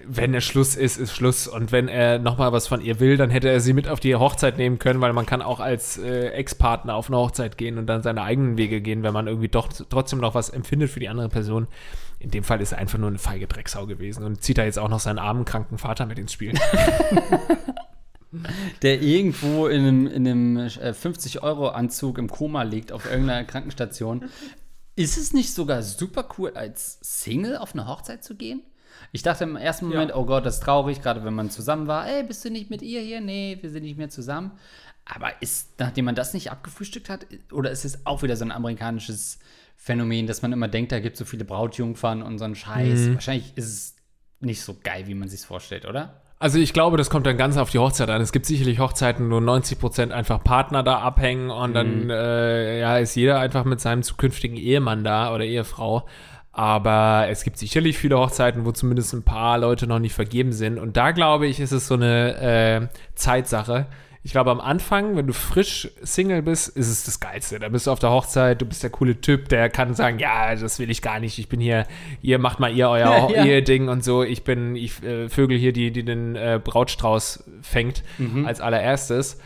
wenn 0.07 0.33
der 0.33 0.41
Schluss 0.41 0.75
ist, 0.77 0.97
ist 0.97 1.15
Schluss. 1.15 1.49
Und 1.49 1.73
wenn 1.73 1.89
er 1.89 2.19
nochmal 2.19 2.53
was 2.53 2.67
von 2.69 2.81
ihr 2.81 3.01
will, 3.01 3.17
dann 3.17 3.31
hätte 3.31 3.49
er 3.49 3.61
sie 3.61 3.73
mit 3.73 3.89
auf 3.89 4.01
die 4.01 4.15
Hochzeit 4.15 4.59
nehmen 4.59 4.79
können, 4.79 5.01
weil 5.01 5.13
man 5.13 5.27
kann 5.27 5.43
auch 5.43 5.61
als 5.61 5.99
äh, 5.99 6.29
Ex-Partner 6.29 6.95
auf 6.95 7.09
eine 7.09 7.19
Hochzeit 7.19 7.59
gehen 7.59 7.79
und 7.79 7.87
dann 7.87 8.03
seine 8.03 8.23
eigenen 8.23 8.57
Wege 8.57 8.81
gehen, 8.81 9.03
wenn 9.03 9.13
man 9.13 9.27
irgendwie 9.27 9.49
doch 9.49 9.69
trotzdem 9.69 10.21
noch 10.21 10.35
was 10.35 10.51
empfindet 10.51 10.91
für 10.91 11.01
die 11.01 11.09
andere 11.09 11.29
Person. 11.29 11.67
In 12.19 12.31
dem 12.31 12.45
Fall 12.45 12.61
ist 12.61 12.73
er 12.73 12.79
einfach 12.79 12.99
nur 12.99 13.09
eine 13.09 13.19
feige 13.19 13.47
Drecksau 13.47 13.87
gewesen 13.87 14.25
und 14.25 14.43
zieht 14.43 14.59
da 14.59 14.65
jetzt 14.65 14.79
auch 14.79 14.89
noch 14.89 15.01
seinen 15.01 15.19
armen, 15.19 15.45
kranken 15.45 15.79
Vater 15.79 16.07
mit 16.07 16.19
ins 16.19 16.33
Spiel. 16.33 16.55
Der 18.83 19.01
irgendwo 19.01 19.67
in 19.67 19.81
einem, 19.81 20.07
in 20.07 20.27
einem 20.27 20.57
äh, 20.57 20.91
50-Euro-Anzug 20.91 22.19
im 22.19 22.29
Koma 22.29 22.65
liegt 22.65 22.93
auf 22.93 23.11
irgendeiner 23.11 23.45
Krankenstation. 23.45 24.25
Ist 24.95 25.17
es 25.17 25.33
nicht 25.33 25.55
sogar 25.55 25.83
super 25.83 26.27
cool, 26.37 26.53
als 26.55 26.99
Single 27.03 27.57
auf 27.57 27.75
eine 27.75 27.87
Hochzeit 27.87 28.25
zu 28.25 28.35
gehen? 28.35 28.63
Ich 29.17 29.23
dachte 29.23 29.45
im 29.45 29.57
ersten 29.57 29.87
Moment, 29.87 30.15
oh 30.15 30.27
Gott, 30.27 30.45
das 30.45 30.57
ist 30.57 30.63
traurig, 30.63 31.01
gerade 31.01 31.25
wenn 31.25 31.33
man 31.33 31.49
zusammen 31.49 31.87
war. 31.87 32.07
Ey, 32.07 32.23
bist 32.23 32.45
du 32.45 32.51
nicht 32.51 32.69
mit 32.69 32.83
ihr 32.83 33.01
hier? 33.01 33.23
Nee, 33.23 33.57
wir 33.63 33.71
sind 33.71 33.85
nicht 33.85 33.97
mehr 33.97 34.11
zusammen. 34.11 34.51
Aber 35.07 35.31
ist, 35.41 35.81
nachdem 35.81 36.05
man 36.05 36.15
das 36.15 36.35
nicht 36.35 36.51
abgefrühstückt 36.53 37.09
hat, 37.09 37.27
oder 37.51 37.71
ist 37.71 37.87
es 37.87 38.05
auch 38.05 38.23
wieder 38.23 38.37
so 38.37 38.45
ein 38.45 38.53
amerikanisches 38.53 39.39
Phänomen, 39.75 40.27
dass 40.27 40.43
man 40.43 40.53
immer 40.53 40.69
denkt, 40.69 40.93
da 40.93 41.01
gibt 41.01 41.15
es 41.15 41.21
so 41.21 41.25
viele 41.25 41.47
Brautjungfern 41.47 42.21
und 42.21 42.37
so 42.39 42.45
einen 42.45 42.57
Scheiß? 42.57 43.15
Wahrscheinlich 43.15 43.57
ist 43.57 43.67
es 43.67 43.97
nicht 44.41 44.61
so 44.61 44.77
geil, 44.85 45.07
wie 45.07 45.15
man 45.15 45.31
sich 45.31 45.41
vorstellt, 45.41 45.87
oder? 45.87 46.21
Also 46.39 46.59
ich 46.59 46.75
glaube, 46.75 46.99
das 46.99 47.09
kommt 47.09 47.25
dann 47.25 47.39
ganz 47.39 47.57
auf 47.57 47.71
die 47.71 47.79
Hochzeit 47.79 48.11
an. 48.11 48.21
Es 48.21 48.33
gibt 48.33 48.45
sicherlich 48.45 48.81
Hochzeiten, 48.81 49.31
wo 49.31 49.37
90% 49.37 50.11
einfach 50.11 50.45
Partner 50.45 50.83
da 50.83 50.99
abhängen 50.99 51.49
und 51.49 51.73
dann 51.73 52.11
äh, 52.11 52.81
ja, 52.81 52.99
ist 52.99 53.15
jeder 53.15 53.39
einfach 53.39 53.65
mit 53.65 53.81
seinem 53.81 54.03
zukünftigen 54.03 54.59
Ehemann 54.59 55.05
da 55.05 55.35
oder 55.35 55.45
Ehefrau. 55.45 56.07
Aber 56.59 57.27
es 57.29 57.45
gibt 57.45 57.59
sicherlich 57.59 57.99
viele 57.99 58.17
Hochzeiten, 58.17 58.65
wo 58.65 58.73
zumindest 58.73 59.13
ein 59.13 59.23
paar 59.23 59.59
Leute 59.59 59.87
noch 59.87 59.99
nicht 59.99 60.15
vergeben 60.15 60.53
sind. 60.53 60.79
Und 60.79 60.97
da 60.97 61.11
glaube 61.11 61.47
ich, 61.47 61.61
ist 61.61 61.71
es 61.71 61.87
so 61.87 61.93
eine 61.93 62.91
äh, 62.91 62.99
Zeitsache. 63.15 63.85
Ich 64.23 64.33
glaube, 64.33 64.53
am 64.53 64.61
Anfang, 64.63 65.17
wenn 65.17 65.27
du 65.27 65.35
frisch 65.35 65.91
Single 66.03 66.41
bist, 66.41 66.69
ist 66.69 66.89
es 66.89 67.05
das 67.05 67.21
Geilste. 67.21 67.59
Da 67.59 67.69
bist 67.69 67.87
du 67.87 67.91
auf 67.91 67.99
der 67.99 68.11
Hochzeit, 68.11 68.63
du 68.63 68.65
bist 68.65 68.83
der 68.83 68.89
coole 68.89 69.21
Typ, 69.21 69.51
der 69.51 69.69
kann 69.69 69.93
sagen, 69.93 70.19
ja, 70.19 70.55
das 70.55 70.79
will 70.79 70.91
ich 70.91 71.03
gar 71.03 71.21
nicht. 71.21 71.39
Ich 71.39 71.51
bin 71.51 71.61
hier, 71.61 71.87
ihr 72.23 72.39
macht 72.39 72.59
mal 72.59 72.75
ihr 72.75 72.89
euer 72.89 73.31
Ja. 73.37 73.45
Eheding 73.45 73.91
und 73.91 74.03
so. 74.03 74.23
Ich 74.23 74.43
bin, 74.43 74.77
ich 74.77 75.03
äh, 75.03 75.29
Vögel 75.29 75.59
hier, 75.59 75.75
die, 75.75 75.91
die 75.91 76.05
den 76.07 76.37
äh, 76.37 76.59
Brautstrauß 76.65 77.45
fängt 77.61 78.03
als 78.47 78.63
allererstes. 78.63 79.39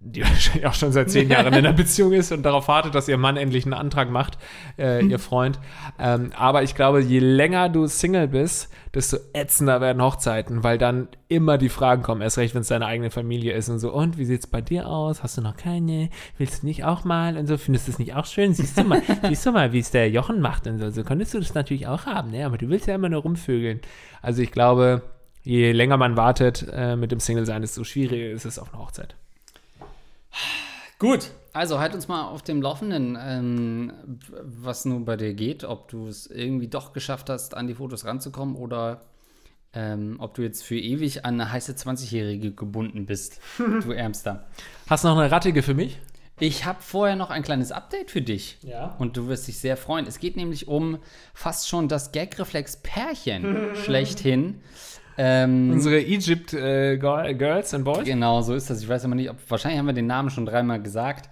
Die 0.00 0.22
wahrscheinlich 0.24 0.66
auch 0.66 0.74
schon 0.74 0.92
seit 0.92 1.10
zehn 1.10 1.28
Jahren 1.28 1.46
in 1.48 1.54
einer 1.54 1.72
Beziehung 1.74 2.12
ist 2.12 2.32
und 2.32 2.42
darauf 2.42 2.68
wartet, 2.68 2.94
dass 2.94 3.08
ihr 3.08 3.18
Mann 3.18 3.36
endlich 3.36 3.64
einen 3.64 3.74
Antrag 3.74 4.10
macht, 4.10 4.38
äh, 4.78 5.04
ihr 5.04 5.18
Freund. 5.18 5.58
Ähm, 5.98 6.30
aber 6.36 6.62
ich 6.62 6.74
glaube, 6.74 7.00
je 7.00 7.18
länger 7.18 7.68
du 7.68 7.86
Single 7.86 8.28
bist, 8.28 8.70
desto 8.94 9.18
ätzender 9.32 9.80
werden 9.80 10.02
Hochzeiten, 10.02 10.62
weil 10.64 10.78
dann 10.78 11.08
immer 11.28 11.58
die 11.58 11.68
Fragen 11.68 12.02
kommen, 12.02 12.22
erst 12.22 12.38
recht, 12.38 12.54
wenn 12.54 12.62
es 12.62 12.68
deine 12.68 12.86
eigene 12.86 13.10
Familie 13.10 13.52
ist 13.52 13.68
und 13.68 13.78
so, 13.78 13.92
und 13.92 14.18
wie 14.18 14.24
sieht's 14.24 14.46
bei 14.46 14.60
dir 14.60 14.88
aus? 14.88 15.22
Hast 15.22 15.36
du 15.36 15.42
noch 15.42 15.56
keine? 15.56 16.10
Willst 16.38 16.62
du 16.62 16.66
nicht 16.66 16.84
auch 16.84 17.04
mal? 17.04 17.36
Und 17.36 17.46
so, 17.46 17.56
findest 17.56 17.88
du 17.88 17.92
es 17.92 17.98
nicht 17.98 18.14
auch 18.14 18.26
schön? 18.26 18.54
Siehst 18.54 18.78
du 18.78 18.84
mal, 18.84 19.02
siehst 19.28 19.44
du 19.46 19.52
mal, 19.52 19.72
wie 19.72 19.80
es 19.80 19.90
der 19.90 20.10
Jochen 20.10 20.40
macht 20.40 20.66
und 20.66 20.78
so. 20.78 20.90
So 20.90 21.04
könntest 21.04 21.34
du 21.34 21.38
das 21.38 21.54
natürlich 21.54 21.86
auch 21.86 22.06
haben, 22.06 22.30
ne? 22.30 22.46
Aber 22.46 22.56
du 22.56 22.68
willst 22.68 22.86
ja 22.86 22.94
immer 22.94 23.08
nur 23.08 23.22
rumvögeln. 23.22 23.80
Also 24.22 24.42
ich 24.42 24.52
glaube, 24.52 25.02
je 25.42 25.72
länger 25.72 25.96
man 25.96 26.16
wartet 26.16 26.66
äh, 26.72 26.96
mit 26.96 27.12
dem 27.12 27.20
Single-Sein, 27.20 27.62
desto 27.62 27.84
schwieriger 27.84 28.30
ist 28.30 28.44
es 28.44 28.58
auf 28.58 28.72
einer 28.72 28.82
Hochzeit. 28.82 29.16
Gut, 30.98 31.30
also 31.52 31.78
halt 31.78 31.94
uns 31.94 32.08
mal 32.08 32.26
auf 32.26 32.42
dem 32.42 32.60
Laufenden, 32.60 33.16
ähm, 33.20 33.92
was 34.42 34.84
nun 34.84 35.04
bei 35.04 35.16
dir 35.16 35.34
geht, 35.34 35.64
ob 35.64 35.88
du 35.88 36.08
es 36.08 36.26
irgendwie 36.26 36.68
doch 36.68 36.92
geschafft 36.92 37.30
hast, 37.30 37.56
an 37.56 37.66
die 37.66 37.74
Fotos 37.74 38.04
ranzukommen 38.04 38.56
oder 38.56 39.02
ähm, 39.72 40.16
ob 40.18 40.34
du 40.34 40.42
jetzt 40.42 40.64
für 40.64 40.78
ewig 40.78 41.24
an 41.24 41.34
eine 41.34 41.52
heiße 41.52 41.72
20-Jährige 41.72 42.52
gebunden 42.52 43.06
bist, 43.06 43.40
du 43.58 43.92
Ärmster. 43.92 44.46
Hast 44.88 45.04
du 45.04 45.08
noch 45.08 45.18
eine 45.18 45.30
Rattige 45.30 45.62
für 45.62 45.74
mich? 45.74 45.98
Ich 46.40 46.64
habe 46.64 46.80
vorher 46.80 47.16
noch 47.16 47.30
ein 47.30 47.42
kleines 47.42 47.72
Update 47.72 48.10
für 48.10 48.22
dich. 48.22 48.58
Ja. 48.62 48.94
Und 48.98 49.16
du 49.16 49.26
wirst 49.26 49.48
dich 49.48 49.58
sehr 49.58 49.76
freuen. 49.76 50.06
Es 50.06 50.20
geht 50.20 50.36
nämlich 50.36 50.68
um 50.68 50.98
fast 51.34 51.68
schon 51.68 51.88
das 51.88 52.12
Gag-Reflex-Pärchen 52.12 53.74
schlechthin. 53.84 54.60
Ähm, 55.20 55.72
Unsere 55.72 55.98
Egypt 55.98 56.54
äh, 56.54 56.96
Girl- 56.96 57.34
Girls 57.34 57.74
and 57.74 57.84
Boys? 57.84 58.04
Genau, 58.04 58.40
so 58.40 58.54
ist 58.54 58.70
das. 58.70 58.80
Ich 58.80 58.88
weiß 58.88 59.04
aber 59.04 59.16
nicht, 59.16 59.28
ob 59.28 59.36
wahrscheinlich 59.48 59.80
haben 59.80 59.86
wir 59.86 59.92
den 59.92 60.06
Namen 60.06 60.30
schon 60.30 60.46
dreimal 60.46 60.80
gesagt. 60.80 61.28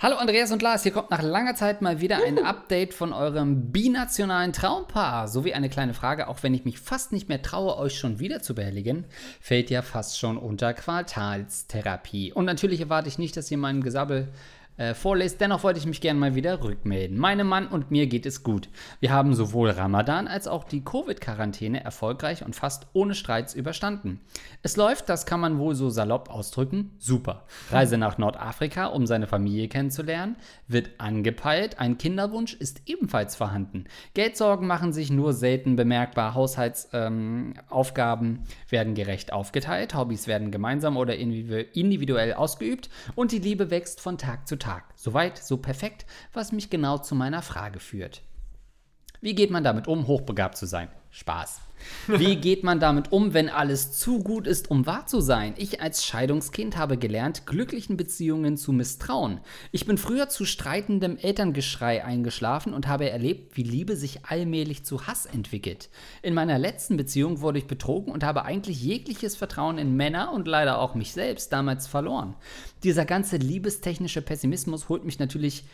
Hallo 0.00 0.16
Andreas 0.16 0.52
und 0.52 0.60
Lars, 0.60 0.82
hier 0.82 0.92
kommt 0.92 1.10
nach 1.10 1.22
langer 1.22 1.54
Zeit 1.54 1.80
mal 1.80 2.00
wieder 2.02 2.18
ein 2.26 2.44
Update 2.44 2.92
von 2.92 3.14
eurem 3.14 3.72
binationalen 3.72 4.52
Traumpaar. 4.52 5.28
Sowie 5.28 5.54
eine 5.54 5.70
kleine 5.70 5.94
Frage, 5.94 6.28
auch 6.28 6.42
wenn 6.42 6.52
ich 6.52 6.66
mich 6.66 6.78
fast 6.78 7.12
nicht 7.12 7.30
mehr 7.30 7.40
traue, 7.40 7.78
euch 7.78 7.98
schon 7.98 8.18
wieder 8.18 8.42
zu 8.42 8.54
behelligen, 8.54 9.06
fällt 9.40 9.70
ja 9.70 9.80
fast 9.80 10.18
schon 10.18 10.36
unter 10.36 10.74
Quartalstherapie. 10.74 12.32
Und 12.32 12.44
natürlich 12.44 12.80
erwarte 12.80 13.08
ich 13.08 13.18
nicht, 13.18 13.36
dass 13.36 13.50
ihr 13.50 13.58
meinen 13.58 13.82
Gesabbel 13.82 14.28
äh, 14.76 14.94
vorlest. 14.94 15.40
Dennoch 15.40 15.62
wollte 15.62 15.78
ich 15.78 15.86
mich 15.86 16.00
gerne 16.00 16.18
mal 16.18 16.34
wieder 16.34 16.62
rückmelden. 16.62 17.18
Meinem 17.18 17.46
Mann 17.46 17.68
und 17.68 17.90
mir 17.90 18.06
geht 18.06 18.26
es 18.26 18.42
gut. 18.42 18.68
Wir 19.00 19.12
haben 19.12 19.34
sowohl 19.34 19.70
Ramadan 19.70 20.28
als 20.28 20.48
auch 20.48 20.64
die 20.64 20.84
Covid-Quarantäne 20.84 21.84
erfolgreich 21.84 22.44
und 22.44 22.56
fast 22.56 22.86
ohne 22.92 23.14
Streits 23.14 23.54
überstanden. 23.54 24.20
Es 24.62 24.76
läuft, 24.76 25.08
das 25.08 25.26
kann 25.26 25.40
man 25.40 25.58
wohl 25.58 25.74
so 25.74 25.90
salopp 25.90 26.30
ausdrücken, 26.30 26.92
super. 26.98 27.44
Reise 27.70 27.98
nach 27.98 28.18
Nordafrika, 28.18 28.86
um 28.86 29.06
seine 29.06 29.26
Familie 29.26 29.68
kennenzulernen, 29.68 30.36
wird 30.68 30.90
angepeilt. 30.98 31.78
Ein 31.78 31.98
Kinderwunsch 31.98 32.54
ist 32.54 32.82
ebenfalls 32.86 33.36
vorhanden. 33.36 33.84
Geldsorgen 34.14 34.66
machen 34.66 34.92
sich 34.92 35.10
nur 35.10 35.32
selten 35.32 35.76
bemerkbar. 35.76 36.34
Haushaltsaufgaben 36.34 38.28
ähm, 38.28 38.42
werden 38.68 38.94
gerecht 38.94 39.32
aufgeteilt. 39.32 39.94
Hobbys 39.94 40.26
werden 40.26 40.50
gemeinsam 40.50 40.96
oder 40.96 41.14
individu- 41.14 41.66
individuell 41.74 42.34
ausgeübt. 42.34 42.88
Und 43.14 43.32
die 43.32 43.38
Liebe 43.38 43.70
wächst 43.70 44.00
von 44.00 44.18
Tag 44.18 44.48
zu 44.48 44.56
Tag. 44.56 44.71
Soweit, 44.94 45.38
so 45.38 45.56
perfekt, 45.56 46.06
was 46.32 46.52
mich 46.52 46.70
genau 46.70 46.98
zu 46.98 47.14
meiner 47.14 47.42
Frage 47.42 47.80
führt. 47.80 48.22
Wie 49.20 49.34
geht 49.34 49.50
man 49.50 49.64
damit 49.64 49.86
um, 49.86 50.06
hochbegabt 50.06 50.56
zu 50.56 50.66
sein? 50.66 50.88
Spaß. 51.10 51.60
Wie 52.06 52.36
geht 52.36 52.64
man 52.64 52.80
damit 52.80 53.12
um, 53.12 53.34
wenn 53.34 53.48
alles 53.48 53.92
zu 53.92 54.18
gut 54.18 54.46
ist, 54.46 54.70
um 54.70 54.86
wahr 54.86 55.06
zu 55.06 55.20
sein? 55.20 55.54
Ich 55.56 55.80
als 55.80 56.04
Scheidungskind 56.04 56.76
habe 56.76 56.96
gelernt, 56.96 57.46
glücklichen 57.46 57.96
Beziehungen 57.96 58.56
zu 58.56 58.72
misstrauen. 58.72 59.40
Ich 59.70 59.86
bin 59.86 59.98
früher 59.98 60.28
zu 60.28 60.44
streitendem 60.44 61.16
Elterngeschrei 61.16 62.04
eingeschlafen 62.04 62.74
und 62.74 62.86
habe 62.86 63.10
erlebt, 63.10 63.56
wie 63.56 63.62
Liebe 63.62 63.96
sich 63.96 64.24
allmählich 64.24 64.84
zu 64.84 65.06
Hass 65.06 65.26
entwickelt. 65.26 65.90
In 66.22 66.34
meiner 66.34 66.58
letzten 66.58 66.96
Beziehung 66.96 67.40
wurde 67.40 67.58
ich 67.58 67.66
betrogen 67.66 68.12
und 68.12 68.24
habe 68.24 68.44
eigentlich 68.44 68.82
jegliches 68.82 69.36
Vertrauen 69.36 69.78
in 69.78 69.96
Männer 69.96 70.32
und 70.32 70.48
leider 70.48 70.78
auch 70.78 70.94
mich 70.94 71.12
selbst 71.12 71.52
damals 71.52 71.86
verloren. 71.86 72.34
Dieser 72.82 73.04
ganze 73.04 73.36
liebestechnische 73.36 74.22
Pessimismus 74.22 74.88
holt 74.88 75.04
mich 75.04 75.18
natürlich 75.18 75.64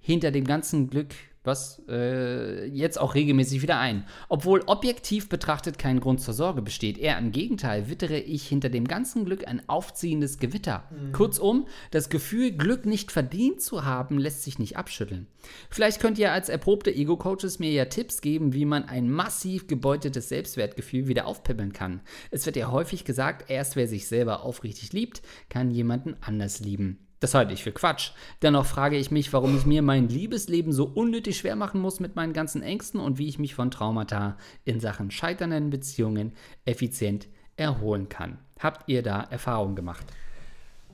hinter 0.00 0.30
dem 0.30 0.44
ganzen 0.44 0.90
Glück 0.90 1.14
was 1.44 1.82
äh, 1.88 2.66
jetzt 2.66 3.00
auch 3.00 3.14
regelmäßig 3.14 3.62
wieder 3.62 3.78
ein. 3.78 4.04
Obwohl 4.28 4.62
objektiv 4.66 5.28
betrachtet 5.28 5.78
kein 5.78 6.00
Grund 6.00 6.20
zur 6.20 6.34
Sorge 6.34 6.62
besteht. 6.62 6.98
Eher 6.98 7.18
im 7.18 7.32
Gegenteil 7.32 7.88
wittere 7.88 8.18
ich 8.18 8.46
hinter 8.46 8.68
dem 8.68 8.86
ganzen 8.86 9.24
Glück 9.24 9.46
ein 9.46 9.68
aufziehendes 9.68 10.38
Gewitter. 10.38 10.84
Mhm. 10.90 11.12
Kurzum, 11.12 11.66
das 11.90 12.10
Gefühl, 12.10 12.52
Glück 12.52 12.86
nicht 12.86 13.10
verdient 13.10 13.60
zu 13.60 13.84
haben, 13.84 14.18
lässt 14.18 14.42
sich 14.42 14.58
nicht 14.58 14.76
abschütteln. 14.76 15.26
Vielleicht 15.70 16.00
könnt 16.00 16.18
ihr 16.18 16.32
als 16.32 16.48
erprobte 16.48 16.94
Ego-Coaches 16.94 17.58
mir 17.58 17.72
ja 17.72 17.86
Tipps 17.86 18.20
geben, 18.20 18.52
wie 18.52 18.64
man 18.64 18.84
ein 18.84 19.10
massiv 19.10 19.66
gebeutetes 19.66 20.28
Selbstwertgefühl 20.28 21.08
wieder 21.08 21.26
aufpippeln 21.26 21.72
kann. 21.72 22.00
Es 22.30 22.46
wird 22.46 22.56
ja 22.56 22.70
häufig 22.70 23.04
gesagt, 23.04 23.50
erst 23.50 23.76
wer 23.76 23.88
sich 23.88 24.06
selber 24.06 24.42
aufrichtig 24.44 24.92
liebt, 24.92 25.22
kann 25.48 25.70
jemanden 25.70 26.16
anders 26.20 26.60
lieben. 26.60 26.98
Das 27.22 27.34
halte 27.34 27.54
ich 27.54 27.62
für 27.62 27.70
Quatsch. 27.70 28.10
Dennoch 28.42 28.66
frage 28.66 28.96
ich 28.96 29.12
mich, 29.12 29.32
warum 29.32 29.56
ich 29.56 29.64
mir 29.64 29.80
mein 29.80 30.08
Liebesleben 30.08 30.72
so 30.72 30.86
unnötig 30.86 31.38
schwer 31.38 31.54
machen 31.54 31.80
muss 31.80 32.00
mit 32.00 32.16
meinen 32.16 32.32
ganzen 32.32 32.64
Ängsten 32.64 32.98
und 32.98 33.16
wie 33.16 33.28
ich 33.28 33.38
mich 33.38 33.54
von 33.54 33.70
Traumata 33.70 34.36
in 34.64 34.80
Sachen 34.80 35.12
scheiternden 35.12 35.70
Beziehungen 35.70 36.32
effizient 36.64 37.28
erholen 37.54 38.08
kann. 38.08 38.38
Habt 38.58 38.88
ihr 38.88 39.04
da 39.04 39.20
Erfahrungen 39.22 39.76
gemacht? 39.76 40.04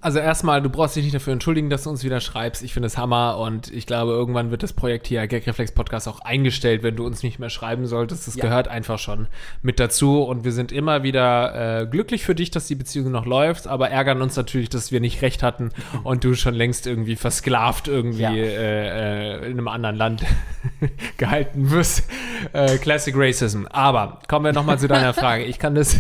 Also 0.01 0.21
erstmal, 0.21 0.63
du 0.63 0.71
brauchst 0.71 0.95
dich 0.95 1.03
nicht 1.03 1.15
dafür 1.15 1.33
entschuldigen, 1.33 1.71
dass 1.71 1.83
du 1.83 1.91
uns 1.91 2.05
wieder 2.05 2.21
schreibst. 2.21 2.63
Ich 2.63 2.73
finde 2.73 2.87
es 2.87 2.97
Hammer 2.97 3.39
und 3.39 3.73
ich 3.73 3.85
glaube, 3.85 4.13
irgendwann 4.13 4.53
wird 4.53 4.63
das 4.63 4.73
Projekt 4.73 5.09
hier 5.09 5.27
Gagreflex 5.27 5.73
Podcast 5.73 6.07
auch 6.07 6.21
eingestellt, 6.21 6.85
wenn 6.85 6.95
du 6.95 7.05
uns 7.05 7.25
nicht 7.25 7.41
mehr 7.41 7.51
schreiben 7.51 7.87
solltest. 7.87 8.29
Das 8.29 8.37
ja. 8.37 8.45
gehört 8.45 8.69
einfach 8.69 8.99
schon 8.99 9.27
mit 9.61 9.81
dazu 9.81 10.23
und 10.23 10.45
wir 10.45 10.53
sind 10.53 10.71
immer 10.71 11.03
wieder 11.03 11.83
äh, 11.83 11.87
glücklich 11.87 12.25
für 12.25 12.37
dich, 12.37 12.53
dass 12.53 12.69
die 12.69 12.77
Beziehung 12.77 13.11
noch 13.11 13.27
läuft, 13.27 13.67
aber 13.67 13.91
ärgern 13.91 14.23
uns 14.23 14.37
natürlich, 14.37 14.69
dass 14.69 14.93
wir 14.93 15.01
nicht 15.01 15.21
recht 15.23 15.43
hatten 15.43 15.71
und 16.05 16.23
du 16.23 16.35
schon 16.35 16.55
längst 16.55 16.87
irgendwie 16.87 17.17
versklavt 17.17 17.89
irgendwie 17.89 18.23
ja. 18.23 18.33
äh, 18.33 19.39
äh, 19.39 19.47
in 19.47 19.59
einem 19.59 19.69
anderen 19.69 19.97
Land 19.97 20.25
gehalten 21.17 21.71
wirst. 21.71 22.05
Äh, 22.53 22.79
Classic 22.79 23.15
Racism. 23.17 23.65
Aber 23.71 24.21
kommen 24.29 24.45
wir 24.45 24.53
nochmal 24.53 24.79
zu 24.79 24.87
deiner 24.87 25.13
Frage. 25.19 25.45
Ich 25.45 25.59
kann 25.59 25.75
das 25.75 25.97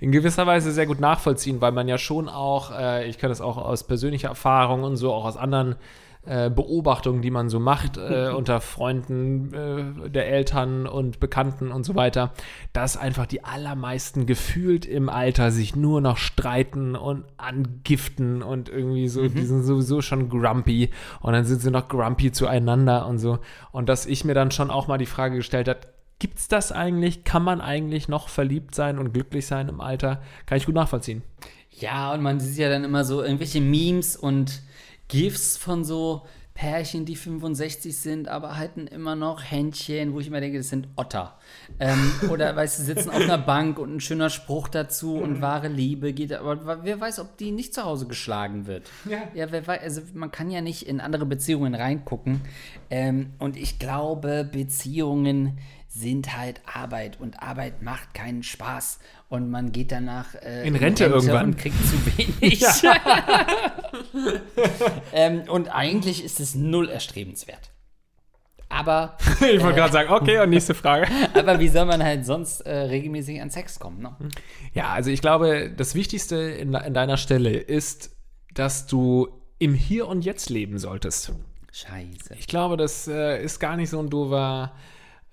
in 0.00 0.10
gewisser 0.10 0.46
Weise 0.46 0.72
sehr 0.72 0.86
gut 0.86 1.00
nachvollziehen, 1.00 1.60
weil 1.60 1.72
man 1.72 1.86
ja 1.86 1.98
schon 1.98 2.28
auch, 2.28 2.76
äh, 2.76 3.08
ich 3.08 3.18
kann 3.18 3.30
das 3.30 3.35
das 3.36 3.46
auch 3.46 3.56
aus 3.56 3.84
persönlicher 3.84 4.28
Erfahrung 4.28 4.82
und 4.82 4.96
so, 4.96 5.12
auch 5.12 5.24
aus 5.24 5.36
anderen 5.36 5.76
äh, 6.24 6.50
Beobachtungen, 6.50 7.22
die 7.22 7.30
man 7.30 7.48
so 7.48 7.60
macht 7.60 7.98
äh, 7.98 8.30
unter 8.36 8.60
Freunden 8.60 9.54
äh, 9.54 10.10
der 10.10 10.26
Eltern 10.28 10.86
und 10.86 11.20
Bekannten 11.20 11.70
und 11.70 11.84
so 11.84 11.94
weiter, 11.94 12.32
dass 12.72 12.96
einfach 12.96 13.26
die 13.26 13.44
allermeisten 13.44 14.26
gefühlt 14.26 14.86
im 14.86 15.08
Alter 15.08 15.52
sich 15.52 15.76
nur 15.76 16.00
noch 16.00 16.16
streiten 16.16 16.96
und 16.96 17.24
angiften 17.36 18.42
und 18.42 18.68
irgendwie 18.68 19.06
so, 19.06 19.22
mhm. 19.22 19.34
die 19.34 19.44
sind 19.44 19.62
sowieso 19.62 20.02
schon 20.02 20.28
grumpy 20.28 20.90
und 21.20 21.32
dann 21.32 21.44
sind 21.44 21.60
sie 21.60 21.70
noch 21.70 21.88
grumpy 21.88 22.32
zueinander 22.32 23.06
und 23.06 23.18
so. 23.18 23.38
Und 23.70 23.88
dass 23.88 24.06
ich 24.06 24.24
mir 24.24 24.34
dann 24.34 24.50
schon 24.50 24.70
auch 24.70 24.88
mal 24.88 24.98
die 24.98 25.06
Frage 25.06 25.36
gestellt 25.36 25.68
habe, 25.68 25.80
Gibt's 26.18 26.48
das 26.48 26.72
eigentlich? 26.72 27.24
Kann 27.24 27.42
man 27.42 27.60
eigentlich 27.60 28.08
noch 28.08 28.30
verliebt 28.30 28.74
sein 28.74 28.98
und 28.98 29.12
glücklich 29.12 29.46
sein 29.46 29.68
im 29.68 29.82
Alter? 29.82 30.22
Kann 30.46 30.56
ich 30.56 30.64
gut 30.64 30.74
nachvollziehen. 30.74 31.22
Ja, 31.78 32.14
und 32.14 32.22
man 32.22 32.40
sieht 32.40 32.58
ja 32.58 32.68
dann 32.68 32.84
immer 32.84 33.04
so 33.04 33.22
irgendwelche 33.22 33.60
Memes 33.60 34.16
und 34.16 34.62
GIFs 35.08 35.56
von 35.56 35.84
so 35.84 36.22
Pärchen, 36.56 37.04
die 37.04 37.16
65 37.16 37.94
sind, 37.94 38.28
aber 38.28 38.56
halten 38.56 38.86
immer 38.86 39.14
noch 39.14 39.42
Händchen, 39.44 40.14
wo 40.14 40.20
ich 40.20 40.28
immer 40.28 40.40
denke, 40.40 40.56
das 40.56 40.70
sind 40.70 40.88
Otter. 40.96 41.38
Ähm, 41.78 42.10
oder, 42.30 42.56
weißt 42.56 42.78
du, 42.78 42.82
sitzen 42.82 43.10
auf 43.10 43.20
einer 43.20 43.38
Bank 43.38 43.78
und 43.78 43.94
ein 43.94 44.00
schöner 44.00 44.30
Spruch 44.30 44.68
dazu 44.68 45.16
und 45.16 45.42
wahre 45.42 45.68
Liebe 45.68 46.14
geht, 46.14 46.32
aber 46.32 46.82
wer 46.82 46.98
weiß, 46.98 47.20
ob 47.20 47.36
die 47.36 47.52
nicht 47.52 47.74
zu 47.74 47.84
Hause 47.84 48.06
geschlagen 48.06 48.66
wird. 48.66 48.90
Ja, 49.04 49.18
ja 49.34 49.52
wer 49.52 49.66
weiß, 49.66 49.82
also 49.82 50.00
man 50.14 50.32
kann 50.32 50.50
ja 50.50 50.62
nicht 50.62 50.84
in 50.84 51.00
andere 51.00 51.26
Beziehungen 51.26 51.74
reingucken. 51.74 52.40
Ähm, 52.88 53.34
und 53.38 53.58
ich 53.58 53.78
glaube, 53.78 54.48
Beziehungen 54.50 55.58
sind 55.88 56.36
halt 56.36 56.60
Arbeit 56.66 57.20
und 57.20 57.42
Arbeit 57.42 57.82
macht 57.82 58.14
keinen 58.14 58.42
Spaß 58.42 58.98
und 59.28 59.50
man 59.50 59.72
geht 59.72 59.92
danach 59.92 60.34
äh, 60.34 60.66
in, 60.66 60.76
Rente, 60.76 60.76
in 60.76 60.76
Rente 60.76 61.04
irgendwann 61.04 61.46
und 61.46 61.58
kriegt 61.58 61.76
zu 61.86 61.96
wenig. 62.16 62.62
ähm, 65.12 65.42
und 65.48 65.68
eigentlich 65.68 66.24
ist 66.24 66.40
es 66.40 66.54
null 66.54 66.88
erstrebenswert. 66.88 67.70
Aber. 68.68 69.16
ich 69.40 69.62
wollte 69.62 69.70
äh, 69.70 69.74
gerade 69.74 69.92
sagen, 69.92 70.10
okay, 70.10 70.40
und 70.40 70.50
nächste 70.50 70.74
Frage. 70.74 71.06
aber 71.34 71.60
wie 71.60 71.68
soll 71.68 71.86
man 71.86 72.02
halt 72.02 72.24
sonst 72.24 72.60
äh, 72.60 72.76
regelmäßig 72.76 73.40
an 73.40 73.50
Sex 73.50 73.78
kommen? 73.78 74.02
Ne? 74.02 74.16
Ja, 74.74 74.88
also 74.88 75.10
ich 75.10 75.20
glaube, 75.20 75.72
das 75.76 75.94
Wichtigste 75.94 76.36
in, 76.36 76.74
in 76.74 76.94
deiner 76.94 77.16
Stelle 77.16 77.56
ist, 77.56 78.10
dass 78.54 78.86
du 78.86 79.28
im 79.58 79.74
Hier 79.74 80.08
und 80.08 80.24
Jetzt 80.24 80.50
leben 80.50 80.78
solltest. 80.78 81.32
Scheiße. 81.72 82.34
Ich 82.38 82.46
glaube, 82.46 82.76
das 82.76 83.06
äh, 83.06 83.42
ist 83.42 83.58
gar 83.58 83.76
nicht 83.76 83.90
so 83.90 84.00
ein 84.00 84.08
doofer 84.08 84.72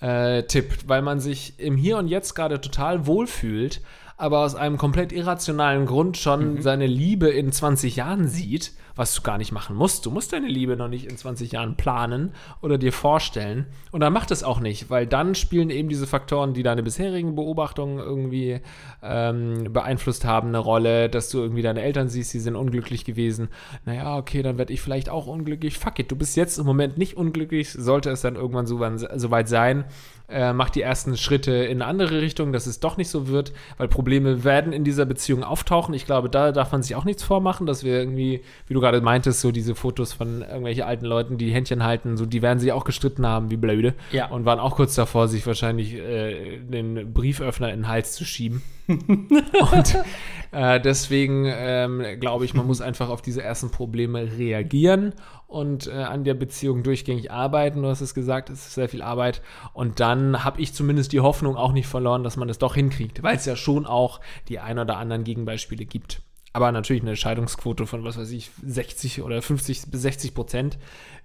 äh, 0.04 0.44
Tipp, 0.44 0.80
weil 0.88 1.02
man 1.02 1.20
sich 1.20 1.60
im 1.60 1.78
Hier 1.78 1.98
und 1.98 2.08
Jetzt 2.10 2.36
gerade 2.36 2.60
total 2.60 3.08
wohlfühlt, 3.08 3.82
aber 4.18 4.40
aus 4.40 4.54
einem 4.54 4.78
komplett 4.78 5.14
irrationalen 5.14 5.86
Grund 5.86 6.18
schon 6.18 6.56
mhm. 6.56 6.62
seine 6.62 6.88
Liebe 6.88 7.30
in 7.30 7.52
20 7.52 7.96
Jahren 7.96 8.28
sieht 8.28 8.74
was 8.96 9.16
du 9.16 9.22
gar 9.22 9.38
nicht 9.38 9.52
machen 9.52 9.76
musst. 9.76 10.06
Du 10.06 10.12
musst 10.12 10.34
deine 10.34 10.48
Liebe 10.48 10.78
noch 10.78 10.88
nicht 10.88 11.10
in 11.10 11.18
20 11.18 11.52
Jahren 11.52 11.76
planen 11.76 12.34
oder 12.62 12.78
dir 12.78 12.94
vorstellen. 12.94 13.66
Und 13.92 14.02
dann 14.02 14.14
macht 14.14 14.32
es 14.32 14.44
auch 14.44 14.60
nicht, 14.60 14.90
weil 14.90 15.08
dann 15.08 15.36
spielen 15.36 15.70
eben 15.70 15.90
diese 15.90 16.08
Faktoren, 16.08 16.54
die 16.54 16.64
deine 16.64 16.84
bisherigen 16.84 17.36
Beobachtungen 17.36 18.00
irgendwie 18.00 18.62
ähm, 19.02 19.72
beeinflusst 19.72 20.26
haben, 20.26 20.50
eine 20.50 20.60
Rolle, 20.60 21.10
dass 21.10 21.30
du 21.30 21.40
irgendwie 21.40 21.62
deine 21.62 21.82
Eltern 21.82 22.08
siehst, 22.08 22.34
die 22.34 22.40
sind 22.40 22.56
unglücklich 22.56 23.06
gewesen. 23.06 23.50
Naja, 23.86 24.18
okay, 24.18 24.44
dann 24.44 24.58
werde 24.58 24.74
ich 24.74 24.82
vielleicht 24.82 25.10
auch 25.10 25.26
unglücklich. 25.28 25.78
Fuck 25.78 26.00
it, 26.00 26.12
du 26.12 26.16
bist 26.16 26.36
jetzt 26.36 26.60
im 26.60 26.66
Moment 26.66 26.98
nicht 26.98 27.18
unglücklich, 27.18 27.72
sollte 27.72 28.12
es 28.12 28.22
dann 28.22 28.36
irgendwann 28.36 28.68
so, 28.68 28.80
weit 28.80 29.50
sein. 29.50 29.86
Äh, 30.30 30.54
mach 30.54 30.70
die 30.70 30.82
ersten 30.82 31.18
Schritte 31.18 31.52
in 31.52 31.82
eine 31.82 31.86
andere 31.86 32.22
Richtung, 32.22 32.54
dass 32.54 32.66
es 32.66 32.80
doch 32.80 32.98
nicht 32.98 33.10
so 33.10 33.28
wird, 33.28 33.54
weil 33.78 33.88
Probleme 33.88 34.44
werden 34.44 34.72
in 34.72 34.84
dieser 34.84 35.06
Beziehung 35.06 35.44
auftauchen. 35.44 35.94
Ich 35.94 36.06
glaube, 36.06 36.30
da 36.30 36.52
darf 36.52 36.72
man 36.72 36.82
sich 36.82 36.96
auch 36.96 37.06
nichts 37.06 37.24
vormachen, 37.24 37.66
dass 37.66 37.84
wir 37.84 38.00
irgendwie, 38.00 38.42
wie 38.68 38.74
du 38.74 38.80
gerade 38.84 39.02
meintest, 39.02 39.42
so 39.42 39.52
diese 39.52 39.74
Fotos 39.74 40.14
von 40.14 40.42
irgendwelchen 40.42 40.84
alten 40.84 41.06
Leuten, 41.06 41.38
die 41.38 41.52
Händchen 41.52 41.84
halten, 41.84 42.18
so 42.18 42.26
die 42.26 42.42
werden 42.42 42.60
sich 42.60 42.72
auch 42.72 42.84
gestritten 42.84 43.26
haben, 43.26 43.50
wie 43.50 43.58
blöde. 43.58 43.96
Ja. 44.12 44.28
Und 44.28 44.46
waren 44.46 44.60
auch 44.60 44.76
kurz 44.76 44.94
davor, 44.94 45.28
sich 45.28 45.48
wahrscheinlich 45.48 45.96
äh, 45.96 46.60
den 46.60 47.14
Brieföffner 47.14 47.70
in 47.70 47.82
den 47.82 47.88
Hals 47.88 48.14
zu 48.14 48.26
schieben. 48.26 48.62
und 48.88 49.98
äh, 50.52 50.80
deswegen 50.82 51.46
ähm, 51.48 52.04
glaube 52.20 52.46
ich, 52.46 52.54
man 52.54 52.68
muss 52.68 52.82
einfach 52.82 53.10
auf 53.10 53.22
diese 53.22 53.42
ersten 53.42 53.72
Probleme 53.72 54.38
reagieren 54.38 55.14
und 55.48 55.88
äh, 55.88 55.92
an 55.92 56.24
der 56.24 56.34
Beziehung 56.34 56.84
durchgängig 56.84 57.32
arbeiten. 57.32 57.82
Du 57.82 57.88
hast 57.88 58.02
es 58.02 58.14
gesagt, 58.14 58.50
es 58.50 58.68
ist 58.68 58.74
sehr 58.74 58.90
viel 58.90 59.02
Arbeit. 59.02 59.42
Und 59.74 60.00
dann 60.00 60.44
habe 60.44 60.62
ich 60.62 60.74
zumindest 60.74 61.14
die 61.14 61.22
Hoffnung 61.22 61.56
auch 61.56 61.72
nicht 61.72 61.88
verloren, 61.88 62.24
dass 62.24 62.38
man 62.38 62.50
es 62.50 62.58
doch 62.58 62.76
hinkriegt, 62.76 63.24
weil 63.24 63.38
es 63.38 63.46
ja 63.46 63.56
schon 63.56 63.86
auch 63.86 64.20
die 64.50 64.60
ein 64.60 64.78
oder 64.78 64.98
anderen 64.98 65.24
Gegenbeispiele 65.24 65.86
gibt. 65.86 66.22
Aber 66.54 66.72
natürlich 66.72 67.02
eine 67.02 67.16
Scheidungsquote 67.16 67.88
von, 67.88 68.04
was 68.04 68.18
weiß 68.18 68.30
ich, 68.32 68.52
60 68.64 69.24
oder 69.24 69.42
50 69.42 69.90
bis 69.90 70.02
60 70.04 70.36
Prozent 70.36 70.78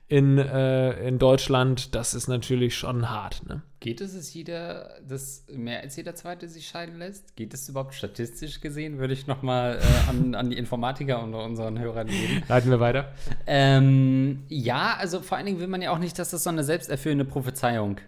in, 0.09 0.39
äh, 0.39 1.07
in 1.07 1.19
Deutschland, 1.19 1.95
das 1.95 2.15
ist 2.15 2.29
natürlich 2.29 2.75
schon 2.75 3.11
hart. 3.11 3.47
Ne? 3.47 3.61
Geht 3.81 4.01
es, 4.01 4.15
dass 4.15 4.33
jeder, 4.33 4.99
dass 5.07 5.45
mehr 5.53 5.83
als 5.83 5.97
jeder 5.97 6.15
Zweite 6.15 6.49
sich 6.49 6.67
scheiden 6.67 6.97
lässt? 6.97 7.37
Geht 7.37 7.53
es 7.53 7.69
überhaupt 7.69 7.95
statistisch 7.95 8.63
gesehen? 8.63 8.99
Würde 8.99 9.13
ich 9.13 9.27
nochmal 9.27 9.79
äh, 9.79 10.11
an, 10.11 10.35
an 10.35 10.49
die 10.49 10.57
Informatiker 10.57 11.23
unter 11.23 11.45
unseren 11.45 11.79
Hörern 11.79 12.07
geben. 12.07 12.43
Leiten 12.49 12.71
wir 12.71 12.81
weiter. 12.81 13.13
Ähm, 13.47 14.45
ja, 14.49 14.97
also 14.99 15.21
vor 15.21 15.37
allen 15.37 15.47
Dingen 15.47 15.61
will 15.61 15.69
man 15.69 15.83
ja 15.83 15.91
auch 15.91 15.99
nicht, 15.99 16.19
dass 16.19 16.31
das 16.31 16.43
so 16.43 16.49
eine 16.49 16.65
selbsterfüllende 16.65 17.27
Prophezeiung 17.27 17.99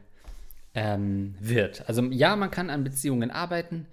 ähm, 0.75 1.35
wird. 1.39 1.87
Also 1.87 2.03
ja, 2.05 2.35
man 2.35 2.51
kann 2.51 2.71
an 2.71 2.83
Beziehungen 2.83 3.31
arbeiten, 3.31 3.87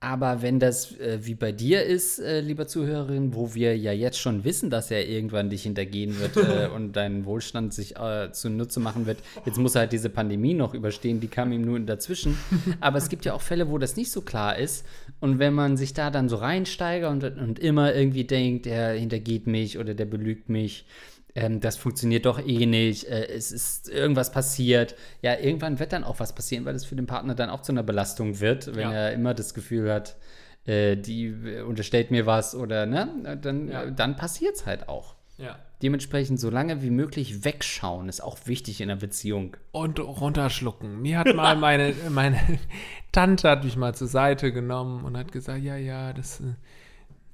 aber 0.00 0.42
wenn 0.42 0.60
das 0.60 0.96
äh, 0.98 1.18
wie 1.22 1.34
bei 1.34 1.50
dir 1.50 1.82
ist, 1.82 2.20
äh, 2.20 2.40
lieber 2.40 2.68
Zuhörerin, 2.68 3.34
wo 3.34 3.54
wir 3.54 3.76
ja 3.76 3.90
jetzt 3.90 4.20
schon 4.20 4.44
wissen, 4.44 4.70
dass 4.70 4.92
er 4.92 5.08
irgendwann 5.08 5.50
dich 5.50 5.64
hintergehen 5.64 6.20
wird 6.20 6.36
äh, 6.36 6.68
und 6.74 6.92
deinen 6.92 7.24
Wohlstand 7.24 7.74
sich 7.74 7.96
äh, 7.96 8.30
zunutze 8.30 8.78
machen 8.78 9.06
wird, 9.06 9.18
jetzt 9.44 9.58
muss 9.58 9.74
er 9.74 9.82
halt 9.82 9.92
diese 9.92 10.08
Pandemie 10.08 10.54
noch 10.54 10.72
überstehen, 10.72 11.18
die 11.18 11.26
kam 11.26 11.50
ihm 11.50 11.62
nur 11.62 11.80
dazwischen. 11.80 12.38
Aber 12.80 12.98
es 12.98 13.08
gibt 13.08 13.24
ja 13.24 13.34
auch 13.34 13.40
Fälle, 13.40 13.70
wo 13.70 13.78
das 13.78 13.96
nicht 13.96 14.12
so 14.12 14.20
klar 14.20 14.56
ist. 14.56 14.86
Und 15.18 15.40
wenn 15.40 15.54
man 15.54 15.76
sich 15.76 15.94
da 15.94 16.10
dann 16.10 16.28
so 16.28 16.36
reinsteigert 16.36 17.10
und, 17.10 17.24
und 17.24 17.58
immer 17.58 17.92
irgendwie 17.92 18.24
denkt, 18.24 18.66
der 18.66 18.92
hintergeht 18.92 19.48
mich 19.48 19.78
oder 19.78 19.94
der 19.94 20.06
belügt 20.06 20.48
mich, 20.48 20.86
ähm, 21.38 21.60
das 21.60 21.76
funktioniert 21.76 22.26
doch 22.26 22.44
eh 22.44 22.66
nicht, 22.66 23.04
äh, 23.04 23.26
es 23.28 23.52
ist 23.52 23.88
irgendwas 23.88 24.32
passiert. 24.32 24.96
Ja, 25.22 25.38
irgendwann 25.38 25.78
wird 25.78 25.92
dann 25.92 26.02
auch 26.02 26.18
was 26.18 26.34
passieren, 26.34 26.64
weil 26.64 26.74
es 26.74 26.84
für 26.84 26.96
den 26.96 27.06
Partner 27.06 27.34
dann 27.34 27.48
auch 27.48 27.62
zu 27.62 27.72
einer 27.72 27.84
Belastung 27.84 28.40
wird, 28.40 28.74
wenn 28.74 28.90
ja. 28.90 28.92
er 28.92 29.12
immer 29.12 29.34
das 29.34 29.54
Gefühl 29.54 29.92
hat, 29.92 30.16
äh, 30.66 30.96
die 30.96 31.32
unterstellt 31.66 32.10
mir 32.10 32.26
was 32.26 32.54
oder 32.56 32.86
ne, 32.86 33.38
dann, 33.40 33.68
ja. 33.68 33.90
dann 33.90 34.16
passiert 34.16 34.56
es 34.56 34.66
halt 34.66 34.88
auch. 34.88 35.14
Ja. 35.36 35.56
Dementsprechend 35.80 36.40
so 36.40 36.50
lange 36.50 36.82
wie 36.82 36.90
möglich 36.90 37.44
wegschauen 37.44 38.08
ist 38.08 38.20
auch 38.20 38.38
wichtig 38.46 38.80
in 38.80 38.90
einer 38.90 38.98
Beziehung. 38.98 39.56
Und 39.70 40.00
runterschlucken. 40.00 41.00
Mir 41.00 41.20
hat 41.20 41.32
mal 41.36 41.54
meine, 41.54 41.94
meine 42.10 42.40
Tante 43.12 43.48
hat 43.48 43.62
mich 43.62 43.76
mal 43.76 43.94
zur 43.94 44.08
Seite 44.08 44.52
genommen 44.52 45.04
und 45.04 45.16
hat 45.16 45.30
gesagt, 45.30 45.62
ja, 45.62 45.76
ja, 45.76 46.12
das 46.12 46.40
äh, 46.40 46.54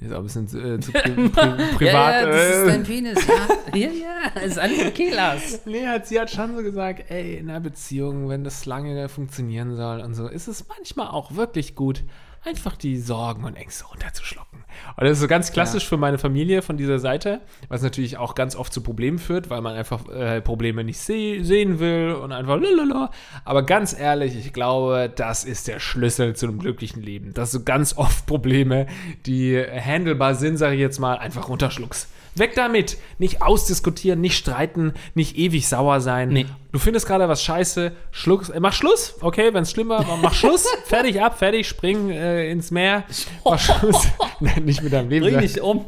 Ist 0.00 0.12
auch 0.12 0.18
ein 0.18 0.22
bisschen 0.24 0.44
äh, 0.44 0.80
zu 0.80 0.92
pri 0.92 1.10
pri 1.28 1.30
privat. 1.30 1.80
Ja, 1.80 2.20
ja, 2.20 2.26
das 2.26 2.50
ist 2.50 2.62
äh. 2.62 2.66
dein 2.66 2.82
Penis. 2.82 3.26
Ja, 3.26 3.78
ja, 3.78 3.88
ja 3.88 4.40
ist 4.40 4.58
alles 4.58 4.86
okay, 4.86 5.10
Lars. 5.10 5.60
Nee, 5.66 5.86
hat, 5.86 6.06
sie 6.06 6.20
hat 6.20 6.30
schon 6.30 6.56
so 6.56 6.62
gesagt, 6.62 7.10
ey, 7.10 7.36
in 7.36 7.48
einer 7.48 7.60
Beziehung, 7.60 8.28
wenn 8.28 8.44
das 8.44 8.66
lange 8.66 9.08
funktionieren 9.08 9.76
soll 9.76 10.00
und 10.00 10.14
so, 10.14 10.26
ist 10.26 10.48
es 10.48 10.66
manchmal 10.68 11.08
auch 11.08 11.36
wirklich 11.36 11.74
gut, 11.74 12.02
einfach 12.44 12.76
die 12.76 12.98
Sorgen 12.98 13.44
und 13.44 13.56
Ängste 13.56 13.84
runterzuschlucken. 13.86 14.64
Und 14.96 15.04
das 15.04 15.12
ist 15.12 15.20
so 15.20 15.28
ganz 15.28 15.52
klassisch 15.52 15.84
Ja. 15.84 15.88
für 15.90 15.96
meine 15.96 16.18
Familie 16.18 16.62
von 16.62 16.76
dieser 16.76 16.98
Seite, 16.98 17.40
was 17.68 17.82
natürlich 17.82 18.16
auch 18.18 18.34
ganz 18.34 18.54
oft 18.56 18.72
zu 18.72 18.82
Problemen 18.82 19.18
führt, 19.18 19.48
weil 19.50 19.60
man 19.60 19.74
einfach 19.76 20.08
äh, 20.08 20.40
Probleme 20.40 20.84
nicht 20.84 20.98
seh 20.98 21.42
sehen 21.42 21.78
will 21.78 22.12
und 22.12 22.32
einfach 22.32 22.60
lalala. 22.60 23.10
Aber 23.44 23.62
ganz 23.62 23.98
ehrlich, 23.98 24.36
ich 24.36 24.52
glaube, 24.52 25.10
das 25.14 25.44
ist 25.44 25.68
der 25.68 25.80
Schlüssel 25.80 26.34
zu 26.36 26.46
einem 26.46 26.58
glücklichen 26.58 27.02
Leben. 27.02 27.32
Dass 27.34 27.52
du 27.52 27.62
ganz 27.64 27.96
oft 27.96 28.26
Probleme, 28.26 28.86
die 29.26 29.56
handelbar 29.58 30.34
sind, 30.34 30.56
sage 30.56 30.74
ich 30.74 30.80
jetzt 30.80 30.98
mal, 30.98 31.16
einfach 31.18 31.48
runterschluckst. 31.48 32.08
Weg 32.36 32.54
damit! 32.54 32.98
Nicht 33.18 33.42
ausdiskutieren, 33.42 34.20
nicht 34.20 34.36
streiten, 34.36 34.94
nicht 35.14 35.36
ewig 35.36 35.68
sauer 35.68 36.00
sein. 36.00 36.30
Nee. 36.30 36.46
Du 36.72 36.80
findest 36.80 37.06
gerade 37.06 37.28
was 37.28 37.40
scheiße, 37.44 37.92
schluck's, 38.10 38.48
äh, 38.48 38.58
mach 38.58 38.72
Schluss, 38.72 39.14
okay, 39.20 39.54
wenn 39.54 39.62
es 39.62 39.70
schlimm 39.70 39.90
war, 39.90 40.04
mach 40.20 40.34
Schluss, 40.34 40.66
fertig 40.86 41.22
ab, 41.22 41.38
fertig, 41.38 41.68
spring 41.68 42.10
äh, 42.10 42.50
ins 42.50 42.72
Meer, 42.72 43.04
mach 43.44 43.60
Schluss. 43.78 44.08
Nein, 44.40 44.64
nicht 44.64 44.82
mit 44.82 44.92
deinem 44.92 45.08
Leben. 45.08 45.24
Bring 45.26 45.38
dich 45.38 45.60
um. 45.60 45.84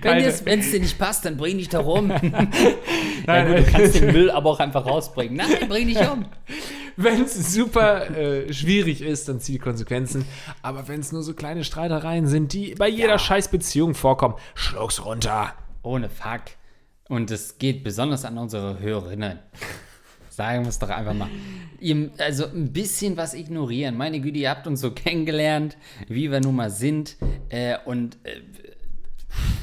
Wenn 0.00 0.60
es 0.60 0.70
dir 0.70 0.78
nicht 0.78 0.96
passt, 0.96 1.24
dann 1.24 1.36
bring 1.36 1.58
dich 1.58 1.70
doch 1.70 1.84
um. 1.84 2.08
ja, 2.10 2.18
Nein, 3.26 3.48
gut, 3.48 3.58
du 3.58 3.72
kannst 3.72 3.94
den 3.96 4.12
Müll 4.12 4.30
aber 4.30 4.50
auch 4.50 4.60
einfach 4.60 4.86
rausbringen. 4.86 5.36
Nein, 5.36 5.68
bring 5.68 5.88
dich 5.88 5.98
um. 5.98 6.26
Wenn 6.96 7.22
es 7.22 7.52
super 7.52 8.10
äh, 8.10 8.52
schwierig 8.52 9.00
ist, 9.02 9.28
dann 9.28 9.40
zieh 9.40 9.52
die 9.52 9.58
Konsequenzen. 9.58 10.24
Aber 10.62 10.86
wenn 10.88 11.00
es 11.00 11.12
nur 11.12 11.22
so 11.22 11.34
kleine 11.34 11.64
Streitereien 11.64 12.26
sind, 12.26 12.52
die 12.52 12.74
bei 12.74 12.88
jeder 12.88 13.08
Ja. 13.14 13.18
scheiß 13.18 13.48
Beziehung 13.48 13.94
vorkommen, 13.94 14.34
schluck's 14.54 15.04
runter. 15.04 15.54
Ohne 15.82 16.08
Fuck. 16.08 16.42
Und 17.08 17.30
es 17.30 17.58
geht 17.58 17.84
besonders 17.84 18.24
an 18.24 18.38
unsere 18.38 18.78
Hörerinnen. 18.80 19.38
Sagen 20.30 20.62
wir 20.64 20.68
es 20.68 20.78
doch 20.78 20.88
einfach 20.88 21.14
mal. 21.14 21.28
Ihr, 21.78 22.10
also 22.18 22.46
ein 22.46 22.72
bisschen 22.72 23.16
was 23.16 23.34
ignorieren. 23.34 23.96
Meine 23.96 24.20
Güte, 24.20 24.38
ihr 24.38 24.50
habt 24.50 24.66
uns 24.66 24.80
so 24.80 24.90
kennengelernt, 24.90 25.76
wie 26.08 26.30
wir 26.30 26.40
nun 26.40 26.56
mal 26.56 26.70
sind. 26.70 27.16
Äh, 27.50 27.76
und 27.84 28.16
äh, 28.24 28.40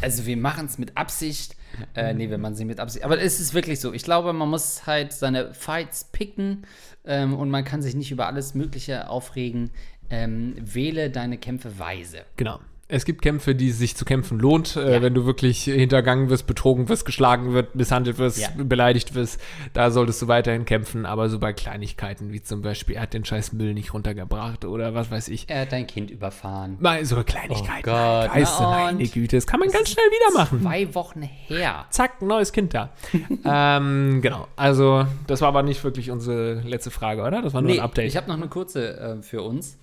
also 0.02 0.26
wir 0.26 0.38
machen 0.38 0.68
es 0.68 0.78
mit 0.78 0.96
Absicht. 0.98 1.56
Äh, 1.96 2.14
nee, 2.14 2.30
wir 2.30 2.38
machen 2.38 2.56
sie 2.56 2.66
mit 2.66 2.80
Absicht. 2.80 3.06
Aber 3.06 3.20
es 3.20 3.40
ist 3.40 3.54
wirklich 3.54 3.80
so. 3.80 3.94
Ich 3.94 4.04
glaube, 4.04 4.34
man 4.34 4.50
muss 4.50 4.86
halt 4.86 5.14
seine 5.14 5.54
Fights 5.54 6.06
picken 6.06 6.66
ähm, 7.06 7.36
und 7.36 7.50
man 7.50 7.64
kann 7.64 7.82
sich 7.82 7.96
nicht 7.96 8.12
über 8.12 8.28
alles 8.28 8.54
Mögliche 8.54 9.10
aufregen. 9.10 9.72
Ähm, 10.10 10.56
wähle 10.60 11.10
deine 11.10 11.38
Kämpfe 11.38 11.80
weise. 11.80 12.26
Genau. 12.38 12.60
Es 12.92 13.06
gibt 13.06 13.22
Kämpfe, 13.22 13.56
die 13.56 13.72
sich 13.72 13.96
zu 13.96 14.04
kämpfen 14.04 14.38
lohnt, 14.38 14.76
äh, 14.76 14.94
Ja. 14.96 15.02
wenn 15.02 15.14
du 15.14 15.26
wirklich 15.26 15.64
hintergangen 15.64 16.30
wirst, 16.30 16.46
betrogen 16.46 16.90
wirst, 16.90 17.06
geschlagen 17.06 17.54
wirst, 17.54 17.74
misshandelt 17.74 18.18
wirst, 18.18 18.40
Ja. 18.40 18.50
beleidigt 18.58 19.16
wirst. 19.16 19.40
Da 19.74 19.92
solltest 19.92 20.22
du 20.22 20.28
weiterhin 20.28 20.66
kämpfen, 20.66 21.06
aber 21.06 21.30
so 21.30 21.40
bei 21.40 21.54
Kleinigkeiten, 21.54 22.34
wie 22.34 22.42
zum 22.42 22.62
Beispiel, 22.62 22.96
er 22.98 23.04
hat 23.04 23.14
den 23.14 23.24
scheiß 23.24 23.54
Müll 23.54 23.74
nicht 23.74 23.94
runtergebracht 23.94 24.66
oder 24.66 24.94
was 24.94 25.10
weiß 25.10 25.30
ich. 25.30 25.50
Er 25.50 25.62
hat 25.62 25.72
dein 25.72 25.88
Kind 25.88 26.12
überfahren. 26.12 26.78
Mal 26.82 27.06
so 27.06 27.24
Kleinigkeiten. 27.24 27.90
Oh 27.90 27.94
Gott, 27.94 28.36
weißt 28.36 28.60
du, 28.60 28.64
na 28.64 28.70
meine? 28.92 29.08
Güte, 29.08 29.38
das 29.38 29.48
kann 29.48 29.60
man 29.62 29.70
ganz 29.70 29.90
schnell 29.90 30.06
wieder 30.08 30.38
machen. 30.38 30.62
Zwei 30.62 30.94
Wochen 30.94 31.22
her. 31.22 31.86
Zack, 31.92 32.22
ein 32.22 32.28
neues 32.28 32.52
Kind 32.52 32.74
da. 32.74 32.90
ähm, 33.46 34.20
genau. 34.22 34.48
Also, 34.56 35.06
das 35.28 35.42
war 35.42 35.48
aber 35.48 35.64
nicht 35.64 35.84
wirklich 35.84 36.12
unsere 36.12 36.56
letzte 36.62 36.92
Frage, 36.92 37.22
oder? 37.22 37.42
Das 37.42 37.54
war 37.54 37.62
nur 37.62 37.72
Nee, 37.72 37.80
ein 37.80 37.84
Update. 37.86 38.08
ich 38.08 38.18
habe 38.18 38.28
noch 38.28 38.36
eine 38.38 38.48
kurze 38.48 38.98
äh, 39.00 39.22
für 39.24 39.42
uns. 39.44 39.78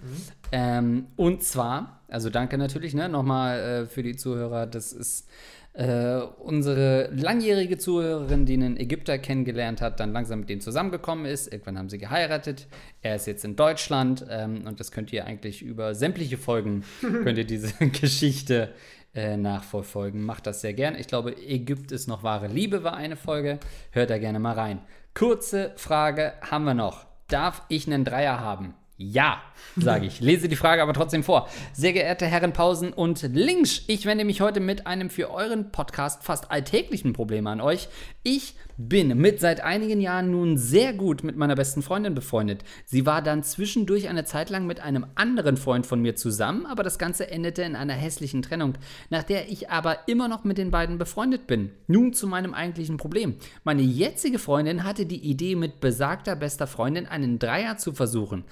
Ähm, 0.53 1.07
und 1.17 1.43
zwar, 1.43 1.98
also 2.09 2.31
danke 2.31 2.59
natürlich 2.59 2.95
ne, 2.95 3.09
nochmal 3.09 3.59
äh, 3.59 3.87
für 3.87 4.03
die 4.03 4.17
Zuhörer. 4.17 4.67
Das 4.67 4.93
ist 4.93 5.29
äh, 5.75 6.21
unsere 6.39 7.09
langjährige 7.15 7.79
Zuhörerin, 7.79 8.47
die 8.47 8.55
einen 8.55 8.77
Ägypter 8.77 9.19
kennengelernt 9.19 9.81
hat, 9.81 10.01
dann 10.01 10.13
langsam 10.13 10.41
mit 10.41 10.49
dem 10.49 10.61
zusammengekommen 10.61 11.27
ist. 11.27 11.53
Irgendwann 11.53 11.79
haben 11.79 11.89
sie 11.89 11.99
geheiratet. 11.99 12.67
Er 13.03 13.17
ist 13.17 13.27
jetzt 13.27 13.45
in 13.45 13.55
Deutschland 13.55 14.27
ähm, 14.29 14.65
und 14.67 14.81
das 14.81 14.91
könnt 14.91 15.13
ihr 15.13 15.25
eigentlich 15.27 15.63
über 15.63 15.95
sämtliche 15.95 16.39
Folgen, 16.39 16.83
könnt 17.01 17.39
ihr 17.39 17.45
diese 17.45 17.73
Geschichte 18.01 18.71
äh, 19.15 19.37
nachverfolgen. 19.37 20.23
Macht 20.23 20.47
das 20.47 20.63
sehr 20.63 20.75
gern. 20.75 20.97
Ich 20.97 21.07
glaube, 21.07 21.33
Ägypt 21.33 21.93
ist 21.93 22.09
noch 22.09 22.23
wahre 22.23 22.49
Liebe 22.49 22.83
war 22.83 22.97
eine 22.97 23.17
Folge. 23.17 23.61
Hört 23.93 24.11
da 24.11 24.19
gerne 24.19 24.41
mal 24.41 24.55
rein. 24.55 24.81
Kurze 25.15 25.73
Frage 25.77 26.33
haben 26.41 26.65
wir 26.65 26.75
noch. 26.75 27.07
Darf 27.29 27.63
ich 27.69 27.87
einen 27.87 28.05
Dreier 28.05 28.41
haben? 28.41 28.75
Ja, 29.01 29.41
sage 29.77 30.07
ich. 30.07 30.19
Lese 30.19 30.49
die 30.49 30.57
Frage 30.57 30.83
aber 30.83 30.93
trotzdem 30.93 31.23
vor. 31.23 31.49
Sehr 31.73 31.93
geehrte 31.93 32.27
Herren 32.27 32.53
Pausen 32.53 32.93
und 32.93 33.23
Links, 33.33 33.83
ich 33.87 34.07
wende 34.07 34.25
mich 34.25 34.41
heute 34.41 34.59
mit 34.59 34.89
einem 34.89 35.09
für 35.09 35.31
euren 35.31 35.71
Podcast 35.71 36.25
fast 36.25 36.51
alltäglichen 36.51 37.13
Problem 37.13 37.47
an 37.47 37.61
euch. 37.61 37.89
Ich 38.25 38.57
bin 38.77 39.17
mit 39.19 39.41
seit 39.41 39.61
einigen 39.61 40.01
Jahren 40.01 40.31
nun 40.31 40.57
sehr 40.57 40.93
gut 40.93 41.25
mit 41.25 41.37
meiner 41.37 41.57
besten 41.57 41.83
Freundin 41.83 42.15
befreundet. 42.15 42.63
Sie 42.87 43.07
war 43.07 43.23
dann 43.23 43.43
zwischendurch 43.43 44.09
eine 44.09 44.25
Zeit 44.25 44.51
lang 44.51 44.67
mit 44.67 44.81
einem 44.81 45.07
anderen 45.17 45.57
Freund 45.57 45.85
von 45.85 46.01
mir 46.01 46.15
zusammen, 46.15 46.65
aber 46.65 46.85
das 46.85 46.99
Ganze 46.99 47.29
endete 47.29 47.63
in 47.63 47.75
einer 47.75 47.95
hässlichen 47.95 48.41
Trennung, 48.43 48.75
nach 49.11 49.25
der 49.25 49.49
ich 49.49 49.71
aber 49.71 50.09
immer 50.09 50.29
noch 50.29 50.45
mit 50.45 50.59
den 50.59 50.71
beiden 50.71 50.97
befreundet 50.97 51.49
bin. 51.49 51.71
Nun 51.89 52.13
zu 52.13 52.29
meinem 52.29 52.55
eigentlichen 52.55 52.99
Problem. 52.99 53.35
Meine 53.65 53.83
jetzige 53.83 54.39
Freundin 54.39 54.85
hatte 54.85 55.07
die 55.07 55.23
Idee, 55.29 55.57
mit 55.57 55.81
besagter 55.81 56.37
bester 56.37 56.69
Freundin 56.69 57.07
einen 57.07 57.41
Dreier 57.41 57.79
zu 57.79 57.93
versuchen. 57.93 58.45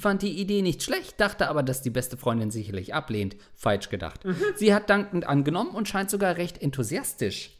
Fand 0.00 0.22
die 0.22 0.40
Idee 0.40 0.62
nicht 0.62 0.82
schlecht, 0.82 1.20
dachte 1.20 1.48
aber, 1.48 1.62
dass 1.62 1.82
die 1.82 1.90
beste 1.90 2.16
Freundin 2.16 2.50
sicherlich 2.50 2.94
ablehnt. 2.94 3.36
Falsch 3.54 3.88
gedacht. 3.88 4.20
Sie 4.56 4.74
hat 4.74 4.90
dankend 4.90 5.26
angenommen 5.26 5.70
und 5.70 5.88
scheint 5.88 6.10
sogar 6.10 6.36
recht 6.36 6.60
enthusiastisch. 6.60 7.50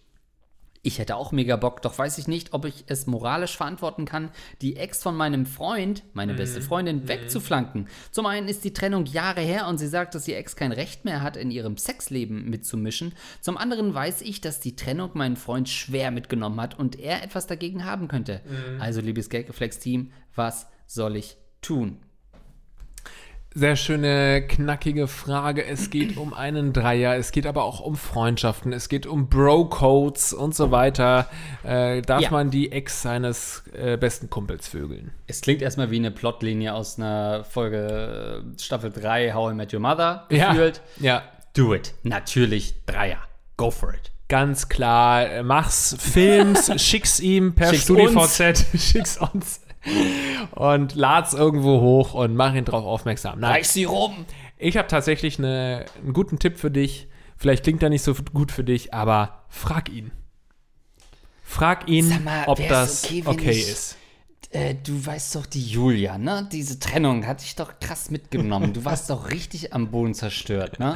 Ich 0.86 0.98
hätte 0.98 1.16
auch 1.16 1.32
mega 1.32 1.56
Bock, 1.56 1.80
doch 1.80 1.96
weiß 1.96 2.18
ich 2.18 2.28
nicht, 2.28 2.52
ob 2.52 2.66
ich 2.66 2.84
es 2.88 3.06
moralisch 3.06 3.56
verantworten 3.56 4.04
kann, 4.04 4.30
die 4.60 4.76
Ex 4.76 5.02
von 5.02 5.16
meinem 5.16 5.46
Freund, 5.46 6.02
meine 6.12 6.34
beste 6.34 6.60
Freundin, 6.60 7.08
wegzuflanken. 7.08 7.88
Zum 8.10 8.26
einen 8.26 8.48
ist 8.48 8.64
die 8.64 8.74
Trennung 8.74 9.06
Jahre 9.06 9.40
her 9.40 9.66
und 9.66 9.78
sie 9.78 9.88
sagt, 9.88 10.14
dass 10.14 10.28
ihr 10.28 10.36
Ex 10.36 10.56
kein 10.56 10.72
Recht 10.72 11.06
mehr 11.06 11.22
hat, 11.22 11.38
in 11.38 11.50
ihrem 11.50 11.78
Sexleben 11.78 12.50
mitzumischen. 12.50 13.14
Zum 13.40 13.56
anderen 13.56 13.94
weiß 13.94 14.20
ich, 14.20 14.42
dass 14.42 14.60
die 14.60 14.76
Trennung 14.76 15.12
meinen 15.14 15.36
Freund 15.36 15.70
schwer 15.70 16.10
mitgenommen 16.10 16.60
hat 16.60 16.78
und 16.78 17.00
er 17.00 17.22
etwas 17.24 17.46
dagegen 17.46 17.86
haben 17.86 18.06
könnte. 18.06 18.42
Also, 18.78 19.00
liebes 19.00 19.30
Geldgeflex-Team, 19.30 20.12
was 20.34 20.66
soll 20.86 21.16
ich 21.16 21.38
tun? 21.62 22.00
Sehr 23.56 23.76
schöne, 23.76 24.42
knackige 24.48 25.06
Frage. 25.06 25.64
Es 25.64 25.88
geht 25.90 26.16
um 26.16 26.34
einen 26.34 26.72
Dreier, 26.72 27.14
es 27.16 27.30
geht 27.30 27.46
aber 27.46 27.62
auch 27.62 27.78
um 27.78 27.94
Freundschaften, 27.96 28.72
es 28.72 28.88
geht 28.88 29.06
um 29.06 29.28
Bro-Codes 29.28 30.32
und 30.32 30.56
so 30.56 30.72
weiter. 30.72 31.28
Äh, 31.62 32.02
darf 32.02 32.22
Ja. 32.22 32.30
man 32.32 32.50
die 32.50 32.72
Ex 32.72 33.02
seines 33.02 33.62
äh, 33.72 33.96
besten 33.96 34.28
Kumpels 34.28 34.66
vögeln? 34.66 35.12
Es 35.28 35.40
klingt 35.40 35.62
erstmal 35.62 35.92
wie 35.92 35.96
eine 35.98 36.10
Plotlinie 36.10 36.74
aus 36.74 36.98
einer 36.98 37.44
Folge 37.44 38.42
äh, 38.56 38.60
Staffel 38.60 38.90
3 38.90 39.32
How 39.34 39.52
I 39.52 39.54
Met 39.54 39.72
Your 39.72 39.78
Mother 39.80 40.26
Ja. 40.30 40.48
gefühlt. 40.52 40.80
Ja, 40.98 41.22
Do 41.54 41.72
it. 41.74 41.94
Natürlich 42.02 42.74
Dreier. 42.86 43.18
Go 43.56 43.70
for 43.70 43.94
it. 43.94 44.10
ganz 44.28 44.68
klar. 44.68 45.30
Äh, 45.30 45.42
Mach's, 45.44 45.94
film's, 46.00 46.72
schick's 46.82 47.20
ihm 47.20 47.54
per 47.54 47.72
StudiVZ, 47.72 48.66
schick's 48.76 49.16
uns 49.16 49.60
und 50.52 50.94
lad's 50.94 51.34
irgendwo 51.34 51.80
hoch 51.80 52.14
und 52.14 52.34
mach 52.34 52.54
ihn 52.54 52.64
drauf 52.64 52.84
aufmerksam. 52.84 53.40
Nein, 53.40 53.52
Reich 53.52 53.68
sie 53.68 53.84
rum. 53.84 54.24
ich 54.58 54.76
habe 54.76 54.88
tatsächlich 54.88 55.38
eine, 55.38 55.84
einen 56.02 56.12
guten 56.12 56.38
Tipp 56.38 56.58
für 56.58 56.70
dich. 56.70 57.08
Vielleicht 57.36 57.64
klingt 57.64 57.82
er 57.82 57.90
nicht 57.90 58.02
so 58.02 58.14
gut 58.32 58.52
für 58.52 58.64
dich, 58.64 58.94
aber 58.94 59.44
frag 59.48 59.88
ihn. 59.90 60.12
Frag 61.42 61.88
ihn, 61.88 62.22
mal, 62.24 62.44
ob 62.46 62.58
das 62.68 63.04
okay, 63.04 63.22
okay, 63.26 63.50
ich- 63.50 63.68
ist. 63.68 63.96
Äh, 64.50 64.76
du 64.76 65.04
weißt 65.04 65.34
doch, 65.34 65.46
die 65.46 65.64
Julia, 65.66 66.16
ne? 66.16 66.48
Diese 66.52 66.78
Trennung 66.78 67.26
hat 67.26 67.42
dich 67.42 67.56
doch 67.56 67.80
krass 67.80 68.10
mitgenommen. 68.12 68.72
Du 68.72 68.84
warst 68.84 69.10
doch 69.10 69.30
richtig 69.30 69.72
am 69.72 69.90
Boden 69.90 70.14
zerstört, 70.14 70.78
ne? 70.78 70.94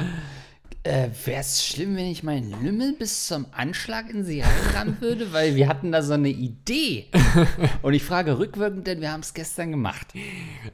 Äh, 0.83 1.09
Wäre 1.25 1.41
es 1.41 1.65
schlimm, 1.65 1.97
wenn 1.97 2.05
ich 2.05 2.23
meinen 2.23 2.63
Lümmel 2.63 2.93
bis 2.97 3.27
zum 3.27 3.47
Anschlag 3.51 4.09
in 4.09 4.23
sie 4.23 4.41
reinrammen 4.41 5.01
würde? 5.01 5.33
Weil 5.33 5.55
wir 5.55 5.67
hatten 5.67 5.91
da 5.91 6.01
so 6.01 6.13
eine 6.13 6.29
Idee. 6.29 7.07
Und 7.81 7.93
ich 7.93 8.03
frage 8.03 8.39
rückwirkend, 8.39 8.87
denn 8.87 9.01
wir 9.01 9.11
haben 9.11 9.19
es 9.19 9.33
gestern 9.33 9.71
gemacht. 9.71 10.07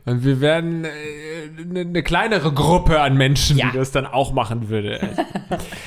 Und 0.05 0.23
wir 0.23 0.41
werden 0.41 0.85
eine 0.85 1.79
äh, 1.79 1.85
ne 1.85 2.03
kleinere 2.03 2.53
Gruppe 2.53 3.01
an 3.01 3.17
Menschen, 3.17 3.57
Ja. 3.57 3.71
die 3.71 3.77
das 3.77 3.91
dann 3.91 4.05
auch 4.05 4.31
machen 4.31 4.69
würde. 4.69 4.99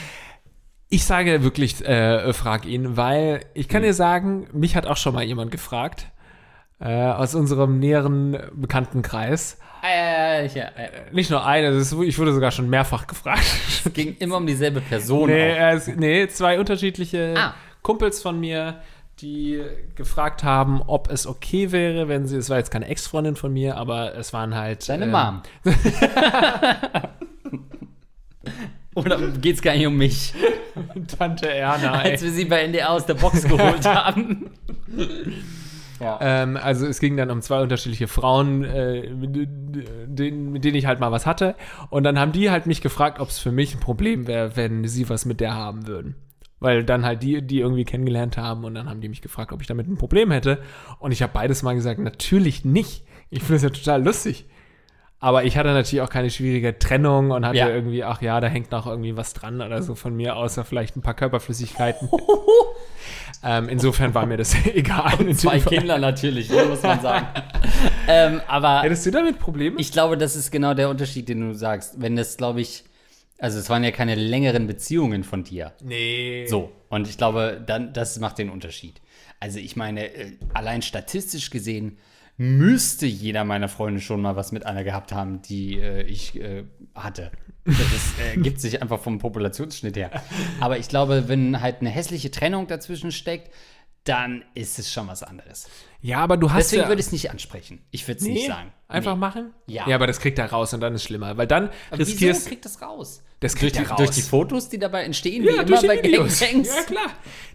ich 0.88 1.04
sage 1.04 1.44
wirklich, 1.44 1.84
äh, 1.86 2.32
frag 2.32 2.66
ihn, 2.66 2.96
weil 2.96 3.40
ich 3.54 3.68
kann 3.68 3.82
dir 3.82 3.94
sagen, 3.94 4.48
mich 4.52 4.74
hat 4.74 4.86
auch 4.86 4.96
schon 4.96 5.14
mal 5.14 5.22
jemand 5.24 5.52
gefragt 5.52 6.10
äh, 6.80 6.92
aus 6.92 7.36
unserem 7.36 7.78
näheren 7.78 8.36
Bekanntenkreis. 8.54 9.58
Äh, 9.85 10.47
ich, 10.47 10.57
äh, 10.57 10.66
Nicht 11.12 11.31
nur 11.31 11.45
eine, 11.45 11.68
ist, 11.68 11.93
ich 11.93 12.18
wurde 12.18 12.33
sogar 12.33 12.51
schon 12.51 12.68
mehrfach 12.70 13.07
gefragt. 13.07 13.43
es 13.85 13.93
ging 13.93 14.16
immer 14.18 14.37
um 14.37 14.47
dieselbe 14.47 14.81
Person. 14.81 15.29
nee, 15.29 15.57
es, 15.57 15.87
nee, 15.89 16.26
zwei 16.29 16.59
unterschiedliche 16.59 17.35
Ah. 17.37 17.55
Kumpels 17.83 18.20
von 18.22 18.39
mir, 18.41 18.81
die 19.20 19.62
gefragt 19.95 20.45
haben, 20.45 20.83
ob 20.87 21.11
es 21.11 21.26
okay 21.26 21.72
wäre, 21.72 22.09
wenn 22.09 22.26
sie, 22.26 22.37
es 22.37 22.51
war 22.51 22.59
jetzt 22.59 22.70
keine 22.70 22.87
Ex-Freundin 22.89 23.37
von 23.37 23.53
mir, 23.53 23.76
aber 23.76 24.14
es 24.14 24.33
waren 24.33 24.55
halt 24.55 24.89
Deine 24.89 25.05
ähm, 25.07 25.11
Mom. 25.12 25.43
Oder 28.95 29.18
geht's 29.41 29.62
gar 29.62 29.74
nicht 29.74 29.87
um 29.87 29.97
mich, 29.97 30.35
Tante 31.18 31.49
Erna, 31.53 31.93
als 32.01 32.22
wir 32.22 32.31
sie 32.33 32.45
bei 32.47 32.62
NDR 32.62 32.91
aus 32.91 33.07
der 33.07 33.14
Box 33.14 33.45
geholt 33.47 33.85
haben? 33.87 34.51
Ähm, 36.20 36.57
also 36.57 36.86
es 36.86 37.01
ging 37.01 37.16
dann 37.16 37.30
um 37.30 37.42
zwei 37.42 37.61
unterschiedliche 37.61 38.09
Frauen, 38.09 38.64
äh, 38.64 39.11
mit, 39.11 39.49
denen, 40.07 40.53
mit 40.53 40.64
denen 40.64 40.76
ich 40.76 40.86
halt 40.86 41.01
mal 41.01 41.12
was 41.12 41.26
hatte. 41.26 41.55
Und 41.90 42.05
dann 42.05 42.18
haben 42.18 42.32
die 42.32 42.51
halt 42.51 42.66
mich 42.66 42.80
gefragt, 42.80 43.20
ob 43.20 43.28
es 43.28 43.38
für 43.38 43.53
mich 43.53 43.74
ein 43.74 43.80
Problem 43.80 44.26
wäre, 44.26 44.57
wenn 44.57 44.86
sie 44.86 45.09
was 45.09 45.24
mit 45.24 45.40
der 45.40 45.55
haben 45.55 45.86
würden. 45.86 46.16
Weil 46.61 46.84
dann 46.84 47.05
halt 47.05 47.22
die, 47.22 47.42
die 47.42 47.61
irgendwie 47.61 47.84
kennengelernt 47.84 48.36
haben 48.36 48.64
und 48.64 48.74
dann 48.74 48.88
haben 48.88 49.01
die 49.01 49.09
mich 49.09 49.22
gefragt, 49.22 49.53
ob 49.53 49.61
ich 49.61 49.68
damit 49.68 49.88
ein 49.88 49.96
Problem 49.96 50.30
hätte. 50.30 50.61
Und 50.99 51.12
ich 51.12 51.22
habe 51.22 51.32
beides 51.32 51.62
mal 51.62 51.74
gesagt, 51.74 52.01
natürlich 52.01 52.64
nicht. 52.64 53.05
Ich 53.30 53.40
finde 53.40 53.57
es 53.57 53.62
ja 53.62 53.70
total 53.70 54.03
lustig. 54.03 54.46
Aber 55.20 55.42
ich 55.44 55.56
hatte 55.56 55.70
natürlich 55.72 56.02
auch 56.02 56.10
keine 56.10 56.30
schwierige 56.30 56.78
Trennung 56.78 57.32
und 57.32 57.44
hatte 57.44 57.58
Ja. 57.58 57.68
irgendwie, 57.70 58.04
ach 58.04 58.22
ja, 58.22 58.40
da 58.40 58.46
hängt 58.46 58.70
noch 58.70 58.86
irgendwie 58.86 59.16
was 59.16 59.32
dran 59.34 59.60
oder 59.60 59.82
so 59.82 59.94
von 59.96 60.14
mir, 60.14 60.36
außer 60.36 60.64
vielleicht 60.64 60.96
ein 60.96 61.02
paar 61.02 61.14
Körperflüssigkeiten. 61.14 62.08
ähm, 63.44 63.68
insofern 63.68 64.14
war 64.14 64.26
mir 64.26 64.36
das 64.36 64.54
egal. 64.74 65.12
Zwei. 65.34 65.58
Kinder 65.60 65.98
natürlich, 65.98 66.50
ne, 66.50 66.64
muss 66.64 66.82
man 66.82 67.00
sagen. 67.00 67.26
ähm, 68.08 68.40
aber 68.46 68.82
Hättest 68.82 69.06
du 69.06 69.10
damit 69.10 69.38
Probleme? 69.38 69.80
ich 69.80 69.92
glaube, 69.92 70.16
das 70.18 70.36
ist 70.36 70.50
genau 70.50 70.74
der 70.74 70.88
Unterschied, 70.88 71.28
den 71.28 71.40
du 71.48 71.54
sagst. 71.54 72.00
Wenn 72.00 72.16
das, 72.16 72.36
glaube 72.36 72.60
ich, 72.60 72.84
also 73.38 73.58
es 73.58 73.68
waren 73.70 73.84
ja 73.84 73.90
keine 73.90 74.14
längeren 74.14 74.66
Beziehungen 74.66 75.24
von 75.24 75.44
dir. 75.44 75.72
nee. 75.82 76.46
So, 76.48 76.72
und 76.90 77.08
ich 77.08 77.18
glaube, 77.18 77.62
dann, 77.64 77.92
das 77.92 78.18
macht 78.18 78.38
den 78.38 78.50
Unterschied. 78.50 79.00
Also 79.40 79.58
ich 79.58 79.76
meine, 79.76 80.12
äh, 80.14 80.32
allein 80.54 80.82
statistisch 80.82 81.50
gesehen 81.50 81.98
müsste 82.39 83.05
jeder 83.05 83.45
meiner 83.45 83.68
Freunde 83.68 84.01
schon 84.01 84.22
mal 84.22 84.36
was 84.36 84.53
mit 84.53 84.64
einer 84.64 84.84
gehabt 84.84 85.12
haben, 85.12 85.43
die 85.43 85.78
äh, 85.78 86.03
ich 86.03 86.41
äh, 86.41 86.64
hatte. 86.95 87.32
Das 87.64 87.76
äh, 88.24 88.36
gibt 88.41 88.61
sich 88.61 88.80
einfach 88.80 89.01
vom 89.01 89.18
Populationsschnitt 89.18 89.97
her. 89.97 90.22
Aber 90.61 90.78
ich 90.78 90.89
glaube, 90.89 91.24
wenn 91.26 91.61
halt 91.61 91.80
eine 91.80 91.91
hässliche 91.91 92.30
Trennung 92.30 92.68
dazwischen 92.68 93.11
steckt, 93.12 93.53
dann 94.05 94.45
ist 94.55 94.78
es 94.78 94.91
schon 94.93 95.09
was 95.09 95.22
anderes. 95.24 95.68
Ja, 96.01 96.20
aber 96.20 96.36
du 96.36 96.51
hast 96.51 96.66
Deswegen 96.66 96.82
ja, 96.82 96.89
würde 96.89 97.01
ich 97.01 97.07
es 97.07 97.12
nicht 97.12 97.30
ansprechen. 97.30 97.82
Ich 97.91 98.07
würde 98.07 98.20
es 98.20 98.24
nee, 98.24 98.34
nicht 98.34 98.47
sagen. 98.47 98.72
einfach 98.86 99.14
Nee. 99.14 99.20
machen. 99.20 99.53
Ja. 99.66 99.89
Ja, 99.89 99.97
aber 99.97 100.07
das 100.07 100.20
kriegt 100.20 100.39
er 100.39 100.47
raus 100.47 100.72
und 100.72 100.80
dann 100.80 100.95
ist 100.95 101.03
schlimmer, 101.03 101.36
weil 101.36 101.49
dann 101.49 101.64
Aber 101.64 101.99
wieso 101.99 102.12
riskierst 102.12 102.47
kriegt 102.47 102.64
das 102.64 102.80
raus? 102.80 103.24
Das 103.41 103.53
durch, 103.53 103.61
kriegt 103.72 103.76
die, 103.76 103.82
er 103.82 103.91
raus. 103.91 103.99
durch 103.99 104.11
die 104.11 104.22
Fotos, 104.22 104.68
die 104.68 104.78
dabei 104.80 105.05
entstehen, 105.05 105.45
ja, 105.45 105.62
wie 105.62 105.64
durch 105.66 105.82
immer 105.84 105.95
die 105.95 106.01
bei 106.01 106.03
Videos. 106.09 106.41
Gangbangs. 106.41 106.68
Ja, 106.74 106.82
klar. 106.82 107.07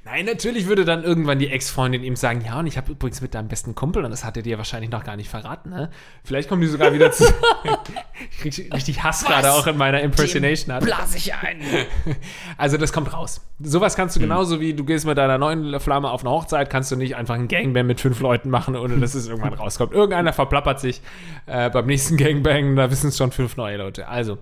Nein, 0.05 0.25
natürlich 0.25 0.67
würde 0.67 0.83
dann 0.85 1.03
irgendwann 1.03 1.39
die 1.39 1.47
Ex-Freundin 1.49 2.03
ihm 2.03 2.15
sagen, 2.15 2.41
ja, 2.45 2.59
und 2.59 2.67
ich 2.67 2.77
habe 2.77 2.91
übrigens 2.91 3.21
mit 3.21 3.33
deinem 3.33 3.47
besten 3.47 3.73
Kumpel, 3.75 4.03
und 4.03 4.11
das 4.11 4.23
hat 4.25 4.35
er 4.37 4.43
dir 4.43 4.57
wahrscheinlich 4.57 4.91
noch 4.91 5.03
gar 5.03 5.15
nicht 5.15 5.29
verraten, 5.29 5.69
ne? 5.69 5.89
Vielleicht 6.23 6.49
kommen 6.49 6.61
die 6.61 6.67
sogar 6.67 6.93
wieder 6.93 7.11
zu. 7.11 7.25
ich 8.31 8.39
krieg 8.39 8.73
richtig 8.73 9.03
Hass 9.03 9.23
gerade 9.25 9.51
auch 9.53 9.65
in 9.67 9.77
meiner 9.77 10.01
Impersonation. 10.01 10.71
an. 10.75 10.83
Blase 10.83 11.17
ich 11.17 11.33
ein. 11.33 11.59
Also 12.57 12.77
das 12.77 12.93
kommt 12.93 13.11
raus. 13.13 13.41
Sowas 13.61 13.95
kannst 13.95 14.15
du 14.15 14.19
Hm. 14.21 14.27
genauso 14.29 14.59
wie 14.61 14.73
du 14.73 14.85
gehst 14.85 15.05
mit 15.05 15.17
deiner 15.17 15.37
neuen 15.37 15.79
Flamme 15.79 16.11
auf 16.11 16.21
eine 16.21 16.29
Hochzeit, 16.29 16.69
kannst 16.69 16.91
du 16.91 16.95
nicht 16.95 17.15
einfach 17.15 17.35
einen 17.35 17.47
Gangbang 17.47 17.85
mit 17.87 17.99
fünf 17.99 18.19
Leuten 18.21 18.49
machen, 18.49 18.75
ohne 18.75 18.97
dass 18.99 19.15
es 19.15 19.27
irgendwann 19.27 19.53
rauskommt. 19.53 19.91
Irgendeiner 19.93 20.31
verplappert 20.33 20.79
sich 20.79 21.01
äh, 21.45 21.69
beim 21.69 21.85
nächsten 21.87 22.15
Gangbang, 22.17 22.75
da 22.75 22.89
wissen 22.91 23.09
es 23.09 23.17
schon 23.17 23.31
fünf 23.31 23.57
neue 23.57 23.77
Leute. 23.77 24.07
Also 24.07 24.37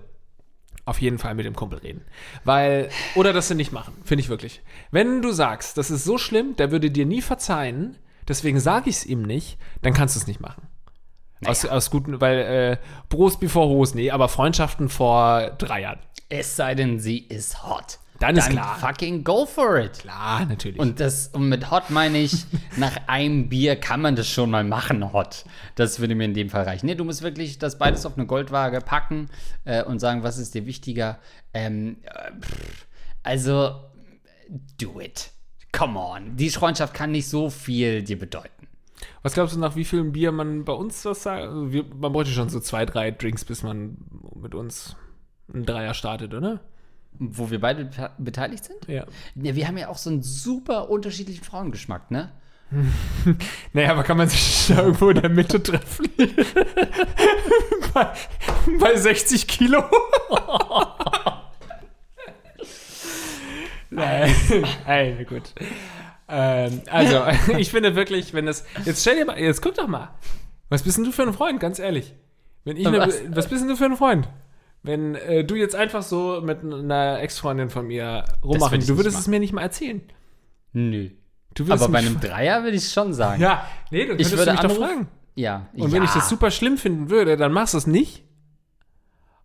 auf 0.84 1.00
jeden 1.00 1.18
Fall 1.18 1.34
mit 1.34 1.46
dem 1.46 1.54
Kumpel 1.54 1.78
reden. 1.78 2.02
Weil, 2.44 2.90
oder 3.14 3.32
das 3.32 3.50
nicht 3.50 3.72
machen, 3.72 3.94
finde 4.04 4.22
ich 4.22 4.28
wirklich. 4.28 4.62
Wenn 4.90 5.22
du 5.22 5.32
sagst, 5.32 5.78
das 5.78 5.90
ist 5.90 6.04
so 6.04 6.18
schlimm, 6.18 6.56
der 6.56 6.70
würde 6.70 6.90
dir 6.90 7.06
nie 7.06 7.22
verzeihen, 7.22 7.98
deswegen 8.26 8.58
sage 8.58 8.90
ich 8.90 8.96
es 8.96 9.06
ihm 9.06 9.22
nicht, 9.22 9.58
dann 9.82 9.92
kannst 9.92 10.16
du 10.16 10.20
es 10.20 10.26
nicht 10.26 10.40
machen. 10.40 10.66
Aus, 11.44 11.64
aus 11.64 11.90
guten, 11.90 12.20
weil 12.20 12.38
äh, 12.38 12.76
Bros 13.08 13.38
before 13.38 13.68
Hose, 13.68 13.96
nee, 13.96 14.10
aber 14.10 14.28
Freundschaften 14.28 14.88
vor 14.88 15.50
drei 15.58 15.82
Jahren. 15.82 15.98
Es 16.28 16.56
sei 16.56 16.74
denn, 16.74 17.00
sie 17.00 17.18
ist 17.18 17.64
hot. 17.64 17.98
Dann 18.22 18.36
ist 18.36 18.50
klar. 18.50 18.76
fucking 18.78 19.24
go 19.24 19.46
for 19.46 19.78
it. 19.78 19.98
Klar, 19.98 20.46
natürlich. 20.46 20.78
Und 20.78 21.00
das 21.00 21.28
und 21.28 21.48
mit 21.48 21.72
hot 21.72 21.90
meine 21.90 22.18
ich, 22.18 22.44
nach 22.76 22.96
einem 23.08 23.48
Bier 23.48 23.74
kann 23.74 24.00
man 24.00 24.14
das 24.14 24.28
schon 24.28 24.50
mal 24.50 24.62
machen, 24.62 25.12
hot. 25.12 25.44
Das 25.74 25.98
würde 25.98 26.14
mir 26.14 26.24
in 26.26 26.34
dem 26.34 26.48
Fall 26.48 26.62
reichen. 26.62 26.86
Nee, 26.86 26.94
du 26.94 27.04
musst 27.04 27.22
wirklich 27.22 27.58
das 27.58 27.78
beides 27.78 28.06
auf 28.06 28.16
eine 28.16 28.26
Goldwaage 28.26 28.80
packen 28.80 29.28
äh, 29.64 29.82
und 29.82 29.98
sagen, 29.98 30.22
was 30.22 30.38
ist 30.38 30.54
dir 30.54 30.66
wichtiger. 30.66 31.18
Ähm, 31.52 31.96
äh, 32.04 32.30
pff, 32.40 32.86
also, 33.24 33.80
do 34.80 35.00
it. 35.00 35.30
Come 35.72 35.98
on. 35.98 36.36
Die 36.36 36.50
Freundschaft 36.50 36.94
kann 36.94 37.10
nicht 37.10 37.28
so 37.28 37.50
viel 37.50 38.02
dir 38.02 38.18
bedeuten. 38.18 38.68
Was 39.22 39.34
glaubst 39.34 39.56
du, 39.56 39.58
nach 39.58 39.74
wie 39.74 39.84
vielen 39.84 40.12
Bier 40.12 40.30
man 40.30 40.64
bei 40.64 40.72
uns 40.72 41.02
das 41.02 41.24
sagt? 41.24 41.42
Also 41.42 41.72
wir, 41.72 41.84
man 41.92 42.12
bräuchte 42.12 42.32
schon 42.32 42.50
so 42.50 42.60
zwei, 42.60 42.86
drei 42.86 43.10
Drinks, 43.10 43.44
bis 43.44 43.64
man 43.64 43.96
mit 44.36 44.54
uns 44.54 44.94
einen 45.52 45.66
Dreier 45.66 45.94
startet, 45.94 46.34
oder? 46.34 46.60
Wo 47.18 47.50
wir 47.50 47.60
beide 47.60 47.84
be- 47.84 48.10
beteiligt 48.18 48.64
sind? 48.64 48.88
Ja. 48.88 49.04
Ja, 49.36 49.54
wir 49.54 49.66
haben 49.68 49.78
ja 49.78 49.88
auch 49.88 49.98
so 49.98 50.10
einen 50.10 50.22
super 50.22 50.90
unterschiedlichen 50.90 51.44
Frauengeschmack, 51.44 52.10
ne? 52.10 52.32
Naja, 53.74 53.90
aber 53.92 54.02
kann 54.02 54.16
man 54.16 54.28
sich 54.28 54.66
da 54.68 54.82
irgendwo 54.82 55.10
in 55.10 55.20
der 55.20 55.28
Mitte 55.30 55.62
treffen? 55.62 56.08
bei, 57.94 58.12
bei 58.80 58.96
60 58.96 59.46
Kilo? 59.46 59.84
Nein, 63.90 64.34
Nein, 64.86 65.26
gut. 65.28 65.52
Ähm, 66.28 66.80
also, 66.90 67.24
ich 67.58 67.70
finde 67.70 67.94
wirklich, 67.94 68.32
wenn 68.32 68.46
das. 68.46 68.64
Jetzt 68.86 69.02
stell 69.02 69.16
dir 69.16 69.26
mal, 69.26 69.38
jetzt 69.38 69.60
guck 69.60 69.74
doch 69.74 69.86
mal. 69.86 70.08
Was 70.70 70.82
bist 70.82 70.96
denn 70.96 71.04
du 71.04 71.12
für 71.12 71.22
ein 71.22 71.34
Freund, 71.34 71.60
ganz 71.60 71.78
ehrlich? 71.78 72.14
Wenn 72.64 72.78
ich 72.78 72.88
ne, 72.88 72.98
Was? 72.98 73.20
was 73.28 73.48
bist 73.48 73.60
denn 73.62 73.68
du 73.68 73.76
für 73.76 73.84
ein 73.84 73.96
Freund? 73.96 74.28
Wenn 74.82 75.14
äh, 75.14 75.44
du 75.44 75.54
jetzt 75.54 75.74
einfach 75.74 76.02
so 76.02 76.40
mit 76.42 76.64
einer 76.64 77.20
Ex-Freundin 77.20 77.70
von 77.70 77.86
mir 77.86 78.24
rummachen, 78.42 78.80
ich 78.80 78.86
du 78.86 78.96
würdest 78.96 79.18
es 79.18 79.28
mir 79.28 79.38
nicht 79.38 79.52
mal 79.52 79.62
erzählen. 79.62 80.02
Nö. 80.72 81.10
Du 81.54 81.66
würdest 81.66 81.84
Aber 81.84 81.92
bei 81.92 81.98
einem 81.98 82.20
Dreier 82.20 82.64
würde 82.64 82.76
ich 82.76 82.84
es 82.84 82.92
schon 82.92 83.12
sagen. 83.12 83.40
Ja, 83.40 83.66
nee, 83.90 84.06
du 84.06 84.12
Ich 84.12 84.28
könntest 84.28 84.38
würde 84.38 84.52
mich 84.52 84.60
doch 84.60 84.72
fragen. 84.72 85.08
Ja. 85.34 85.68
Und 85.74 85.88
ja. 85.88 85.92
wenn 85.92 86.02
ich 86.02 86.10
das 86.10 86.28
super 86.28 86.50
schlimm 86.50 86.78
finden 86.78 87.10
würde, 87.10 87.36
dann 87.36 87.52
machst 87.52 87.74
du 87.74 87.78
es 87.78 87.86
nicht. 87.86 88.24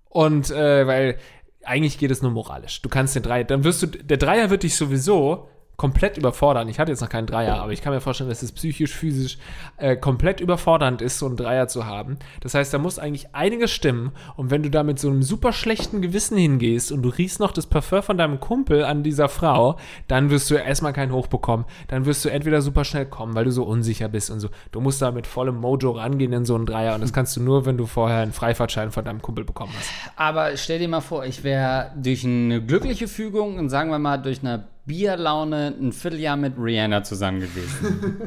Und 0.09 0.49
äh, 0.49 0.87
weil 0.87 1.17
eigentlich 1.63 1.97
geht 1.97 2.11
es 2.11 2.21
nur 2.21 2.31
moralisch. 2.31 2.81
Du 2.81 2.89
kannst 2.89 3.15
den 3.15 3.23
Dreier, 3.23 3.43
dann 3.43 3.63
wirst 3.63 3.83
du, 3.83 3.87
der 3.87 4.17
Dreier 4.17 4.49
wird 4.49 4.63
dich 4.63 4.75
sowieso 4.75 5.49
komplett 5.77 6.17
überfordern. 6.17 6.67
Ich 6.69 6.79
hatte 6.79 6.91
jetzt 6.91 7.01
noch 7.01 7.09
keinen 7.09 7.27
Dreier, 7.27 7.61
aber 7.61 7.71
ich 7.71 7.81
kann 7.81 7.93
mir 7.93 8.01
vorstellen, 8.01 8.29
dass 8.29 8.41
es 8.41 8.51
psychisch, 8.51 8.93
physisch 8.93 9.37
äh, 9.77 9.95
komplett 9.95 10.41
überfordernd 10.41 11.03
ist, 11.03 11.19
so 11.19 11.27
einen 11.27 11.37
Dreier 11.37 11.67
zu 11.67 11.85
haben. 11.85 12.17
Das 12.41 12.55
heißt, 12.55 12.73
da 12.73 12.79
muss 12.79 12.97
eigentlich 12.97 13.35
einiges 13.35 13.71
stimmen. 13.71 14.11
Und 14.35 14.49
wenn 14.49 14.63
du 14.63 14.71
da 14.71 14.81
mit 14.81 14.97
so 14.97 15.09
einem 15.09 15.21
super 15.21 15.53
schlechten 15.53 16.01
Gewissen 16.01 16.35
hingehst 16.35 16.91
und 16.91 17.03
du 17.03 17.09
riechst 17.09 17.39
noch 17.39 17.51
das 17.51 17.67
Parfum 17.67 18.01
von 18.01 18.17
deinem 18.17 18.39
Kumpel 18.39 18.83
an 18.83 19.03
dieser 19.03 19.29
Frau, 19.29 19.77
dann 20.07 20.29
wirst 20.29 20.49
du 20.49 20.55
erstmal 20.55 20.93
keinen 20.93 21.11
Hoch 21.11 21.27
bekommen. 21.27 21.65
Dann 21.87 22.05
wirst 22.05 22.25
du 22.25 22.29
entweder 22.29 22.61
super 22.61 22.83
schnell 22.83 23.05
kommen, 23.05 23.35
weil 23.35 23.45
du 23.45 23.51
so 23.51 23.63
unsicher 23.63 24.09
bist 24.09 24.31
und 24.31 24.39
so. 24.39 24.49
Du 24.71 24.81
musst 24.81 25.01
da 25.01 25.11
mit 25.11 25.27
vollem 25.27 25.57
Mojo 25.57 25.91
rangehen 25.91 26.33
in 26.33 26.45
so 26.45 26.55
einen 26.55 26.65
Dreier. 26.65 26.95
Und 26.95 27.01
das 27.01 27.13
kannst 27.13 27.37
du 27.37 27.41
nur, 27.41 27.65
wenn 27.65 27.77
du 27.77 27.85
vorher 27.85 28.21
einen 28.21 28.33
Freifahrtschein 28.33 28.91
von 28.91 29.05
deinem 29.05 29.21
Kumpel 29.21 29.45
bekommen 29.45 29.73
hast. 29.77 29.91
Aber 30.15 30.57
stell 30.57 30.79
dir 30.79 30.87
mal 30.87 31.01
vor, 31.01 31.23
ich 31.23 31.43
wäre 31.43 31.91
durch 31.95 32.25
eine 32.25 32.63
glückliche 32.63 33.07
Fügung 33.07 33.57
und 33.57 33.69
sagen 33.69 33.91
wir 33.91 33.99
mal 33.99 34.17
durch 34.17 34.39
eine 34.39 34.65
Bierlaune 34.87 35.75
ein 35.79 35.91
Vierteljahr 35.91 36.37
mit 36.37 36.53
Rihanna 36.57 37.03
zusammen 37.03 37.41
gewesen. 37.41 38.21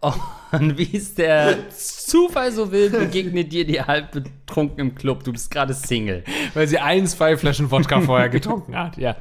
und 0.52 0.78
wie 0.78 0.96
es 0.96 1.14
der 1.14 1.70
Zufall 1.70 2.50
so 2.50 2.72
will, 2.72 2.90
begegnet 2.90 3.52
dir 3.52 3.64
die 3.64 3.80
halb 3.80 4.12
betrunken 4.12 4.80
im 4.80 4.94
Club. 4.94 5.22
Du 5.22 5.32
bist 5.32 5.50
gerade 5.50 5.74
Single. 5.74 6.24
Weil 6.54 6.66
sie 6.66 6.78
ein, 6.78 7.06
zwei 7.06 7.36
Flaschen 7.36 7.70
Wodka 7.70 8.00
vorher 8.00 8.28
getrunken 8.30 8.76
hat, 8.76 8.96
ja. 8.96 9.16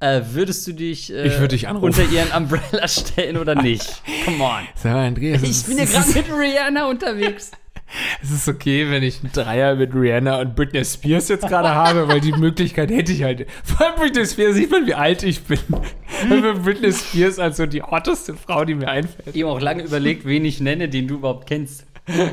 Äh, 0.00 0.22
würdest 0.30 0.66
du 0.66 0.72
dich, 0.72 1.12
äh, 1.12 1.26
Ich 1.26 1.34
würde 1.34 1.56
dich 1.56 1.66
unter 1.68 2.04
ihren 2.04 2.30
Umbrella 2.32 2.88
stellen 2.88 3.36
oder 3.36 3.54
nicht? 3.54 4.02
Come 4.24 4.42
on. 4.42 4.68
Sag 4.76 4.92
mal, 4.92 5.06
Andreas, 5.08 5.42
Ich 5.42 5.66
bin 5.66 5.78
ja 5.78 5.84
gerade 5.84 6.12
mit 6.12 6.26
Rihanna 6.30 6.88
unterwegs. 6.88 7.50
Es 8.26 8.32
ist 8.32 8.48
okay, 8.48 8.90
wenn 8.90 9.04
ich 9.04 9.22
einen 9.22 9.30
Dreier 9.30 9.76
mit 9.76 9.94
Rihanna 9.94 10.40
und 10.40 10.56
Britney 10.56 10.84
Spears 10.84 11.28
jetzt 11.28 11.46
gerade 11.46 11.68
habe, 11.74 12.08
weil 12.08 12.20
die 12.20 12.32
Möglichkeit 12.32 12.90
hätte 12.90 13.12
ich 13.12 13.22
halt. 13.22 13.46
Vor 13.62 13.86
allem 13.86 13.94
Britney 14.00 14.26
Spears, 14.26 14.56
sieht 14.56 14.68
man, 14.68 14.84
wie 14.84 14.94
alt 14.94 15.22
ich 15.22 15.44
bin. 15.44 15.60
Und 16.28 16.64
Britney 16.64 16.92
Spears 16.92 17.38
als 17.38 17.58
so 17.58 17.66
die 17.66 17.82
hotteste 17.82 18.34
Frau, 18.34 18.64
die 18.64 18.74
mir 18.74 18.88
einfällt. 18.88 19.36
Ich 19.36 19.42
habe 19.44 19.52
auch 19.52 19.60
lange 19.60 19.84
überlegt, 19.84 20.24
wen 20.24 20.44
ich 20.44 20.60
nenne, 20.60 20.88
den 20.88 21.06
du 21.06 21.16
überhaupt 21.16 21.46
kennst. 21.46 21.86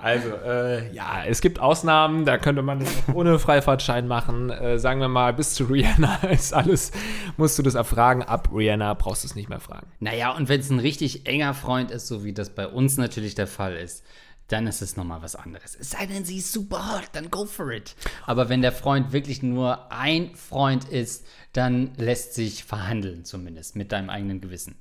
Also, 0.00 0.28
äh, 0.28 0.94
ja, 0.94 1.24
es 1.26 1.40
gibt 1.40 1.58
Ausnahmen, 1.58 2.24
da 2.24 2.38
könnte 2.38 2.62
man 2.62 2.78
das 2.78 2.88
auch 3.08 3.14
ohne 3.14 3.40
Freifahrtschein 3.40 4.06
machen. 4.06 4.48
Äh, 4.48 4.78
sagen 4.78 5.00
wir 5.00 5.08
mal, 5.08 5.32
bis 5.32 5.54
zu 5.54 5.64
Rihanna 5.64 6.18
ist 6.30 6.54
alles, 6.54 6.92
musst 7.36 7.58
du 7.58 7.64
das 7.64 7.74
erfragen. 7.74 8.22
Ab 8.22 8.48
Rihanna 8.54 8.94
brauchst 8.94 9.24
du 9.24 9.26
es 9.26 9.34
nicht 9.34 9.48
mehr 9.48 9.58
fragen. 9.58 9.88
Naja, 9.98 10.30
und 10.36 10.48
wenn 10.48 10.60
es 10.60 10.70
ein 10.70 10.78
richtig 10.78 11.26
enger 11.26 11.52
Freund 11.52 11.90
ist, 11.90 12.06
so 12.06 12.22
wie 12.22 12.32
das 12.32 12.50
bei 12.50 12.68
uns 12.68 12.96
natürlich 12.96 13.34
der 13.34 13.48
Fall 13.48 13.74
ist, 13.74 14.04
dann 14.48 14.66
ist 14.66 14.82
es 14.82 14.96
nochmal 14.96 15.22
was 15.22 15.36
anderes. 15.36 15.76
Es 15.78 15.90
sei 15.90 16.06
denn, 16.06 16.24
sie 16.24 16.38
ist 16.38 16.52
super 16.52 16.94
hot, 16.94 17.08
dann 17.12 17.30
go 17.30 17.44
for 17.44 17.70
it. 17.70 17.94
Aber 18.26 18.48
wenn 18.48 18.62
der 18.62 18.72
Freund 18.72 19.12
wirklich 19.12 19.42
nur 19.42 19.92
ein 19.92 20.34
Freund 20.34 20.84
ist, 20.88 21.26
dann 21.52 21.92
lässt 21.96 22.34
sich 22.34 22.64
verhandeln, 22.64 23.24
zumindest 23.24 23.76
mit 23.76 23.92
deinem 23.92 24.10
eigenen 24.10 24.40
Gewissen. 24.40 24.76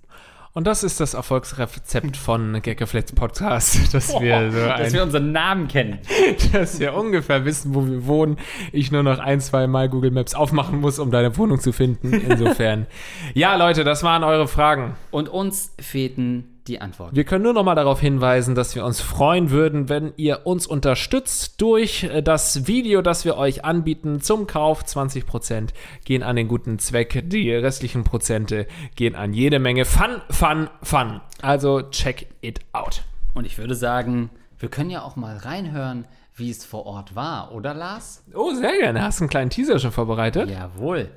Und 0.53 0.65
das 0.65 0.83
ist 0.83 0.99
das 0.99 1.13
Erfolgsrezept 1.13 2.17
von 2.17 2.59
Gaggeflex 2.63 3.11
Podcast, 3.11 3.77
dass 3.93 4.19
wir 4.19 4.51
so 4.51 4.57
Dass 4.57 4.79
ein, 4.79 4.93
wir 4.93 5.03
unseren 5.03 5.31
Namen 5.31 5.67
kennen. 5.67 5.99
dass 6.51 6.79
wir 6.79 6.95
ungefähr 6.95 7.45
wissen, 7.45 7.75
wo 7.75 7.85
wir 7.85 8.07
wohnen. 8.07 8.37
Ich 8.71 8.91
nur 8.91 9.03
noch 9.03 9.19
ein, 9.19 9.39
zwei 9.39 9.67
Mal 9.67 9.87
Google 9.87 10.09
Maps 10.09 10.33
aufmachen 10.33 10.81
muss, 10.81 10.97
um 10.97 11.11
deine 11.11 11.37
Wohnung 11.37 11.59
zu 11.59 11.73
finden. 11.73 12.11
Insofern. 12.11 12.87
ja, 13.35 13.55
Leute, 13.55 13.83
das 13.83 14.01
waren 14.01 14.23
eure 14.23 14.47
Fragen. 14.47 14.95
Und 15.11 15.29
uns 15.29 15.75
fehlten 15.79 16.56
die 16.67 16.81
Antworten. 16.81 17.15
Wir 17.15 17.23
können 17.23 17.43
nur 17.43 17.53
noch 17.53 17.63
mal 17.63 17.75
darauf 17.75 17.99
hinweisen, 17.99 18.55
dass 18.55 18.75
wir 18.75 18.85
uns 18.85 19.01
freuen 19.01 19.49
würden, 19.51 19.89
wenn 19.89 20.13
ihr 20.17 20.45
uns 20.45 20.67
unterstützt 20.67 21.61
durch 21.61 22.03
äh, 22.03 22.21
das 22.21 22.67
Video, 22.67 23.01
das 23.01 23.25
wir 23.25 23.37
euch 23.37 23.65
anbieten 23.65 24.21
zum 24.21 24.47
Kauf. 24.47 24.83
20% 24.83 25.69
gehen 26.05 26.23
an 26.23 26.35
den 26.35 26.47
guten 26.47 26.79
Zweck, 26.79 27.23
die 27.27 27.51
restlichen 27.51 28.03
Prozente 28.03 28.67
gehen 28.95 29.15
an 29.15 29.33
jede 29.33 29.59
Menge 29.59 29.85
Fun, 29.85 30.21
Fun, 30.29 30.69
Fun. 30.81 31.21
Also 31.41 31.81
check 31.83 32.27
it 32.41 32.59
out. 32.73 33.03
Und 33.33 33.45
ich 33.45 33.57
würde 33.57 33.75
sagen, 33.75 34.29
wir 34.59 34.69
können 34.69 34.89
ja 34.89 35.03
auch 35.03 35.15
mal 35.15 35.37
reinhören, 35.37 36.05
wie 36.35 36.49
es 36.51 36.65
vor 36.65 36.85
Ort 36.85 37.15
war, 37.15 37.51
oder 37.51 37.73
Lars? 37.73 38.23
Oh, 38.33 38.53
sehr 38.53 38.77
gerne. 38.77 39.01
Hast 39.01 39.19
du 39.19 39.23
einen 39.23 39.29
kleinen 39.29 39.49
Teaser 39.49 39.79
schon 39.79 39.91
vorbereitet? 39.91 40.49
Jawohl. 40.49 41.09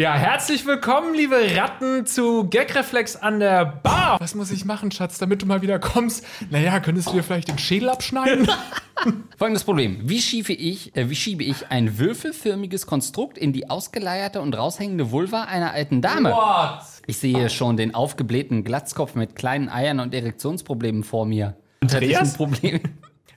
Ja, 0.00 0.14
herzlich 0.14 0.64
willkommen, 0.64 1.12
liebe 1.12 1.36
Ratten, 1.56 2.06
zu 2.06 2.48
Gagreflex 2.48 3.16
an 3.16 3.38
der 3.38 3.66
Bar. 3.66 4.18
Was 4.18 4.34
muss 4.34 4.50
ich 4.50 4.64
machen, 4.64 4.90
Schatz, 4.90 5.18
damit 5.18 5.42
du 5.42 5.46
mal 5.46 5.60
wieder 5.60 5.78
kommst? 5.78 6.24
Naja, 6.48 6.80
könntest 6.80 7.08
du 7.08 7.12
dir 7.12 7.22
vielleicht 7.22 7.48
den 7.48 7.58
Schädel 7.58 7.90
abschneiden? 7.90 8.48
Folgendes 9.36 9.62
Problem. 9.62 9.98
Wie 10.04 10.22
schiebe 10.22 10.54
ich, 10.54 10.96
äh, 10.96 11.10
wie 11.10 11.16
schiebe 11.16 11.44
ich 11.44 11.70
ein 11.70 11.98
würfelförmiges 11.98 12.86
Konstrukt 12.86 13.36
in 13.36 13.52
die 13.52 13.68
ausgeleierte 13.68 14.40
und 14.40 14.56
raushängende 14.56 15.10
Vulva 15.10 15.42
einer 15.42 15.72
alten 15.72 16.00
Dame? 16.00 16.30
What? 16.30 16.80
Ich 17.06 17.18
sehe 17.18 17.50
schon 17.50 17.76
den 17.76 17.94
aufgeblähten 17.94 18.64
Glatzkopf 18.64 19.14
mit 19.14 19.36
kleinen 19.36 19.68
Eiern 19.68 20.00
und 20.00 20.14
Erektionsproblemen 20.14 21.04
vor 21.04 21.26
mir. 21.26 21.58
Andreas? 21.82 22.38
Problem. 22.38 22.80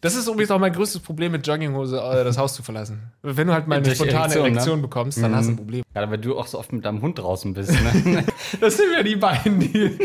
Das 0.03 0.15
ist 0.15 0.27
übrigens 0.27 0.51
auch 0.51 0.59
mein 0.59 0.73
größtes 0.73 1.01
Problem 1.01 1.31
mit 1.31 1.47
Jogginghose, 1.47 1.97
äh, 1.97 2.25
das 2.25 2.37
Haus 2.37 2.53
zu 2.53 2.61
verlassen. 2.61 3.13
Wenn 3.21 3.47
du 3.47 3.53
halt 3.53 3.69
mal 3.69 3.75
eine 3.75 3.85
Durch 3.85 3.95
spontane 3.95 4.19
Erektion, 4.19 4.43
Erektion, 4.43 4.75
ne? 4.75 4.81
bekommst, 4.81 5.23
dann 5.23 5.33
hast 5.33 5.45
du 5.45 5.53
ein 5.53 5.55
Problem. 5.55 5.83
Gerade 5.93 6.11
weil 6.11 6.17
du 6.17 6.37
auch 6.37 6.45
so 6.45 6.59
oft 6.59 6.73
mit 6.73 6.83
deinem 6.83 7.01
Hund 7.01 7.19
draußen 7.19 7.53
bist. 7.53 7.71
Ne? 7.71 8.25
Das 8.59 8.75
sind 8.75 8.91
ja 8.91 9.01
die 9.01 9.15
beiden, 9.15 9.61
die 9.61 9.97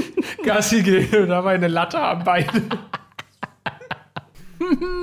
Gassi 0.44 0.82
gehen 0.82 1.22
und 1.22 1.30
dabei 1.30 1.56
eine 1.56 1.66
Latte 1.66 1.98
am 1.98 2.22
Bein. 2.22 2.46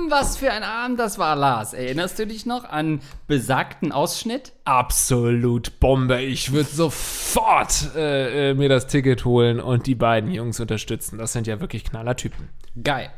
Was 0.08 0.38
für 0.38 0.50
ein 0.50 0.62
Abend 0.62 0.98
das 0.98 1.18
war, 1.18 1.36
Lars. 1.36 1.74
Erinnerst 1.74 2.18
du 2.18 2.26
dich 2.26 2.46
noch 2.46 2.64
an 2.64 3.02
besagten 3.26 3.92
Ausschnitt? 3.92 4.54
Absolut 4.64 5.78
Bombe. 5.78 6.22
Ich 6.22 6.52
würde 6.52 6.70
sofort 6.70 7.94
äh, 7.94 8.50
äh, 8.50 8.54
mir 8.54 8.70
das 8.70 8.86
Ticket 8.86 9.26
holen 9.26 9.60
und 9.60 9.86
die 9.86 9.94
beiden 9.94 10.30
Jungs 10.30 10.58
unterstützen. 10.58 11.18
Das 11.18 11.34
sind 11.34 11.46
ja 11.46 11.60
wirklich 11.60 11.84
knaller 11.84 12.16
Typen. 12.16 12.48
Geil. 12.82 13.10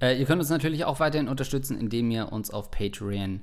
Äh, 0.00 0.18
ihr 0.18 0.26
könnt 0.26 0.40
uns 0.40 0.50
natürlich 0.50 0.84
auch 0.84 1.00
weiterhin 1.00 1.28
unterstützen, 1.28 1.78
indem 1.78 2.10
ihr 2.10 2.32
uns 2.32 2.50
auf 2.50 2.70
Patreon 2.70 3.42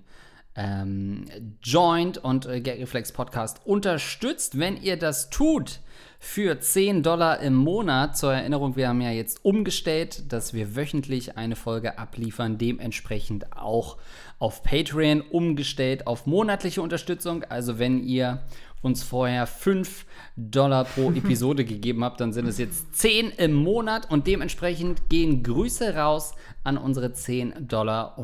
ähm, 0.58 1.26
joint 1.62 2.18
und 2.18 2.47
äh, 2.47 2.62
Gagreflex 2.62 3.12
Podcast 3.12 3.62
unterstützt. 3.66 4.58
Wenn 4.58 4.76
ihr 4.82 4.97
das 4.97 5.30
tut 5.30 5.82
für 6.20 6.60
10 6.60 7.03
Dollar 7.03 7.39
im 7.41 7.53
Monat, 7.53 8.18
zur 8.18 8.34
Erinnerung, 8.34 8.76
wir 8.76 8.89
haben 8.89 9.01
ja 9.01 9.12
jetzt 9.12 9.45
umgestellt, 9.45 10.32
dass 10.34 10.55
wir 10.55 10.76
wöchentlich 10.76 11.38
eine 11.38 11.55
Folge 11.55 11.99
abliefern, 11.99 12.58
dementsprechend 12.58 13.55
auch 13.55 13.97
auf 14.39 14.64
Patreon 14.64 15.22
umgestellt 15.22 16.08
auf 16.08 16.26
monatliche 16.26 16.82
Unterstützung. 16.82 17.43
Also 17.43 17.78
wenn 17.78 18.03
ihr 18.03 18.41
uns 18.82 19.03
vorher 19.03 19.47
5 19.47 20.05
Dollar 20.36 20.86
pro 20.86 21.11
Episode 21.15 21.65
gegeben 21.65 22.03
habt, 22.03 22.21
dann 22.21 22.34
sind 22.34 22.47
es 22.47 22.57
jetzt 22.57 22.95
10 22.95 23.32
im 23.32 23.53
Monat 23.53 24.09
und 24.11 24.28
dementsprechend 24.28 25.09
gehen 25.09 25.43
Grüße 25.43 25.95
raus 25.95 26.34
an 26.63 26.78
unsere 26.78 27.13
10 27.13 27.67
Dollar 27.67 28.17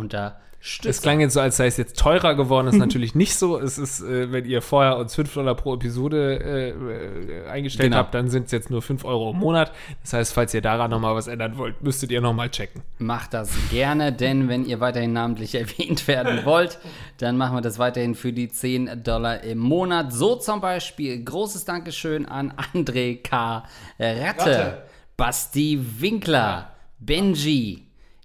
Unterstützer. 0.63 0.89
Es 0.89 1.01
klang 1.01 1.19
jetzt 1.19 1.33
so, 1.33 1.41
als 1.41 1.57
sei 1.57 1.65
es 1.67 1.75
jetzt 1.75 1.99
teurer 1.99 2.35
geworden. 2.35 2.67
Ist 2.67 2.77
natürlich 2.77 3.15
nicht 3.15 3.35
so. 3.35 3.59
Es 3.59 3.77
ist, 3.77 3.99
äh, 4.01 4.31
wenn 4.31 4.45
ihr 4.45 4.61
vorher 4.61 4.97
uns 4.97 5.13
5 5.13 5.33
Dollar 5.33 5.55
pro 5.55 5.73
Episode 5.75 6.39
äh, 6.39 6.69
äh, 6.69 7.47
eingestellt 7.49 7.87
Genau. 7.89 7.97
habt, 7.97 8.13
dann 8.13 8.29
sind 8.29 8.45
es 8.45 8.51
jetzt 8.53 8.69
nur 8.69 8.81
5 8.81 9.03
Euro 9.03 9.31
im 9.31 9.37
Monat. 9.39 9.73
Das 10.03 10.13
heißt, 10.13 10.33
falls 10.33 10.53
ihr 10.53 10.61
daran 10.61 10.89
nochmal 10.89 11.15
was 11.15 11.27
ändern 11.27 11.57
wollt, 11.57 11.83
müsstet 11.83 12.11
ihr 12.11 12.21
nochmal 12.21 12.49
checken. 12.49 12.81
Macht 12.97 13.33
das 13.33 13.51
gerne, 13.71 14.13
denn 14.13 14.47
wenn 14.47 14.63
ihr 14.65 14.79
weiterhin 14.79 15.11
namentlich 15.11 15.53
erwähnt 15.55 16.07
werden 16.07 16.45
wollt, 16.45 16.79
dann 17.17 17.35
machen 17.35 17.57
wir 17.57 17.61
das 17.61 17.77
weiterhin 17.77 18.15
für 18.15 18.31
die 18.31 18.47
10 18.47 19.03
Dollar 19.03 19.43
im 19.43 19.57
Monat. 19.57 20.13
So 20.13 20.37
zum 20.37 20.61
Beispiel 20.61 21.21
großes 21.23 21.65
Dankeschön 21.65 22.25
an 22.25 22.53
André 22.73 23.21
K. 23.21 23.63
Ratte, 23.99 24.21
Ratte. 24.23 24.83
Basti 25.17 25.77
Winkler, 25.99 26.71
Benji, 26.99 27.82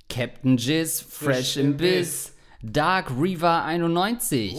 Captain 0.08 0.56
Jizz, 0.56 1.02
Fresh 1.02 1.56
im 1.56 1.76
Biss, 1.76 2.34
Dark 2.62 3.10
Reaver 3.18 3.64
91, 3.64 4.56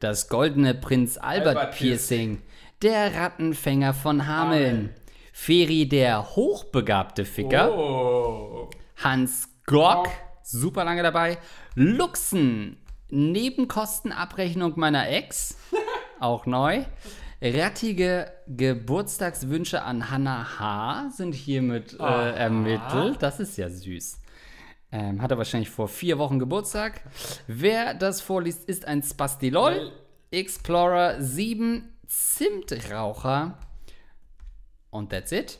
das 0.00 0.28
goldene 0.28 0.74
Prinz 0.74 1.18
Albert, 1.18 1.56
Albert 1.56 1.74
Piercing, 1.76 2.42
der 2.82 3.14
Rattenfänger 3.14 3.94
von 3.94 4.26
Hameln, 4.26 4.90
Feri 5.32 5.88
der 5.88 6.36
hochbegabte 6.36 7.24
Ficker, 7.24 7.76
Oh. 7.76 8.70
Hans 9.02 9.48
Gock, 9.66 10.08
super 10.42 10.84
lange 10.84 11.02
dabei. 11.02 11.38
Luxen, 11.74 12.76
Nebenkostenabrechnung 13.10 14.74
meiner 14.76 15.08
Ex, 15.08 15.56
auch 16.20 16.46
neu. 16.46 16.84
Rattige 17.44 18.30
Geburtstagswünsche 18.46 19.82
an 19.82 20.10
Hannah 20.10 20.60
H. 20.60 21.10
sind 21.16 21.34
hiermit 21.34 21.98
äh, 21.98 22.34
ermittelt. 22.36 23.16
Das 23.20 23.40
ist 23.40 23.56
ja 23.58 23.68
süß. 23.68 24.18
Ähm, 24.92 25.22
hatte 25.22 25.38
wahrscheinlich 25.38 25.70
vor 25.70 25.88
vier 25.88 26.18
Wochen 26.18 26.38
Geburtstag. 26.38 27.00
Wer 27.46 27.94
das 27.94 28.20
vorliest, 28.20 28.64
ist 28.66 28.86
ein 28.86 29.02
Spastilol. 29.02 29.90
Explorer 30.30 31.20
7, 31.20 31.88
Zimtraucher. 32.06 33.58
Und 34.90 35.10
that's 35.10 35.32
it. 35.32 35.58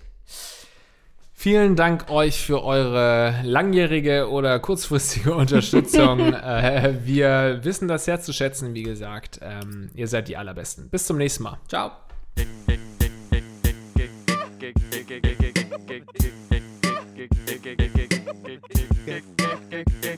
Vielen 1.33 1.75
Dank 1.75 2.09
euch 2.09 2.39
für 2.39 2.63
eure 2.63 3.41
langjährige 3.43 4.31
oder 4.31 4.61
kurzfristige 4.61 5.35
Unterstützung. 5.35 6.21
äh, 6.35 6.95
wir 7.03 7.61
wissen 7.63 7.89
das 7.89 8.05
sehr 8.05 8.21
zu 8.21 8.33
schätzen, 8.33 8.75
wie 8.75 8.85
gesagt. 8.85 9.41
Ähm, 9.43 9.91
ihr 9.95 10.07
seid 10.07 10.29
die 10.29 10.37
allerbesten. 10.37 10.89
Bis 10.89 11.07
zum 11.07 11.17
nächsten 11.17 11.43
Mal. 11.43 11.59
Ciao. 11.67 11.91